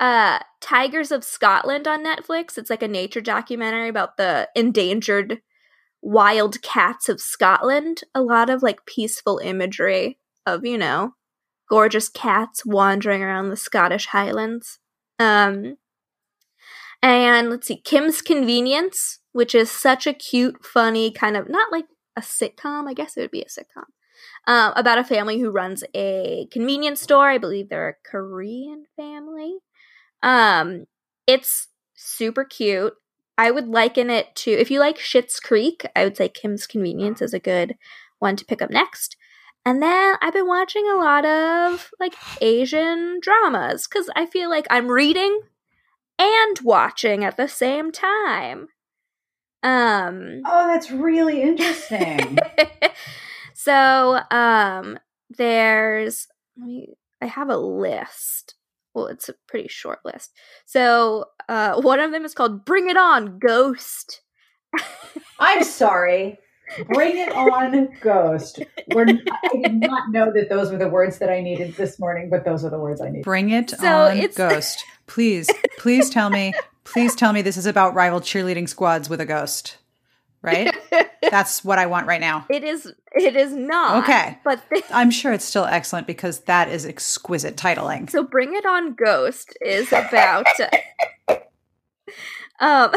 uh, 0.00 0.38
Tigers 0.60 1.12
of 1.12 1.24
Scotland 1.24 1.86
on 1.86 2.04
Netflix. 2.04 2.58
It's 2.58 2.70
like 2.70 2.82
a 2.82 2.88
nature 2.88 3.20
documentary 3.20 3.88
about 3.88 4.16
the 4.16 4.48
endangered 4.54 5.40
wild 6.02 6.60
cats 6.62 7.08
of 7.08 7.20
Scotland. 7.20 8.02
A 8.14 8.22
lot 8.22 8.50
of 8.50 8.62
like 8.62 8.86
peaceful 8.86 9.38
imagery 9.38 10.18
of, 10.46 10.64
you 10.64 10.78
know, 10.78 11.14
gorgeous 11.68 12.08
cats 12.08 12.64
wandering 12.64 13.22
around 13.22 13.48
the 13.48 13.56
Scottish 13.56 14.06
Highlands. 14.06 14.78
Um, 15.18 15.76
and 17.04 17.50
let's 17.50 17.66
see, 17.66 17.76
Kim's 17.76 18.22
Convenience, 18.22 19.18
which 19.32 19.54
is 19.54 19.70
such 19.70 20.06
a 20.06 20.14
cute, 20.14 20.64
funny 20.64 21.12
kind 21.12 21.36
of 21.36 21.50
not 21.50 21.70
like 21.70 21.84
a 22.16 22.22
sitcom. 22.22 22.88
I 22.88 22.94
guess 22.94 23.14
it 23.14 23.20
would 23.20 23.30
be 23.30 23.42
a 23.42 23.44
sitcom. 23.44 23.84
Um, 24.46 24.72
about 24.74 24.96
a 24.96 25.04
family 25.04 25.38
who 25.38 25.50
runs 25.50 25.84
a 25.94 26.48
convenience 26.50 27.02
store. 27.02 27.28
I 27.28 27.36
believe 27.36 27.68
they're 27.68 27.90
a 27.90 28.08
Korean 28.10 28.84
family. 28.96 29.56
Um, 30.22 30.86
it's 31.26 31.68
super 31.94 32.42
cute. 32.42 32.94
I 33.36 33.50
would 33.50 33.68
liken 33.68 34.08
it 34.08 34.34
to 34.36 34.52
if 34.52 34.70
you 34.70 34.80
like 34.80 34.96
Schitt's 34.96 35.40
Creek, 35.40 35.84
I 35.94 36.04
would 36.04 36.16
say 36.16 36.30
Kim's 36.30 36.66
Convenience 36.66 37.20
is 37.20 37.34
a 37.34 37.38
good 37.38 37.74
one 38.18 38.36
to 38.36 38.46
pick 38.46 38.62
up 38.62 38.70
next. 38.70 39.16
And 39.66 39.82
then 39.82 40.14
I've 40.22 40.32
been 40.32 40.46
watching 40.46 40.88
a 40.88 40.96
lot 40.96 41.26
of 41.26 41.90
like 42.00 42.14
Asian 42.40 43.18
dramas 43.20 43.86
because 43.86 44.08
I 44.16 44.24
feel 44.24 44.48
like 44.48 44.66
I'm 44.70 44.88
reading 44.88 45.40
and 46.18 46.56
watching 46.62 47.24
at 47.24 47.36
the 47.36 47.48
same 47.48 47.92
time. 47.92 48.68
Um 49.62 50.42
Oh, 50.44 50.66
that's 50.66 50.90
really 50.90 51.42
interesting. 51.42 52.38
so 53.54 54.20
um 54.30 54.98
there's 55.30 56.26
let 56.56 56.66
me 56.66 56.94
I 57.22 57.26
have 57.26 57.48
a 57.48 57.56
list. 57.56 58.54
Well, 58.94 59.06
it's 59.06 59.28
a 59.28 59.34
pretty 59.48 59.68
short 59.68 60.00
list. 60.04 60.32
So 60.66 61.26
uh 61.48 61.80
one 61.80 62.00
of 62.00 62.12
them 62.12 62.24
is 62.24 62.34
called 62.34 62.64
Bring 62.64 62.88
It 62.88 62.96
On 62.96 63.38
Ghost. 63.38 64.20
I'm 65.38 65.64
sorry. 65.64 66.38
Bring 66.88 67.16
it 67.18 67.32
on, 67.32 67.88
Ghost. 68.00 68.60
We're, 68.94 69.06
I 69.08 69.48
did 69.62 69.74
not 69.74 70.10
know 70.10 70.32
that 70.32 70.48
those 70.48 70.70
were 70.70 70.78
the 70.78 70.88
words 70.88 71.18
that 71.18 71.30
I 71.30 71.40
needed 71.40 71.74
this 71.76 71.98
morning, 71.98 72.30
but 72.30 72.44
those 72.44 72.64
are 72.64 72.70
the 72.70 72.78
words 72.78 73.00
I 73.00 73.10
need. 73.10 73.22
Bring 73.22 73.50
it 73.50 73.70
So 73.70 73.86
on, 73.86 74.16
it's- 74.16 74.36
Ghost. 74.36 74.84
Please, 75.06 75.50
please 75.78 76.08
tell 76.08 76.30
me, 76.30 76.54
please 76.84 77.14
tell 77.14 77.32
me 77.32 77.42
this 77.42 77.56
is 77.58 77.66
about 77.66 77.94
rival 77.94 78.20
cheerleading 78.20 78.66
squads 78.68 79.08
with 79.10 79.20
a 79.20 79.26
ghost, 79.26 79.76
right? 80.40 80.74
That's 81.30 81.62
what 81.62 81.78
I 81.78 81.86
want 81.86 82.06
right 82.06 82.20
now. 82.22 82.46
It 82.48 82.64
is 82.64 82.90
it 83.12 83.36
is 83.36 83.52
not. 83.52 84.02
Okay. 84.04 84.38
But 84.44 84.60
th- 84.72 84.84
I'm 84.90 85.10
sure 85.10 85.32
it's 85.32 85.44
still 85.44 85.64
excellent 85.66 86.06
because 86.06 86.40
that 86.40 86.68
is 86.70 86.86
exquisite 86.86 87.56
titling. 87.56 88.08
So 88.10 88.22
Bring 88.24 88.54
It 88.54 88.64
On 88.64 88.94
Ghost 88.94 89.56
is 89.60 89.88
about 89.92 90.46
um 92.60 92.92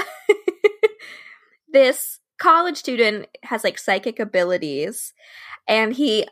this 1.72 2.20
college 2.38 2.78
student 2.78 3.28
has 3.44 3.64
like 3.64 3.78
psychic 3.78 4.20
abilities 4.20 5.14
and 5.68 5.94
he 5.94 6.28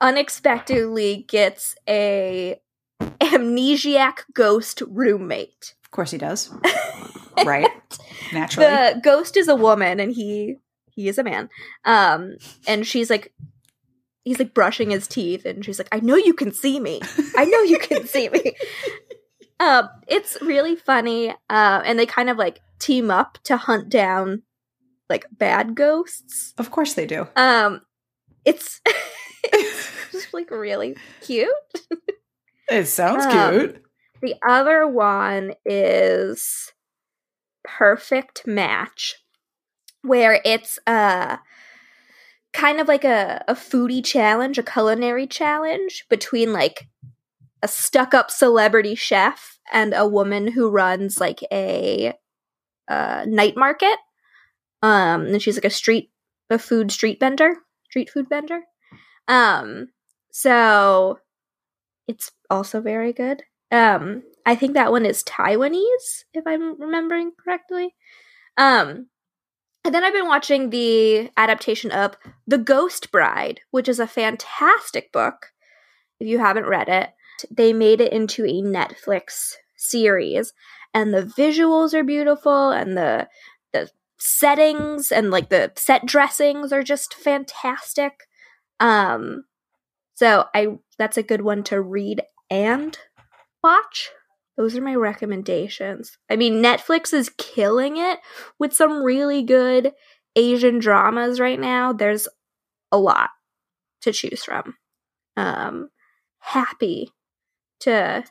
unexpectedly 0.00 1.24
gets 1.28 1.76
a 1.88 2.60
amnesiac 3.20 4.20
ghost 4.32 4.82
roommate. 4.86 5.74
Of 5.84 5.90
course 5.90 6.10
he 6.10 6.18
does. 6.18 6.50
right? 7.44 7.70
Naturally. 8.32 8.68
The 8.68 9.00
ghost 9.02 9.36
is 9.36 9.48
a 9.48 9.56
woman 9.56 10.00
and 10.00 10.12
he 10.12 10.56
he 10.90 11.08
is 11.08 11.18
a 11.18 11.24
man. 11.24 11.48
Um 11.84 12.36
and 12.66 12.86
she's 12.86 13.10
like 13.10 13.32
he's 14.24 14.38
like 14.38 14.54
brushing 14.54 14.90
his 14.90 15.06
teeth 15.06 15.44
and 15.44 15.64
she's 15.64 15.78
like 15.78 15.88
I 15.92 16.00
know 16.00 16.16
you 16.16 16.34
can 16.34 16.52
see 16.52 16.80
me. 16.80 17.00
I 17.36 17.44
know 17.44 17.62
you 17.62 17.78
can 17.78 18.06
see 18.06 18.28
me. 18.28 18.54
Um 19.58 19.90
it's 20.08 20.40
really 20.40 20.74
funny 20.74 21.34
uh 21.50 21.82
and 21.84 21.98
they 21.98 22.06
kind 22.06 22.30
of 22.30 22.38
like 22.38 22.60
team 22.78 23.10
up 23.10 23.36
to 23.44 23.58
hunt 23.58 23.90
down 23.90 24.40
like 25.10 25.26
bad 25.32 25.74
ghosts. 25.74 26.54
of 26.56 26.70
course 26.70 26.94
they 26.94 27.04
do. 27.06 27.28
Um 27.36 27.82
it's 28.44 28.80
it's 29.44 29.90
just 30.12 30.32
like 30.34 30.50
really 30.50 30.96
cute. 31.20 31.50
It 32.70 32.86
sounds 32.86 33.26
Um, 33.26 33.58
cute. 33.58 33.84
The 34.22 34.34
other 34.46 34.86
one 34.86 35.54
is 35.64 36.72
Perfect 37.64 38.46
Match, 38.46 39.16
where 40.02 40.40
it's 40.44 40.78
uh 40.86 41.38
kind 42.52 42.80
of 42.80 42.88
like 42.88 43.04
a, 43.04 43.44
a 43.46 43.54
foodie 43.54 44.04
challenge, 44.04 44.58
a 44.58 44.62
culinary 44.62 45.26
challenge 45.26 46.04
between 46.08 46.52
like 46.52 46.88
a 47.62 47.68
stuck 47.68 48.12
up 48.14 48.30
celebrity 48.30 48.94
chef 48.94 49.58
and 49.72 49.94
a 49.94 50.06
woman 50.08 50.48
who 50.48 50.68
runs 50.70 51.20
like 51.20 51.44
a 51.52 52.12
uh, 52.88 53.24
night 53.28 53.56
market. 53.56 53.96
Um, 54.82 55.26
and 55.26 55.42
she's 55.42 55.56
like 55.56 55.64
a 55.64 55.70
street, 55.70 56.10
a 56.48 56.58
food 56.58 56.90
street 56.90 57.20
vendor, 57.20 57.56
street 57.84 58.10
food 58.10 58.28
vendor. 58.28 58.62
Um, 59.28 59.88
so 60.32 61.18
it's 62.08 62.32
also 62.48 62.80
very 62.80 63.12
good. 63.12 63.42
Um, 63.70 64.22
I 64.44 64.54
think 64.54 64.74
that 64.74 64.90
one 64.90 65.06
is 65.06 65.22
Taiwanese, 65.22 66.24
if 66.34 66.46
I'm 66.46 66.80
remembering 66.80 67.32
correctly. 67.42 67.94
Um, 68.56 69.06
and 69.84 69.94
then 69.94 70.04
I've 70.04 70.12
been 70.12 70.28
watching 70.28 70.70
the 70.70 71.30
adaptation 71.36 71.90
of 71.90 72.16
The 72.46 72.58
Ghost 72.58 73.12
Bride, 73.12 73.60
which 73.70 73.88
is 73.88 74.00
a 74.00 74.06
fantastic 74.06 75.12
book. 75.12 75.52
If 76.18 76.26
you 76.26 76.38
haven't 76.38 76.66
read 76.66 76.88
it, 76.88 77.10
they 77.50 77.72
made 77.72 78.00
it 78.00 78.12
into 78.12 78.44
a 78.44 78.60
Netflix 78.60 79.54
series, 79.76 80.52
and 80.92 81.14
the 81.14 81.22
visuals 81.22 81.94
are 81.94 82.04
beautiful, 82.04 82.70
and 82.70 82.96
the 82.96 83.28
settings 84.20 85.10
and 85.10 85.30
like 85.30 85.48
the 85.48 85.72
set 85.76 86.06
dressings 86.06 86.72
are 86.72 86.82
just 86.82 87.14
fantastic. 87.14 88.26
Um, 88.78 89.44
so 90.14 90.44
I 90.54 90.78
that's 90.98 91.16
a 91.16 91.22
good 91.22 91.40
one 91.40 91.64
to 91.64 91.80
read 91.80 92.22
and 92.50 92.96
watch. 93.64 94.10
Those 94.56 94.76
are 94.76 94.82
my 94.82 94.94
recommendations. 94.94 96.18
I 96.28 96.36
mean, 96.36 96.62
Netflix 96.62 97.14
is 97.14 97.30
killing 97.38 97.96
it 97.96 98.18
with 98.58 98.74
some 98.74 99.02
really 99.02 99.42
good 99.42 99.92
Asian 100.36 100.78
dramas 100.78 101.40
right 101.40 101.58
now. 101.58 101.94
There's 101.94 102.28
a 102.92 102.98
lot 102.98 103.30
to 104.02 104.12
choose 104.12 104.44
from. 104.44 104.76
Um, 105.36 105.88
happy 106.40 107.12
to 107.80 108.24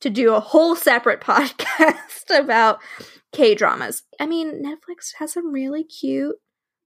to 0.00 0.10
do 0.10 0.34
a 0.34 0.40
whole 0.40 0.76
separate 0.76 1.20
podcast 1.22 2.36
about 2.36 2.80
K 3.32 3.54
dramas. 3.54 4.02
I 4.20 4.26
mean, 4.26 4.62
Netflix 4.62 5.14
has 5.18 5.32
some 5.32 5.52
really 5.52 5.84
cute 5.84 6.36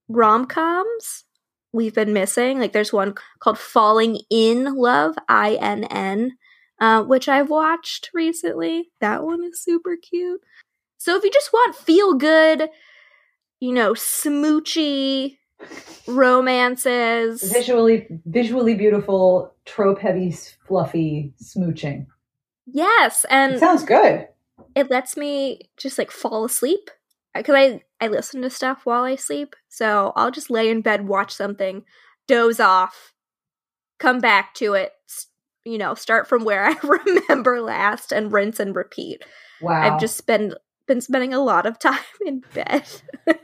rom 0.09 0.47
coms 0.47 1.25
we've 1.73 1.95
been 1.95 2.13
missing. 2.13 2.59
Like, 2.59 2.73
there's 2.73 2.93
one 2.93 3.15
called 3.39 3.59
Falling 3.59 4.21
in 4.31 4.77
Love, 4.77 5.17
I 5.29 5.55
N 5.55 5.85
N, 5.85 6.33
uh, 6.81 7.03
which 7.03 7.29
I've 7.29 7.51
watched 7.51 8.11
recently. 8.13 8.91
That 9.01 9.23
one 9.23 9.45
is 9.45 9.63
super 9.63 9.97
cute. 9.97 10.41
So, 10.99 11.17
if 11.17 11.25
you 11.25 11.31
just 11.31 11.53
want 11.53 11.77
feel 11.77 12.15
good, 12.15 12.69
you 13.61 13.73
know, 13.73 13.93
smoochy 13.93 15.37
romances, 16.07 17.43
Visually, 17.53 18.07
visually 18.27 18.75
beautiful, 18.75 19.55
trope 19.65 20.01
heavy, 20.01 20.35
fluffy 20.67 21.33
smooching. 21.43 22.07
Yes, 22.73 23.25
and 23.31 23.59
sounds 23.59 23.85
good. 23.85 24.29
it 24.75 24.91
lets 24.91 25.17
me 25.17 25.71
just 25.77 25.99
like 25.99 26.11
fall 26.11 26.45
asleep 26.45 26.91
uh, 27.35 27.41
because 27.41 27.55
I 27.55 27.83
I 28.01 28.09
listen 28.09 28.43
to 28.43 28.51
stuff 28.51 28.81
while 28.85 29.05
I 29.05 29.17
sleep, 29.17 29.55
so 29.69 30.13
I'll 30.17 30.31
just 30.31 30.51
lay 30.51 30.71
in 30.71 30.81
bed, 30.81 31.07
watch 31.09 31.33
something, 31.33 31.85
doze 32.27 32.61
off, 32.61 33.13
come 33.99 34.19
back 34.21 34.55
to 34.55 34.75
it, 34.75 34.93
you 35.65 35.79
know, 35.79 35.95
start 35.95 36.27
from 36.29 36.45
where 36.45 36.65
I 36.67 36.77
remember 36.83 37.61
last, 37.61 38.13
and 38.13 38.33
rinse 38.33 38.59
and 38.61 38.75
repeat. 38.75 39.23
Wow. 39.61 39.83
I've 39.83 40.01
just 40.01 40.27
been 40.27 40.55
been 40.87 41.01
spending 41.01 41.33
a 41.35 41.39
lot 41.41 41.67
of 41.67 41.79
time 41.79 41.99
in 42.27 42.43
bed. 42.55 42.85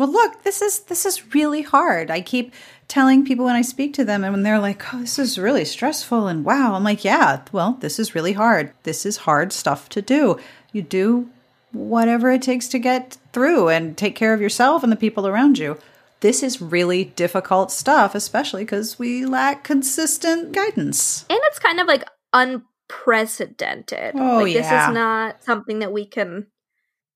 Well, 0.00 0.10
look, 0.10 0.44
this 0.44 0.62
is 0.62 0.78
this 0.80 1.04
is 1.04 1.34
really 1.34 1.60
hard. 1.60 2.10
I 2.10 2.22
keep 2.22 2.54
telling 2.88 3.22
people 3.22 3.44
when 3.44 3.54
I 3.54 3.60
speak 3.60 3.92
to 3.94 4.04
them 4.04 4.24
and 4.24 4.32
when 4.32 4.44
they're 4.44 4.58
like, 4.58 4.94
"Oh, 4.94 5.00
this 5.00 5.18
is 5.18 5.38
really 5.38 5.66
stressful." 5.66 6.26
And 6.26 6.42
wow, 6.42 6.72
I'm 6.72 6.84
like, 6.84 7.04
"Yeah, 7.04 7.42
well, 7.52 7.76
this 7.80 7.98
is 7.98 8.14
really 8.14 8.32
hard. 8.32 8.72
This 8.84 9.04
is 9.04 9.28
hard 9.28 9.52
stuff 9.52 9.90
to 9.90 10.00
do. 10.00 10.40
You 10.72 10.80
do 10.80 11.28
whatever 11.72 12.30
it 12.30 12.40
takes 12.40 12.66
to 12.68 12.78
get 12.78 13.18
through 13.34 13.68
and 13.68 13.94
take 13.94 14.16
care 14.16 14.32
of 14.32 14.40
yourself 14.40 14.82
and 14.82 14.90
the 14.90 14.96
people 14.96 15.28
around 15.28 15.58
you. 15.58 15.76
This 16.20 16.42
is 16.42 16.62
really 16.62 17.04
difficult 17.04 17.70
stuff, 17.70 18.14
especially 18.14 18.64
because 18.64 18.98
we 18.98 19.26
lack 19.26 19.64
consistent 19.64 20.52
guidance. 20.52 21.26
And 21.28 21.40
it's 21.42 21.58
kind 21.58 21.78
of 21.78 21.86
like 21.86 22.08
unprecedented. 22.32 24.14
Oh, 24.14 24.44
like 24.44 24.54
this 24.54 24.64
is 24.64 24.94
not 24.94 25.44
something 25.44 25.80
that 25.80 25.92
we 25.92 26.06
can 26.06 26.46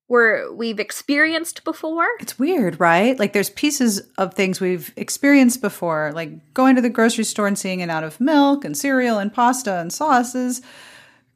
we're 0.08 0.52
we've 0.52 0.80
experienced 0.80 1.64
before. 1.64 2.06
It's 2.20 2.38
weird, 2.38 2.78
right? 2.78 3.18
Like 3.18 3.32
there's 3.32 3.50
pieces 3.50 4.02
of 4.18 4.34
things 4.34 4.60
we've 4.60 4.92
experienced 4.96 5.62
before, 5.62 6.12
like 6.14 6.52
going 6.52 6.76
to 6.76 6.82
the 6.82 6.90
grocery 6.90 7.24
store 7.24 7.46
and 7.46 7.58
seeing 7.58 7.80
it 7.80 7.90
out 7.90 8.04
of 8.04 8.20
milk 8.20 8.64
and 8.64 8.76
cereal 8.76 9.18
and 9.18 9.32
pasta 9.32 9.78
and 9.78 9.92
sauces, 9.92 10.62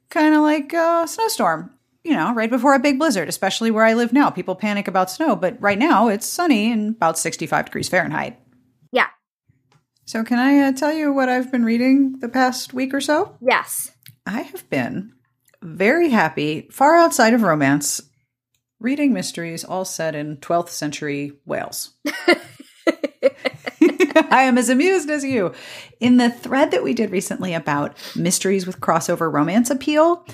kind 0.09 0.35
of 0.35 0.41
like 0.41 0.73
a 0.73 1.05
snowstorm. 1.07 1.71
You 2.03 2.13
know, 2.13 2.33
right 2.33 2.49
before 2.49 2.73
a 2.75 2.79
big 2.79 2.97
blizzard, 2.97 3.27
especially 3.27 3.71
where 3.71 3.83
I 3.83 3.93
live 3.93 4.13
now. 4.13 4.29
People 4.29 4.55
panic 4.55 4.87
about 4.87 5.11
snow, 5.11 5.35
but 5.35 5.61
right 5.61 5.77
now 5.77 6.07
it's 6.07 6.25
sunny 6.25 6.71
and 6.71 6.95
about 6.95 7.19
65 7.19 7.65
degrees 7.65 7.89
Fahrenheit. 7.89 8.39
Yeah. 8.91 9.07
So, 10.05 10.23
can 10.23 10.39
I 10.39 10.59
uh, 10.59 10.71
tell 10.71 10.93
you 10.93 11.11
what 11.11 11.27
I've 11.27 11.51
been 11.51 11.65
reading 11.65 12.19
the 12.19 12.29
past 12.29 12.73
week 12.73 12.93
or 12.93 13.01
so? 13.01 13.35
Yes. 13.41 13.91
I 14.25 14.41
have 14.41 14.67
been 14.69 15.13
very 15.61 16.09
happy, 16.09 16.69
far 16.71 16.95
outside 16.95 17.33
of 17.33 17.41
romance, 17.41 18.01
reading 18.79 19.13
mysteries 19.13 19.63
all 19.63 19.85
set 19.85 20.15
in 20.15 20.37
12th 20.37 20.69
century 20.69 21.33
Wales. 21.45 21.91
I 24.31 24.43
am 24.43 24.57
as 24.57 24.69
amused 24.69 25.09
as 25.09 25.23
you. 25.23 25.53
In 25.99 26.17
the 26.17 26.29
thread 26.29 26.71
that 26.71 26.83
we 26.83 26.93
did 26.93 27.11
recently 27.11 27.53
about 27.53 27.95
mysteries 28.15 28.65
with 28.65 28.79
crossover 28.79 29.31
romance 29.31 29.69
appeal, 29.69 30.25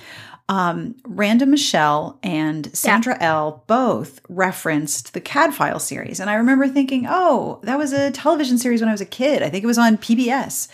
um, 0.47 0.95
Randa 1.05 1.45
Michelle 1.45 2.19
and 2.21 2.75
Sandra 2.75 3.17
L 3.19 3.63
both 3.67 4.19
referenced 4.29 5.13
the 5.13 5.21
Cadfael 5.21 5.81
series. 5.81 6.19
And 6.19 6.29
I 6.29 6.35
remember 6.35 6.67
thinking, 6.67 7.05
oh, 7.09 7.59
that 7.63 7.77
was 7.77 7.93
a 7.93 8.11
television 8.11 8.57
series 8.57 8.81
when 8.81 8.89
I 8.89 8.93
was 8.93 9.01
a 9.01 9.05
kid. 9.05 9.41
I 9.41 9.49
think 9.49 9.63
it 9.63 9.67
was 9.67 9.79
on 9.79 9.97
PBS. 9.97 10.67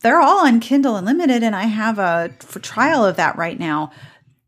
They're 0.00 0.20
all 0.20 0.46
on 0.46 0.60
Kindle 0.60 0.96
Unlimited, 0.96 1.42
and 1.42 1.56
I 1.56 1.64
have 1.64 1.98
a 1.98 2.30
for 2.40 2.60
trial 2.60 3.04
of 3.04 3.16
that 3.16 3.36
right 3.36 3.58
now. 3.58 3.90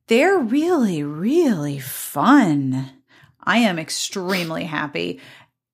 They're 0.08 0.38
really, 0.38 1.02
really 1.02 1.78
fun. 1.78 2.90
I 3.42 3.58
am 3.58 3.78
extremely 3.78 4.64
happy 4.64 5.20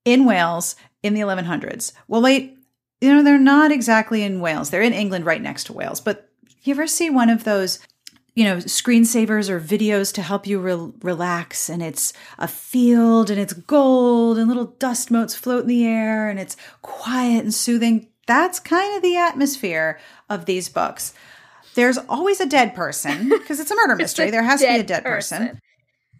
in 0.04 0.24
Wales 0.24 0.76
in 1.02 1.14
the 1.14 1.20
1100s. 1.20 1.92
Well, 2.08 2.20
wait, 2.20 2.58
you 3.00 3.14
know, 3.14 3.22
they're 3.22 3.38
not 3.38 3.70
exactly 3.70 4.22
in 4.22 4.40
Wales. 4.40 4.70
They're 4.70 4.82
in 4.82 4.92
England 4.92 5.24
right 5.24 5.40
next 5.40 5.64
to 5.64 5.72
Wales. 5.72 6.00
But 6.00 6.30
you 6.62 6.74
ever 6.74 6.86
see 6.88 7.10
one 7.10 7.30
of 7.30 7.44
those, 7.44 7.78
you 8.34 8.44
know, 8.44 8.56
screensavers 8.56 9.48
or 9.48 9.60
videos 9.60 10.12
to 10.14 10.22
help 10.22 10.48
you 10.48 10.58
re- 10.58 10.92
relax? 11.02 11.68
And 11.68 11.82
it's 11.82 12.12
a 12.36 12.48
field 12.48 13.30
and 13.30 13.38
it's 13.38 13.52
gold 13.52 14.36
and 14.36 14.48
little 14.48 14.74
dust 14.78 15.12
motes 15.12 15.36
float 15.36 15.62
in 15.62 15.68
the 15.68 15.86
air 15.86 16.28
and 16.28 16.40
it's 16.40 16.56
quiet 16.82 17.44
and 17.44 17.54
soothing. 17.54 18.08
That's 18.26 18.58
kind 18.58 18.96
of 18.96 19.02
the 19.02 19.16
atmosphere 19.16 20.00
of 20.28 20.46
these 20.46 20.68
books. 20.68 21.12
There's 21.74 21.98
always 21.98 22.40
a 22.40 22.46
dead 22.46 22.74
person 22.74 23.28
because 23.28 23.60
it's 23.60 23.70
a 23.70 23.76
murder 23.76 23.96
mystery. 23.98 24.30
There 24.30 24.42
has 24.42 24.60
to 24.60 24.66
be 24.66 24.80
a 24.80 24.82
dead 24.82 25.04
person. 25.04 25.60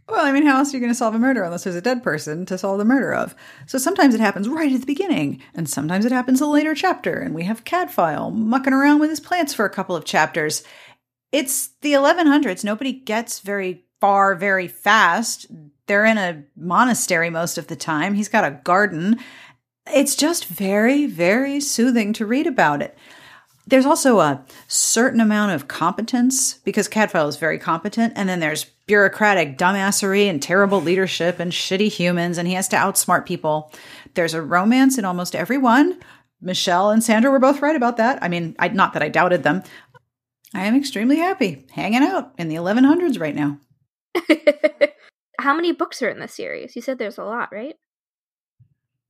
Well, 0.07 0.27
I 0.27 0.33
mean, 0.33 0.45
how 0.45 0.59
else 0.59 0.73
are 0.73 0.77
you 0.77 0.81
going 0.81 0.93
to 0.93 0.97
solve 0.97 1.15
a 1.15 1.19
murder 1.19 1.43
unless 1.43 1.65
there's 1.65 1.77
a 1.77 1.81
dead 1.81 2.03
person 2.03 2.45
to 2.47 2.59
solve 2.59 2.79
the 2.79 2.85
murder 2.85 3.15
of? 3.15 3.35
So 3.67 3.79
sometimes 3.79 4.15
it 4.15 4.21
happens 4.21 4.49
right 4.49 4.71
at 4.71 4.81
the 4.81 4.87
beginning, 4.87 5.41
and 5.55 5.67
sometimes 5.69 6.05
it 6.05 6.13
happens 6.13 6.43
a 6.43 6.47
later 6.47 6.75
chapter, 6.75 7.19
and 7.21 7.35
we 7.35 7.45
have 7.45 7.65
Cadfael 7.65 8.35
mucking 8.35 8.75
around 8.75 9.01
with 9.01 9.09
his 9.09 9.21
plants 9.21 9.55
for 9.55 9.65
a 9.65 9.71
couple 9.71 9.97
of 9.97 10.05
chapters. 10.05 10.63
It's 11.33 11.69
the 11.81 11.95
1100s. 11.95 12.65
Nobody 12.65 12.93
gets 12.93 13.41
very 13.41 13.85
far 14.05 14.35
very 14.35 14.69
fast. 14.69 15.47
They're 15.87 16.05
in 16.05 16.19
a 16.19 16.45
monastery 16.55 17.31
most 17.31 17.57
of 17.57 17.69
the 17.69 17.77
time. 17.77 18.13
He's 18.13 18.29
got 18.29 18.45
a 18.45 18.61
garden. 18.63 19.19
It's 19.87 20.15
just 20.15 20.45
very, 20.45 21.07
very 21.07 21.59
soothing 21.59 22.13
to 22.13 22.27
read 22.27 22.47
about 22.47 22.83
it. 22.83 22.99
There's 23.67 23.87
also 23.87 24.21
a 24.21 24.45
certain 24.69 25.21
amount 25.21 25.53
of 25.53 25.69
competence 25.69 26.55
because 26.65 26.89
Cadfael 26.89 27.29
is 27.29 27.37
very 27.37 27.59
competent, 27.59 28.13
and 28.17 28.29
then 28.29 28.41
there's 28.41 28.65
bureaucratic 28.87 29.57
dumbassery 29.57 30.29
and 30.29 30.43
terrible 30.43 30.83
leadership 30.83 31.41
and 31.41 31.51
shitty 31.51 31.89
humans, 31.89 32.37
and 32.37 32.47
he 32.47 32.55
has 32.55 32.69
to 32.69 32.77
outsmart 32.77 33.25
people. 33.25 33.73
There's 34.15 34.35
a 34.35 34.43
romance 34.43 34.99
in 34.99 35.05
almost 35.05 35.35
every 35.35 35.57
one. 35.59 35.99
Michelle 36.43 36.91
and 36.91 37.03
Sandra 37.03 37.31
were 37.31 37.39
both 37.39 37.63
right 37.63 37.77
about 37.77 37.97
that. 37.97 38.23
I 38.23 38.29
mean, 38.29 38.55
I, 38.59 38.69
not 38.69 38.93
that 38.93 39.03
I 39.03 39.09
doubted 39.09 39.43
them. 39.43 39.63
I 40.55 40.67
am 40.67 40.77
extremely 40.77 41.17
happy 41.17 41.67
hanging 41.73 42.03
out 42.03 42.33
in 42.39 42.49
the 42.49 42.57
1100s 42.57 43.19
right 43.19 43.35
now. 43.35 43.59
How 45.41 45.55
many 45.55 45.73
books 45.73 46.03
are 46.03 46.09
in 46.09 46.21
this 46.21 46.35
series? 46.35 46.77
You 46.77 46.83
said 46.83 46.99
there's 46.99 47.19
a 47.19 47.25
lot, 47.25 47.53
right? 47.53 47.77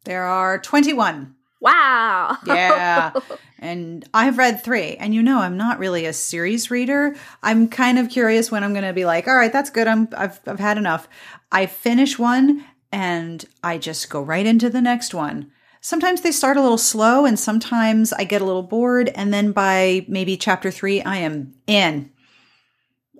There 0.04 0.22
are 0.22 0.58
21. 0.58 1.34
Wow. 1.64 2.36
Yeah. 2.44 3.12
and 3.58 4.06
I've 4.12 4.36
read 4.36 4.62
three. 4.62 4.96
And 4.96 5.14
you 5.14 5.22
know, 5.22 5.40
I'm 5.40 5.56
not 5.56 5.78
really 5.78 6.04
a 6.04 6.12
series 6.12 6.70
reader. 6.70 7.16
I'm 7.42 7.68
kind 7.68 7.98
of 7.98 8.10
curious 8.10 8.50
when 8.50 8.62
I'm 8.62 8.74
going 8.74 8.84
to 8.84 8.92
be 8.92 9.06
like, 9.06 9.26
all 9.26 9.34
right, 9.34 9.52
that's 9.52 9.70
good. 9.70 9.88
I'm, 9.88 10.08
I've, 10.14 10.38
I've 10.46 10.60
had 10.60 10.76
enough. 10.76 11.08
I 11.50 11.64
finish 11.64 12.18
one 12.18 12.66
and 12.92 13.42
I 13.62 13.78
just 13.78 14.10
go 14.10 14.20
right 14.20 14.44
into 14.44 14.68
the 14.68 14.82
next 14.82 15.14
one. 15.14 15.50
Sometimes 15.80 16.20
they 16.20 16.32
start 16.32 16.58
a 16.58 16.62
little 16.62 16.76
slow 16.76 17.24
and 17.24 17.38
sometimes 17.38 18.12
I 18.12 18.24
get 18.24 18.42
a 18.42 18.44
little 18.44 18.62
bored. 18.62 19.08
And 19.14 19.32
then 19.32 19.52
by 19.52 20.04
maybe 20.06 20.36
chapter 20.36 20.70
three, 20.70 21.00
I 21.00 21.16
am 21.16 21.54
in. 21.66 22.10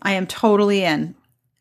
I 0.03 0.13
am 0.13 0.27
totally 0.27 0.85
in. 0.85 1.15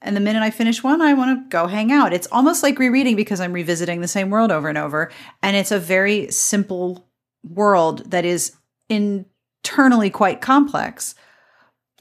And 0.03 0.17
the 0.17 0.21
minute 0.21 0.43
I 0.43 0.51
finish 0.51 0.83
one, 0.83 1.01
I 1.01 1.13
want 1.13 1.39
to 1.39 1.49
go 1.49 1.65
hang 1.65 1.91
out. 1.91 2.11
It's 2.11 2.27
almost 2.29 2.61
like 2.61 2.77
rereading 2.77 3.15
because 3.15 3.39
I'm 3.39 3.53
revisiting 3.53 4.01
the 4.01 4.07
same 4.07 4.29
world 4.29 4.51
over 4.51 4.67
and 4.67 4.77
over. 4.77 5.09
And 5.41 5.55
it's 5.55 5.71
a 5.71 5.79
very 5.79 6.29
simple 6.29 7.07
world 7.43 8.11
that 8.11 8.25
is 8.25 8.51
internally 8.89 10.09
quite 10.09 10.41
complex. 10.41 11.15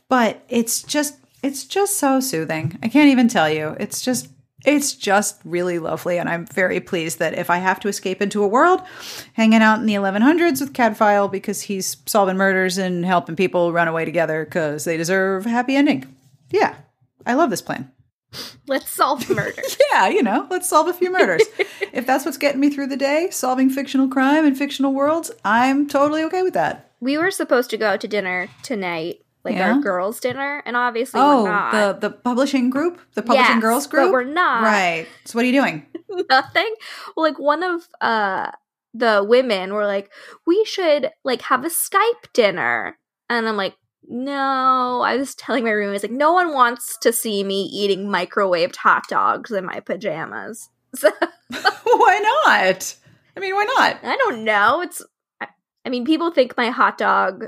But 0.08 0.44
it's 0.48 0.82
just 0.82 1.16
it's 1.44 1.64
just 1.64 1.96
so 1.96 2.20
soothing. 2.20 2.78
I 2.82 2.88
can't 2.88 3.10
even 3.10 3.28
tell 3.28 3.48
you. 3.48 3.76
It's 3.78 4.02
just 4.02 4.28
it's 4.64 4.94
just 4.94 5.40
really 5.44 5.78
lovely 5.78 6.18
and 6.18 6.28
I'm 6.28 6.46
very 6.46 6.80
pleased 6.80 7.18
that 7.18 7.36
if 7.36 7.50
I 7.50 7.58
have 7.58 7.80
to 7.80 7.88
escape 7.88 8.22
into 8.22 8.44
a 8.44 8.48
world 8.48 8.80
hanging 9.32 9.60
out 9.60 9.80
in 9.80 9.86
the 9.86 9.94
1100s 9.94 10.60
with 10.60 10.72
Cadfael 10.72 11.30
because 11.30 11.62
he's 11.62 11.96
solving 12.06 12.36
murders 12.36 12.78
and 12.78 13.04
helping 13.04 13.34
people 13.34 13.72
run 13.72 13.88
away 13.88 14.04
together 14.04 14.44
cuz 14.44 14.84
they 14.84 14.96
deserve 14.96 15.46
a 15.46 15.50
happy 15.50 15.74
ending. 15.74 16.14
Yeah. 16.50 16.74
I 17.26 17.34
love 17.34 17.50
this 17.50 17.62
plan. 17.62 17.90
Let's 18.66 18.88
solve 18.90 19.28
murder. 19.28 19.62
Yeah, 19.92 20.08
you 20.08 20.22
know, 20.22 20.46
let's 20.50 20.70
solve 20.70 20.88
a 20.88 20.94
few 20.94 21.12
murders. 21.12 21.42
if 21.92 22.06
that's 22.06 22.24
what's 22.24 22.38
getting 22.38 22.60
me 22.62 22.70
through 22.70 22.86
the 22.86 22.96
day, 22.96 23.28
solving 23.30 23.68
fictional 23.68 24.08
crime 24.08 24.46
in 24.46 24.54
fictional 24.54 24.94
worlds, 24.94 25.30
I'm 25.44 25.86
totally 25.86 26.22
okay 26.24 26.42
with 26.42 26.54
that. 26.54 26.92
we 27.00 27.18
were 27.18 27.30
supposed 27.30 27.68
to 27.70 27.76
go 27.76 27.88
out 27.88 28.00
to 28.00 28.08
dinner 28.08 28.48
tonight, 28.62 29.18
like 29.44 29.56
Yeah? 29.56 29.72
our 29.74 29.80
girls' 29.82 30.18
dinner, 30.18 30.62
and 30.64 30.78
obviously 30.78 31.20
oh, 31.20 31.42
we're 31.42 31.50
not. 31.50 31.72
the 32.00 32.08
the 32.08 32.14
publishing 32.16 32.70
group, 32.70 33.00
the 33.14 33.22
publishing 33.22 33.56
Yes, 33.56 33.60
girls 33.60 33.86
but 33.86 33.90
group. 33.90 34.12
we're 34.12 34.24
not. 34.24 34.62
Right. 34.62 35.06
So 35.26 35.36
what 35.38 35.44
are 35.44 35.48
you 35.48 35.60
doing? 35.60 35.84
nothing. 36.30 36.74
Well, 37.14 37.26
like 37.30 37.38
one 37.38 37.62
of 37.62 37.86
uh 38.00 38.50
the 38.94 39.22
women 39.28 39.74
were 39.74 39.84
like, 39.86 40.10
we 40.46 40.64
should 40.64 41.10
like 41.22 41.42
have 41.42 41.66
a 41.66 41.68
Skype 41.68 42.32
dinner, 42.32 42.96
and 43.28 43.46
I'm 43.46 43.58
like, 43.58 43.74
no. 44.08 45.02
I 45.04 45.16
was 45.16 45.34
telling 45.34 45.64
my 45.64 45.70
roommates 45.70 46.02
like, 46.04 46.12
no 46.12 46.32
one 46.32 46.52
wants 46.52 46.96
to 46.98 47.12
see 47.12 47.44
me 47.44 47.62
eating 47.64 48.06
microwaved 48.08 48.76
hot 48.76 49.04
dogs 49.08 49.50
in 49.50 49.64
my 49.64 49.80
pajamas. 49.80 50.68
So 50.94 51.10
why 51.48 52.42
not? 52.44 52.94
I 53.36 53.40
mean, 53.40 53.54
why 53.54 53.64
not? 53.78 53.98
I 54.02 54.16
don't 54.16 54.44
know. 54.44 54.82
It's 54.82 55.02
I, 55.40 55.48
I 55.86 55.88
mean, 55.88 56.04
people 56.04 56.30
think 56.30 56.56
my 56.56 56.70
hot 56.70 56.98
dog 56.98 57.46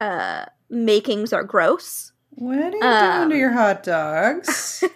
uh 0.00 0.46
makings 0.70 1.32
are 1.32 1.44
gross. 1.44 2.12
What 2.30 2.58
are 2.58 2.70
you 2.70 2.82
Um, 2.82 3.16
doing 3.18 3.30
to 3.30 3.36
your 3.38 3.52
hot 3.52 3.82
dogs? 3.82 4.82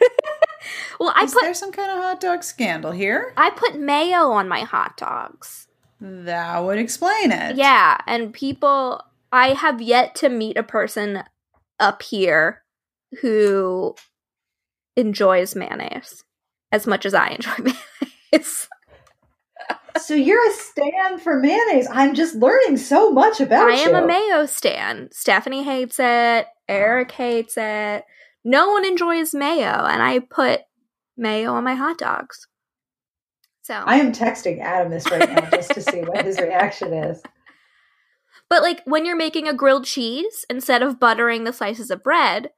Well, 1.00 1.12
I 1.14 1.24
Is 1.24 1.34
put 1.34 1.42
there 1.42 1.54
some 1.54 1.72
kind 1.72 1.90
of 1.90 1.98
hot 1.98 2.20
dog 2.20 2.42
scandal 2.44 2.92
here? 2.92 3.34
I 3.36 3.50
put 3.50 3.78
mayo 3.78 4.30
on 4.30 4.48
my 4.48 4.60
hot 4.60 4.96
dogs. 4.96 5.66
That 6.00 6.58
would 6.64 6.78
explain 6.78 7.32
it. 7.32 7.56
Yeah, 7.56 7.98
and 8.06 8.32
people 8.32 9.02
I 9.34 9.54
have 9.54 9.82
yet 9.82 10.14
to 10.16 10.28
meet 10.28 10.56
a 10.56 10.62
person 10.62 11.24
up 11.80 12.02
here 12.02 12.62
who 13.20 13.96
enjoys 14.96 15.56
mayonnaise 15.56 16.22
as 16.70 16.86
much 16.86 17.04
as 17.04 17.14
I 17.14 17.30
enjoy 17.30 17.50
mayonnaise. 17.58 18.68
So 20.00 20.14
you're 20.14 20.48
a 20.48 20.52
stan 20.52 21.18
for 21.18 21.40
mayonnaise. 21.40 21.88
I'm 21.90 22.14
just 22.14 22.36
learning 22.36 22.76
so 22.76 23.10
much 23.10 23.40
about 23.40 23.70
I 23.70 23.74
am 23.74 23.96
a 23.96 24.06
mayo 24.06 24.46
stan. 24.46 25.08
Stephanie 25.10 25.64
hates 25.64 25.96
it. 25.98 26.46
Eric 26.68 27.10
hates 27.10 27.54
it. 27.56 28.04
No 28.44 28.70
one 28.70 28.84
enjoys 28.84 29.34
mayo, 29.34 29.84
and 29.84 30.00
I 30.00 30.20
put 30.20 30.60
mayo 31.16 31.54
on 31.54 31.64
my 31.64 31.74
hot 31.74 31.98
dogs. 31.98 32.46
So 33.62 33.74
I 33.74 33.96
am 33.96 34.12
texting 34.12 34.60
Adam 34.60 34.92
this 34.92 35.10
right 35.10 35.28
now 35.28 35.50
just 35.50 35.72
to 35.72 35.82
see 35.82 36.02
what 36.02 36.24
his 36.24 36.38
reaction 36.40 36.92
is. 36.92 37.20
But 38.48 38.62
like 38.62 38.82
when 38.84 39.04
you're 39.04 39.16
making 39.16 39.48
a 39.48 39.54
grilled 39.54 39.84
cheese, 39.84 40.44
instead 40.48 40.82
of 40.82 41.00
buttering 41.00 41.44
the 41.44 41.52
slices 41.52 41.90
of 41.90 42.02
bread, 42.02 42.50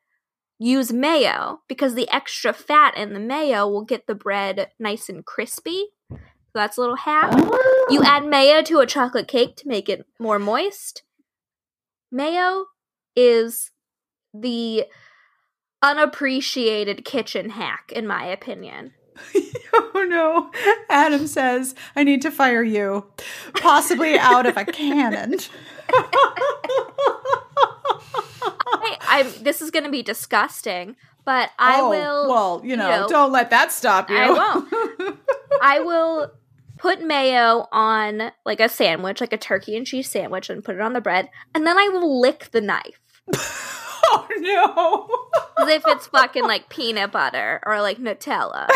use 0.58 0.92
mayo 0.92 1.60
because 1.68 1.94
the 1.94 2.08
extra 2.10 2.52
fat 2.52 2.96
in 2.96 3.12
the 3.12 3.20
mayo 3.20 3.68
will 3.68 3.84
get 3.84 4.06
the 4.06 4.14
bread 4.14 4.70
nice 4.78 5.08
and 5.08 5.24
crispy. 5.24 5.86
So 6.10 6.18
that's 6.54 6.76
a 6.76 6.80
little 6.80 6.96
hack. 6.96 7.30
Oh. 7.34 7.86
You 7.90 8.02
add 8.02 8.24
mayo 8.26 8.62
to 8.62 8.80
a 8.80 8.86
chocolate 8.86 9.28
cake 9.28 9.56
to 9.56 9.68
make 9.68 9.88
it 9.88 10.06
more 10.18 10.38
moist. 10.38 11.02
Mayo 12.10 12.66
is 13.14 13.70
the 14.32 14.84
unappreciated 15.82 17.04
kitchen 17.04 17.50
hack, 17.50 17.92
in 17.92 18.06
my 18.06 18.24
opinion. 18.24 18.92
oh 19.72 20.06
no. 20.08 20.50
Adam 20.88 21.26
says, 21.26 21.74
I 21.94 22.04
need 22.04 22.22
to 22.22 22.30
fire 22.30 22.62
you, 22.62 23.04
possibly 23.54 24.18
out 24.18 24.46
of 24.46 24.56
a 24.56 24.64
cannon. 24.64 25.36
I, 28.68 28.96
I'm, 29.02 29.42
this 29.42 29.62
is 29.62 29.70
going 29.70 29.84
to 29.84 29.90
be 29.90 30.02
disgusting, 30.02 30.96
but 31.24 31.50
I 31.58 31.80
Oh, 31.80 31.90
will. 31.90 32.28
Well, 32.28 32.60
you 32.64 32.76
know, 32.76 32.88
know, 33.02 33.08
don't 33.08 33.32
let 33.32 33.50
that 33.50 33.72
stop 33.72 34.10
you. 34.10 34.16
I 34.16 34.30
won't. 34.30 35.18
I 35.62 35.80
will 35.80 36.32
put 36.78 37.02
mayo 37.02 37.66
on 37.72 38.32
like 38.44 38.60
a 38.60 38.68
sandwich, 38.68 39.20
like 39.20 39.32
a 39.32 39.38
turkey 39.38 39.76
and 39.76 39.86
cheese 39.86 40.10
sandwich, 40.10 40.50
and 40.50 40.64
put 40.64 40.74
it 40.74 40.80
on 40.80 40.92
the 40.92 41.00
bread, 41.00 41.28
and 41.54 41.66
then 41.66 41.78
I 41.78 41.88
will 41.88 42.20
lick 42.20 42.50
the 42.50 42.60
knife 42.60 43.00
no. 44.46 45.08
as 45.58 45.68
if 45.68 45.82
it's 45.86 46.06
fucking 46.08 46.44
like 46.44 46.68
peanut 46.68 47.12
butter 47.12 47.60
or 47.66 47.80
like 47.80 47.98
Nutella. 47.98 48.66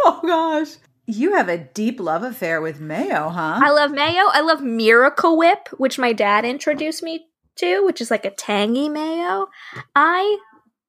oh 0.00 0.20
gosh. 0.24 0.76
You 1.06 1.34
have 1.34 1.48
a 1.48 1.58
deep 1.58 1.98
love 1.98 2.22
affair 2.22 2.60
with 2.60 2.80
mayo, 2.80 3.30
huh? 3.30 3.60
I 3.62 3.70
love 3.70 3.90
mayo. 3.90 4.26
I 4.28 4.42
love 4.42 4.62
Miracle 4.62 5.36
Whip, 5.36 5.68
which 5.76 5.98
my 5.98 6.12
dad 6.12 6.44
introduced 6.44 7.02
me 7.02 7.26
to, 7.56 7.84
which 7.84 8.00
is 8.00 8.10
like 8.10 8.24
a 8.24 8.30
tangy 8.30 8.88
mayo. 8.88 9.48
I 9.96 10.38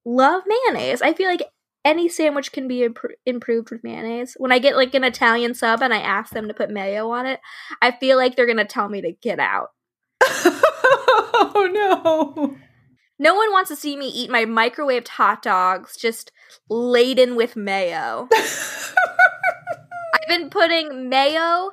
love 0.06 0.44
mayonnaise. 0.46 1.02
I 1.02 1.14
feel 1.14 1.28
like 1.28 1.44
any 1.84 2.08
sandwich 2.08 2.52
can 2.52 2.68
be 2.68 2.88
impr- 2.88 3.16
improved 3.26 3.72
with 3.72 3.84
mayonnaise. 3.84 4.36
When 4.38 4.52
I 4.52 4.60
get 4.60 4.76
like 4.76 4.94
an 4.94 5.04
Italian 5.04 5.56
sub 5.56 5.82
and 5.82 5.94
I 5.94 6.00
ask 6.00 6.32
them 6.32 6.48
to 6.48 6.54
put 6.54 6.70
mayo 6.70 7.10
on 7.10 7.26
it, 7.26 7.40
I 7.82 7.92
feel 7.92 8.18
like 8.18 8.36
they're 8.36 8.46
going 8.46 8.58
to 8.58 8.66
tell 8.66 8.90
me 8.90 9.02
to 9.02 9.12
get 9.12 9.40
out. 9.40 9.70
oh 10.24 11.70
no. 11.74 12.58
No 13.22 13.36
one 13.36 13.52
wants 13.52 13.70
to 13.70 13.76
see 13.76 13.96
me 13.96 14.08
eat 14.08 14.32
my 14.32 14.46
microwaved 14.46 15.10
hot 15.10 15.44
dogs 15.44 15.96
just 15.96 16.32
laden 16.70 17.36
with 17.36 17.56
mayo. 17.56 18.28
I've 18.34 20.28
been 20.28 20.50
putting 20.50 21.08
mayo, 21.08 21.70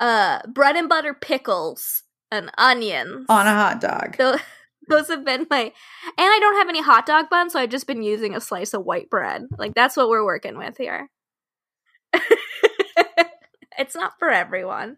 uh, 0.00 0.38
bread 0.48 0.76
and 0.76 0.88
butter 0.88 1.12
pickles, 1.12 2.04
and 2.30 2.50
onions 2.56 3.26
On 3.28 3.46
a 3.46 3.54
hot 3.54 3.82
dog. 3.82 4.16
Tho- 4.16 4.38
those 4.88 5.08
have 5.08 5.26
been 5.26 5.46
my, 5.50 5.60
and 5.60 5.72
I 6.16 6.38
don't 6.40 6.56
have 6.56 6.70
any 6.70 6.80
hot 6.80 7.04
dog 7.04 7.28
buns, 7.28 7.52
so 7.52 7.60
I've 7.60 7.68
just 7.68 7.86
been 7.86 8.02
using 8.02 8.34
a 8.34 8.40
slice 8.40 8.72
of 8.72 8.86
white 8.86 9.10
bread. 9.10 9.42
Like 9.58 9.74
that's 9.74 9.94
what 9.94 10.08
we're 10.08 10.24
working 10.24 10.56
with 10.56 10.78
here. 10.78 11.10
it's 13.78 13.94
not 13.94 14.14
for 14.18 14.30
everyone. 14.30 14.96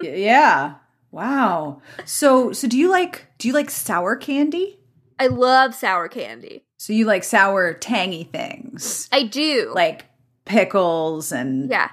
Yeah. 0.00 0.76
Wow. 1.10 1.82
So 2.04 2.52
so 2.52 2.68
do 2.68 2.78
you 2.78 2.88
like 2.88 3.26
do 3.38 3.48
you 3.48 3.54
like 3.54 3.70
sour 3.70 4.14
candy? 4.14 4.79
I 5.20 5.26
love 5.26 5.74
sour 5.74 6.08
candy. 6.08 6.64
So 6.78 6.94
you 6.94 7.04
like 7.04 7.24
sour 7.24 7.74
tangy 7.74 8.24
things. 8.24 9.06
I 9.12 9.24
do. 9.24 9.70
Like 9.74 10.06
pickles 10.46 11.30
and 11.30 11.70
yeah, 11.70 11.90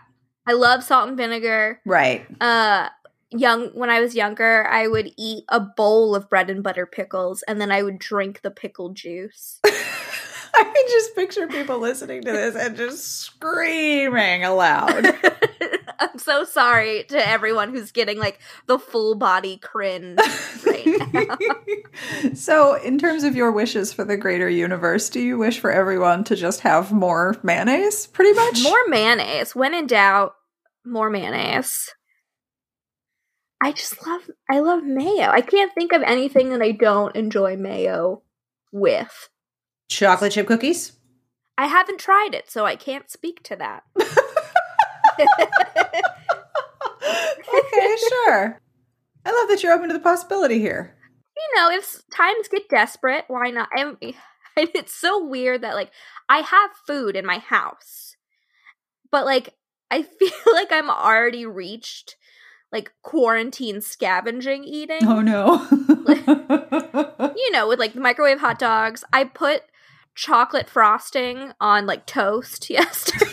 I 0.47 0.53
love 0.53 0.82
salt 0.82 1.09
and 1.09 1.17
vinegar. 1.17 1.82
Right. 1.86 2.25
uh 2.41 2.88
young 3.30 3.67
when 3.73 3.89
I 3.89 3.99
was 3.99 4.15
younger, 4.15 4.65
I 4.65 4.88
would 4.88 5.11
eat 5.17 5.43
a 5.49 5.59
bowl 5.59 6.15
of 6.15 6.30
bread 6.30 6.49
and 6.49 6.63
butter 6.63 6.86
pickles 6.86 7.43
and 7.43 7.59
then 7.59 7.69
I 7.69 7.84
would 7.84 7.99
drink 7.99 8.43
the 8.43 8.51
pickle 8.51 8.91
juice. 8.91 9.59
I 9.65 10.63
can 10.63 10.88
just 10.88 11.13
picture 11.13 11.47
people 11.47 11.80
listening 11.80 12.21
to 12.21 12.32
this 12.32 12.55
and 12.55 12.78
just 12.78 13.03
screaming 13.03 14.45
aloud. 14.45 15.05
I'm 15.99 16.17
so 16.17 16.45
sorry 16.45 17.03
to 17.09 17.28
everyone 17.28 17.71
who's 17.71 17.91
getting 17.91 18.17
like 18.19 18.39
the 18.67 18.80
full 18.80 19.15
body 19.15 19.57
cringe. 19.57 20.19
so, 22.34 22.76
in 22.76 22.98
terms 22.98 23.24
of 23.24 23.36
your 23.36 23.52
wishes 23.52 23.93
for 23.93 24.04
the 24.04 24.18
greater 24.18 24.50
universe, 24.50 25.10
do 25.10 25.20
you 25.20 25.38
wish 25.38 25.60
for 25.60 25.72
everyone 25.72 26.24
to 26.26 26.36
just 26.36 26.62
have 26.62 26.91
more 26.91 27.36
mayonnaise, 27.43 28.08
pretty 28.08 28.34
much? 28.34 28.64
more 28.64 28.88
mayonnaise. 28.88 29.56
When 29.56 29.74
in 29.74 29.88
doubt, 29.88 30.36
more 30.86 31.10
mayonnaise. 31.10 31.89
I 33.62 33.72
just 33.72 34.06
love 34.06 34.22
I 34.50 34.60
love 34.60 34.84
mayo. 34.84 35.30
I 35.30 35.41
can't 35.41 35.74
think 35.74 35.91
of 35.91 36.04
anything 36.04 36.52
that 36.52 36.62
I 36.62 36.72
don't 36.72 37.16
enjoy 37.16 37.58
mayo 37.58 38.22
with. 38.72 39.30
chocolate 39.89 40.34
chip 40.34 40.48
cookies? 40.48 40.93
I 41.58 41.66
haven't 41.66 42.00
tried 42.00 42.36
it, 42.36 42.52
so 42.52 42.66
I 42.66 42.76
can't 42.76 43.10
speak 43.10 43.41
to 43.43 43.56
that. 43.56 43.84
okay, 47.58 47.95
sure. 48.10 48.62
I 49.28 49.32
love 49.32 49.49
that 49.49 49.61
you're 49.61 49.73
open 49.73 49.89
to 49.89 49.93
the 49.93 49.99
possibility 49.99 50.59
here. 50.59 50.95
you 51.36 51.59
know, 51.59 51.69
if 51.69 52.01
times 52.15 52.47
get 52.47 52.69
desperate, 52.69 53.25
why 53.28 53.49
not? 53.49 53.67
I'm, 53.75 53.97
it's 54.55 54.93
so 54.93 55.25
weird 55.25 55.61
that 55.63 55.75
like 55.75 55.91
I 56.30 56.38
have 56.39 56.71
food 56.88 57.17
in 57.17 57.25
my 57.25 57.39
house, 57.39 58.15
but 59.11 59.25
like 59.25 59.53
I 59.91 60.03
feel 60.19 60.53
like 60.53 60.71
I'm 60.71 60.89
already 60.89 61.45
reached 61.45 62.15
like 62.71 62.93
quarantine 63.01 63.82
scavenging 63.82 64.63
eating. 64.63 64.99
Oh 65.03 65.21
no. 65.21 65.67
You 67.38 67.51
know, 67.51 67.67
with 67.67 67.80
like 67.80 67.93
the 67.93 67.99
microwave 68.01 68.39
hot 68.39 68.57
dogs. 68.57 69.03
I 69.13 69.23
put 69.23 69.63
chocolate 70.15 70.69
frosting 70.69 71.51
on 71.61 71.86
like 71.86 72.05
toast 72.05 72.69
yesterday. 72.69 73.26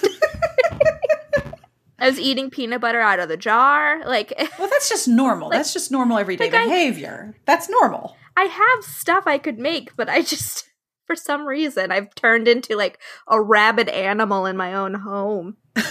I 2.04 2.10
was 2.10 2.20
eating 2.20 2.50
peanut 2.50 2.82
butter 2.82 3.00
out 3.00 3.18
of 3.18 3.30
the 3.30 3.36
jar. 3.38 4.04
Like 4.04 4.34
well, 4.58 4.68
that's 4.68 4.90
just 4.90 5.08
normal. 5.08 5.48
Like- 5.48 5.58
that's 5.58 5.72
just 5.72 5.90
normal 5.90 6.18
everyday 6.18 6.44
like 6.50 6.54
I- 6.54 6.64
behavior. 6.64 7.34
that's 7.46 7.68
normal. 7.68 8.16
I 8.36 8.44
have 8.44 8.84
stuff 8.84 9.24
I 9.26 9.38
could 9.38 9.58
make, 9.58 9.96
but 9.96 10.10
I 10.10 10.20
just 10.20 10.68
for 11.06 11.16
some 11.16 11.46
reason 11.46 11.90
I've 11.90 12.14
turned 12.14 12.46
into 12.46 12.76
like 12.76 13.00
a 13.26 13.40
rabid 13.40 13.88
animal 13.88 14.46
in 14.46 14.56
my 14.56 14.74
own 14.74 14.94
home. 14.94 15.56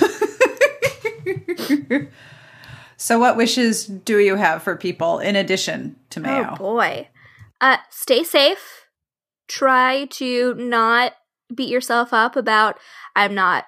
so, 2.97 3.19
what 3.19 3.37
wishes 3.37 3.85
do 3.85 4.19
you 4.19 4.35
have 4.35 4.63
for 4.63 4.75
people 4.75 5.19
in 5.19 5.35
addition 5.35 5.95
to 6.11 6.19
mayo? 6.19 6.49
Oh 6.51 6.55
boy. 6.55 7.09
Uh 7.59 7.77
stay 7.89 8.23
safe. 8.23 8.85
Try 9.47 10.05
to 10.11 10.53
not 10.55 11.13
beat 11.53 11.69
yourself 11.69 12.13
up 12.13 12.35
about 12.35 12.77
I'm 13.15 13.33
not 13.33 13.65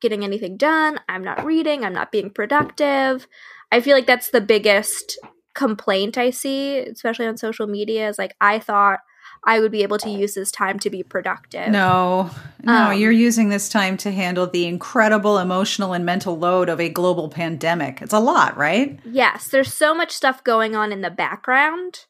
getting 0.00 0.24
anything 0.24 0.56
done, 0.56 1.00
I'm 1.08 1.24
not 1.24 1.44
reading, 1.44 1.84
I'm 1.84 1.92
not 1.92 2.12
being 2.12 2.30
productive. 2.30 3.26
I 3.70 3.80
feel 3.80 3.94
like 3.94 4.06
that's 4.06 4.30
the 4.30 4.40
biggest 4.40 5.18
complaint 5.54 6.16
I 6.16 6.30
see, 6.30 6.78
especially 6.78 7.26
on 7.26 7.36
social 7.36 7.66
media, 7.66 8.08
is 8.08 8.18
like 8.18 8.34
I 8.40 8.58
thought 8.58 9.00
I 9.44 9.60
would 9.60 9.72
be 9.72 9.82
able 9.82 9.98
to 9.98 10.10
use 10.10 10.34
this 10.34 10.50
time 10.50 10.78
to 10.80 10.90
be 10.90 11.02
productive. 11.02 11.68
No, 11.68 12.30
no, 12.62 12.90
Um, 12.90 12.98
you're 12.98 13.12
using 13.12 13.48
this 13.48 13.68
time 13.68 13.96
to 13.98 14.10
handle 14.10 14.46
the 14.46 14.66
incredible 14.66 15.38
emotional 15.38 15.92
and 15.92 16.04
mental 16.04 16.38
load 16.38 16.68
of 16.68 16.80
a 16.80 16.88
global 16.88 17.28
pandemic. 17.28 18.02
It's 18.02 18.12
a 18.12 18.20
lot, 18.20 18.56
right? 18.56 18.98
Yes, 19.04 19.48
there's 19.48 19.72
so 19.72 19.94
much 19.94 20.12
stuff 20.12 20.42
going 20.44 20.74
on 20.74 20.92
in 20.92 21.02
the 21.02 21.10
background 21.10 22.06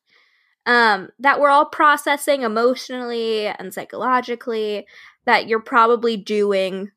um, 0.67 1.11
that 1.19 1.41
we're 1.41 1.51
all 1.51 1.67
processing 1.67 2.43
emotionally 2.43 3.47
and 3.47 3.73
psychologically 3.73 4.87
that 5.25 5.49
you're 5.49 5.61
probably 5.61 6.17
doing 6.17 6.91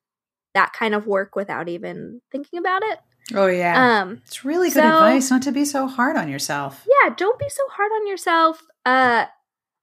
that 0.53 0.73
kind 0.73 0.93
of 0.93 1.07
work 1.07 1.35
without 1.35 1.69
even 1.69 2.21
thinking 2.31 2.59
about 2.59 2.83
it. 2.83 2.99
Oh, 3.33 3.47
yeah. 3.47 4.01
Um, 4.01 4.21
it's 4.25 4.43
really 4.43 4.69
good 4.69 4.83
so- 4.83 4.97
advice 4.97 5.31
not 5.31 5.41
to 5.43 5.51
be 5.51 5.65
so 5.65 5.87
hard 5.87 6.17
on 6.17 6.29
yourself. 6.29 6.85
yeah, 6.87 7.13
don't 7.15 7.39
be 7.39 7.49
so 7.49 7.63
hard 7.69 7.91
on 7.91 8.07
yourself. 8.07 8.63
Uh, 8.85 9.25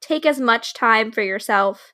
take 0.00 0.26
as 0.26 0.40
much 0.40 0.74
time 0.74 1.12
for 1.12 1.22
yourself 1.22 1.92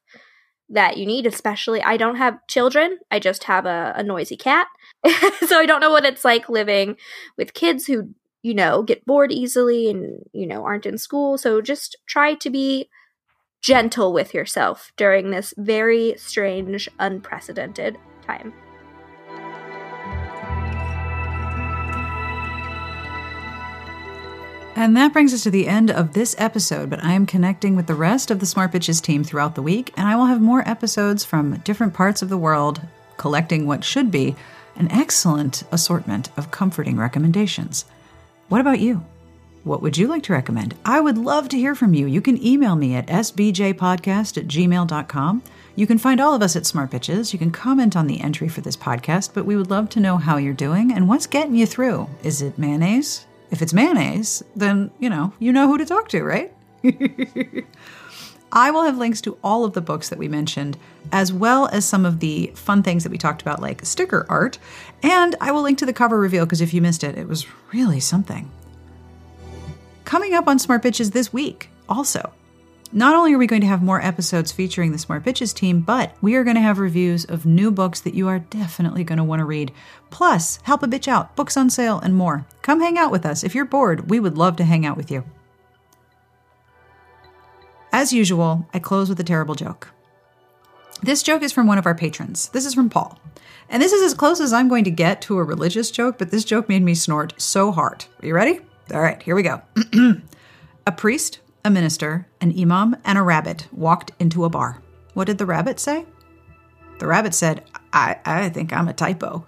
that 0.68 0.97
you 0.97 1.07
need, 1.07 1.27
especially 1.27 1.83
I 1.83 1.97
don't 1.97 2.16
have 2.16 2.39
children. 2.49 2.99
I 3.11 3.18
just 3.18 3.45
have 3.45 3.66
a, 3.66 3.93
a 3.97 4.03
noisy 4.03 4.37
cat. 4.37 4.66
so 5.47 5.59
I 5.59 5.66
don't 5.66 5.81
know 5.81 5.91
what 5.91 6.07
it's 6.07 6.25
like 6.25 6.49
living 6.49 6.97
with 7.37 7.55
kids 7.55 7.87
who, 7.87 8.14
you 8.43 8.55
know, 8.55 8.83
get 8.83 9.05
bored 9.05 9.31
easily 9.31 9.91
and, 9.91 10.25
you 10.33 10.47
know, 10.47 10.64
aren't 10.64 10.87
in 10.87 10.99
school. 10.99 11.39
So 11.39 11.61
just 11.61 11.97
try 12.07 12.35
to 12.35 12.51
be 12.51 12.89
gentle 13.62 14.12
with 14.12 14.35
yourself 14.35 14.93
during 14.97 15.31
this 15.31 15.55
very 15.57 16.14
strange, 16.16 16.89
unprecedented 16.99 17.97
time. 18.27 18.53
And 24.77 24.97
that 24.97 25.12
brings 25.12 25.33
us 25.33 25.45
to 25.45 25.51
the 25.51 25.68
end 25.68 25.91
of 25.91 26.14
this 26.14 26.35
episode, 26.37 26.91
but 26.91 27.03
I 27.03 27.12
am 27.12 27.27
connecting 27.27 27.77
with 27.77 27.87
the 27.87 27.95
rest 27.95 28.33
of 28.33 28.41
the 28.41 28.47
Smart 28.47 28.72
Bitches 28.72 29.01
team 29.01 29.22
throughout 29.22 29.55
the 29.55 29.62
week, 29.62 29.93
and 29.97 30.09
I 30.09 30.16
will 30.16 30.27
have 30.27 30.41
more 30.41 30.68
episodes 30.68 31.25
from 31.25 31.59
different 31.59 31.95
parts 31.95 32.22
of 32.22 32.29
the 32.29 32.37
world, 32.37 32.81
collecting 33.16 33.66
what 33.66 33.85
should 33.85 34.11
be 34.11 34.35
an 34.75 34.91
excellent 34.91 35.62
assortment 35.70 36.31
of 36.37 36.51
comforting 36.51 36.97
recommendations. 36.97 37.85
What 38.49 38.61
about 38.61 38.81
you? 38.81 39.05
What 39.62 39.81
would 39.81 39.97
you 39.97 40.09
like 40.09 40.25
to 40.25 40.33
recommend? 40.33 40.75
I 40.85 41.01
would 41.01 41.18
love 41.18 41.49
to 41.51 41.57
hear 41.57 41.77
from 41.77 41.95
you. 41.95 42.07
You 42.07 42.20
can 42.20 42.45
email 42.45 42.75
me 42.75 42.97
at 42.97 43.07
sbjpodcast 43.07 44.37
at 44.37 44.49
gmail.com. 44.49 45.43
You 45.77 45.87
can 45.87 45.99
find 45.99 46.20
all 46.20 46.35
of 46.35 46.43
us 46.43 46.57
at 46.57 46.66
Smart 46.66 46.91
Bitches. 46.91 47.33
You 47.33 47.39
can 47.39 47.53
comment 47.53 47.97
on 47.97 48.09
the 48.09 48.20
entry 48.20 48.49
for 48.49 48.61
this 48.61 48.77
podcast, 48.77 49.31
but 49.35 49.47
we 49.47 49.57
would 49.57 49.70
love 49.70 49.89
to 49.91 50.01
know 50.01 50.16
how 50.16 50.37
you're 50.37 50.53
doing 50.53 50.93
and 50.93 51.09
what's 51.09 51.29
getting 51.29 51.55
you 51.55 51.64
through. 51.64 52.09
Is 52.25 52.43
it 52.43 52.59
mayonnaise? 52.59 53.25
If 53.55 53.62
it's 53.62 53.72
mayonnaise, 53.72 54.42
then, 54.57 54.90
you 54.98 55.09
know, 55.09 55.32
you 55.38 55.52
know 55.52 55.68
who 55.68 55.78
to 55.78 55.84
talk 55.86 56.09
to, 56.09 56.24
right? 56.24 56.52
I 58.52 58.72
will 58.72 58.82
have 58.82 58.98
links 58.98 59.20
to 59.20 59.38
all 59.44 59.64
of 59.64 59.74
the 59.74 59.80
books 59.80 60.09
that 60.09 60.18
we 60.18 60.26
mentioned, 60.26 60.76
as 61.12 61.32
well 61.32 61.68
as 61.68 61.84
some 61.84 62.05
of 62.05 62.18
the 62.18 62.50
fun 62.57 62.82
things 62.82 63.05
that 63.05 63.11
we 63.11 63.16
talked 63.16 63.42
about, 63.42 63.62
like 63.62 63.84
sticker 63.84 64.26
art. 64.28 64.59
And 65.05 65.36
I 65.40 65.52
will 65.52 65.62
link 65.62 65.78
to 65.78 65.86
the 65.86 65.92
cover 65.92 66.18
reveal 66.18 66.44
because 66.46 66.62
if 66.62 66.74
you 66.74 66.82
missed 66.82 67.05
it, 67.05 67.16
it 67.16 67.28
was 67.28 67.46
really 67.72 68.00
something. 68.00 68.50
Coming 70.05 70.34
up 70.34 70.48
on 70.48 70.59
Smart 70.59 70.82
Bitches 70.82 71.12
this 71.12 71.32
week, 71.32 71.68
also, 71.88 72.32
not 72.95 73.16
only 73.16 73.34
are 73.34 73.38
we 73.38 73.49
going 73.49 73.61
to 73.61 73.66
have 73.66 73.82
more 73.82 74.01
episodes 74.01 74.53
featuring 74.53 74.92
the 74.92 74.99
Smart 74.99 75.24
Bitches 75.24 75.53
team, 75.53 75.80
but 75.80 76.14
we 76.20 76.36
are 76.36 76.45
going 76.45 76.55
to 76.55 76.62
have 76.62 76.78
reviews 76.78 77.24
of 77.24 77.45
new 77.45 77.72
books 77.72 78.01
that 78.01 78.14
you 78.14 78.28
are 78.28 78.38
definitely 78.38 79.03
going 79.03 79.18
to 79.18 79.24
want 79.24 79.40
to 79.40 79.45
read. 79.45 79.72
Plus, 80.11 80.61
help 80.62 80.84
a 80.84 80.86
bitch 80.86 81.09
out, 81.09 81.34
books 81.34 81.57
on 81.57 81.68
sale, 81.68 81.99
and 81.99 82.14
more. 82.14 82.47
Come 82.62 82.80
hang 82.80 82.97
out 82.97 83.11
with 83.11 83.26
us. 83.26 83.42
If 83.42 83.53
you're 83.53 83.64
bored, 83.64 84.09
we 84.11 84.20
would 84.20 84.38
love 84.38 84.55
to 84.57 84.64
hang 84.64 84.86
out 84.86 84.97
with 84.97 85.11
you. 85.11 85.24
As 87.92 88.12
usual, 88.12 88.68
I 88.72 88.78
close 88.78 89.09
with 89.09 89.18
a 89.18 89.24
terrible 89.24 89.57
joke. 89.57 89.92
This 91.03 91.22
joke 91.22 91.42
is 91.42 91.53
from 91.53 91.66
one 91.66 91.78
of 91.78 91.86
our 91.86 91.97
patrons. 91.97 92.49
This 92.51 92.64
is 92.64 92.74
from 92.74 92.90
Paul. 92.90 93.18
And 93.68 93.82
this 93.82 93.92
is 93.92 94.03
as 94.03 94.14
close 94.14 94.40
as 94.40 94.53
I'm 94.53 94.68
going 94.68 94.84
to 94.84 94.90
get 94.92 95.20
to 95.22 95.38
a 95.38 95.45
religious 95.45 95.90
joke, 95.90 96.16
but 96.16 96.30
this 96.30 96.45
joke 96.45 96.68
made 96.68 96.82
me 96.82 96.95
snort 96.95 97.34
so 97.38 97.72
hard. 97.72 98.05
Are 98.22 98.26
you 98.26 98.34
ready? 98.34 98.61
All 98.92 99.01
right, 99.01 99.20
here 99.20 99.34
we 99.34 99.42
go. 99.42 99.62
a 100.86 100.92
priest, 100.92 101.40
a 101.64 101.70
minister, 101.70 102.26
an 102.40 102.52
imam, 102.58 102.96
and 103.04 103.16
a 103.16 103.22
rabbit 103.22 103.66
walked 103.72 104.12
into 104.18 104.44
a 104.44 104.50
bar. 104.50 104.82
What 105.14 105.26
did 105.26 105.38
the 105.38 105.46
rabbit 105.46 105.80
say? 105.80 106.04
The 106.98 107.06
rabbit 107.06 107.34
said, 107.34 107.64
I, 107.92 108.18
I 108.24 108.48
think 108.50 108.72
I'm 108.72 108.88
a 108.88 108.92
typo. 108.92 109.46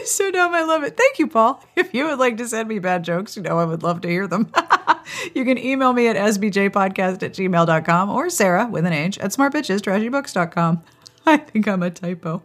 so 0.04 0.30
dumb. 0.30 0.54
I 0.54 0.62
love 0.62 0.82
it. 0.82 0.96
Thank 0.96 1.18
you, 1.18 1.26
Paul. 1.28 1.64
If 1.76 1.94
you 1.94 2.04
would 2.06 2.18
like 2.18 2.36
to 2.36 2.46
send 2.46 2.68
me 2.68 2.78
bad 2.78 3.04
jokes, 3.04 3.36
you 3.36 3.42
know 3.42 3.58
I 3.58 3.64
would 3.64 3.82
love 3.82 4.02
to 4.02 4.08
hear 4.08 4.26
them. 4.26 4.52
you 5.34 5.44
can 5.44 5.56
email 5.58 5.92
me 5.92 6.08
at 6.08 6.16
sbjpodcast 6.16 7.22
at 7.22 7.32
gmail.com 7.32 8.10
or 8.10 8.28
Sarah 8.28 8.66
with 8.66 8.84
an 8.84 8.92
H 8.92 9.18
at 9.18 9.30
smartbitchestrashybooks.com. 9.30 10.82
I 11.26 11.36
think 11.38 11.66
I'm 11.66 11.82
a 11.82 11.90
typo. 11.90 12.42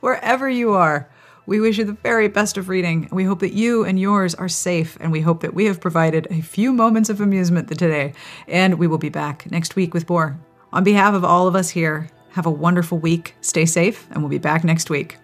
Wherever 0.00 0.48
you 0.48 0.72
are, 0.72 1.08
we 1.48 1.60
wish 1.60 1.78
you 1.78 1.84
the 1.84 1.94
very 1.94 2.28
best 2.28 2.58
of 2.58 2.68
reading. 2.68 3.08
We 3.10 3.24
hope 3.24 3.40
that 3.40 3.54
you 3.54 3.82
and 3.82 3.98
yours 3.98 4.34
are 4.34 4.50
safe, 4.50 4.98
and 5.00 5.10
we 5.10 5.22
hope 5.22 5.40
that 5.40 5.54
we 5.54 5.64
have 5.64 5.80
provided 5.80 6.26
a 6.30 6.42
few 6.42 6.74
moments 6.74 7.08
of 7.08 7.22
amusement 7.22 7.68
today. 7.68 8.12
And 8.46 8.78
we 8.78 8.86
will 8.86 8.98
be 8.98 9.08
back 9.08 9.50
next 9.50 9.74
week 9.74 9.94
with 9.94 10.10
more. 10.10 10.38
On 10.74 10.84
behalf 10.84 11.14
of 11.14 11.24
all 11.24 11.48
of 11.48 11.56
us 11.56 11.70
here, 11.70 12.10
have 12.32 12.44
a 12.44 12.50
wonderful 12.50 12.98
week, 12.98 13.34
stay 13.40 13.64
safe, 13.64 14.06
and 14.10 14.20
we'll 14.20 14.28
be 14.28 14.36
back 14.36 14.62
next 14.62 14.90
week. 14.90 15.16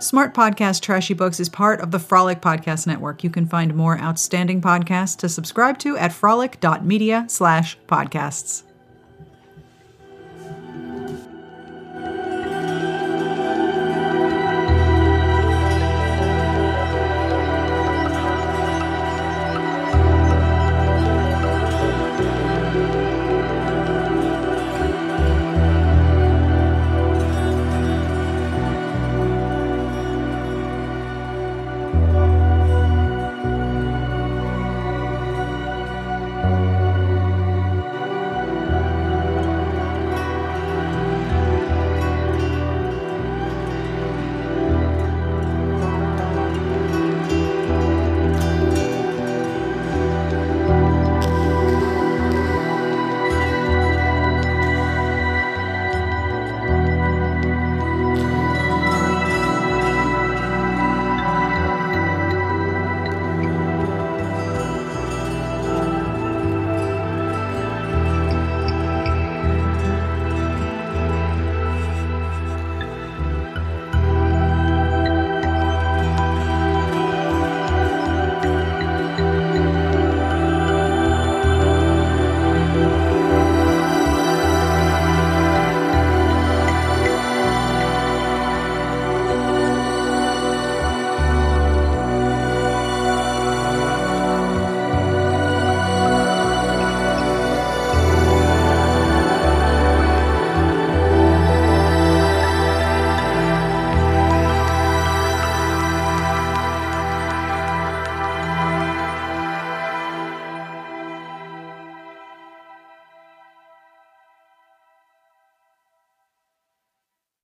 Smart 0.00 0.34
Podcast 0.34 0.82
Trashy 0.82 1.14
Books 1.14 1.38
is 1.38 1.48
part 1.48 1.80
of 1.80 1.92
the 1.92 2.00
Frolic 2.00 2.40
Podcast 2.40 2.84
Network. 2.84 3.22
You 3.22 3.30
can 3.30 3.46
find 3.46 3.76
more 3.76 3.96
outstanding 4.00 4.60
podcasts 4.60 5.16
to 5.18 5.28
subscribe 5.28 5.78
to 5.78 5.96
at 5.96 6.12
frolic.media 6.12 7.26
slash 7.28 7.78
podcasts. 7.86 8.64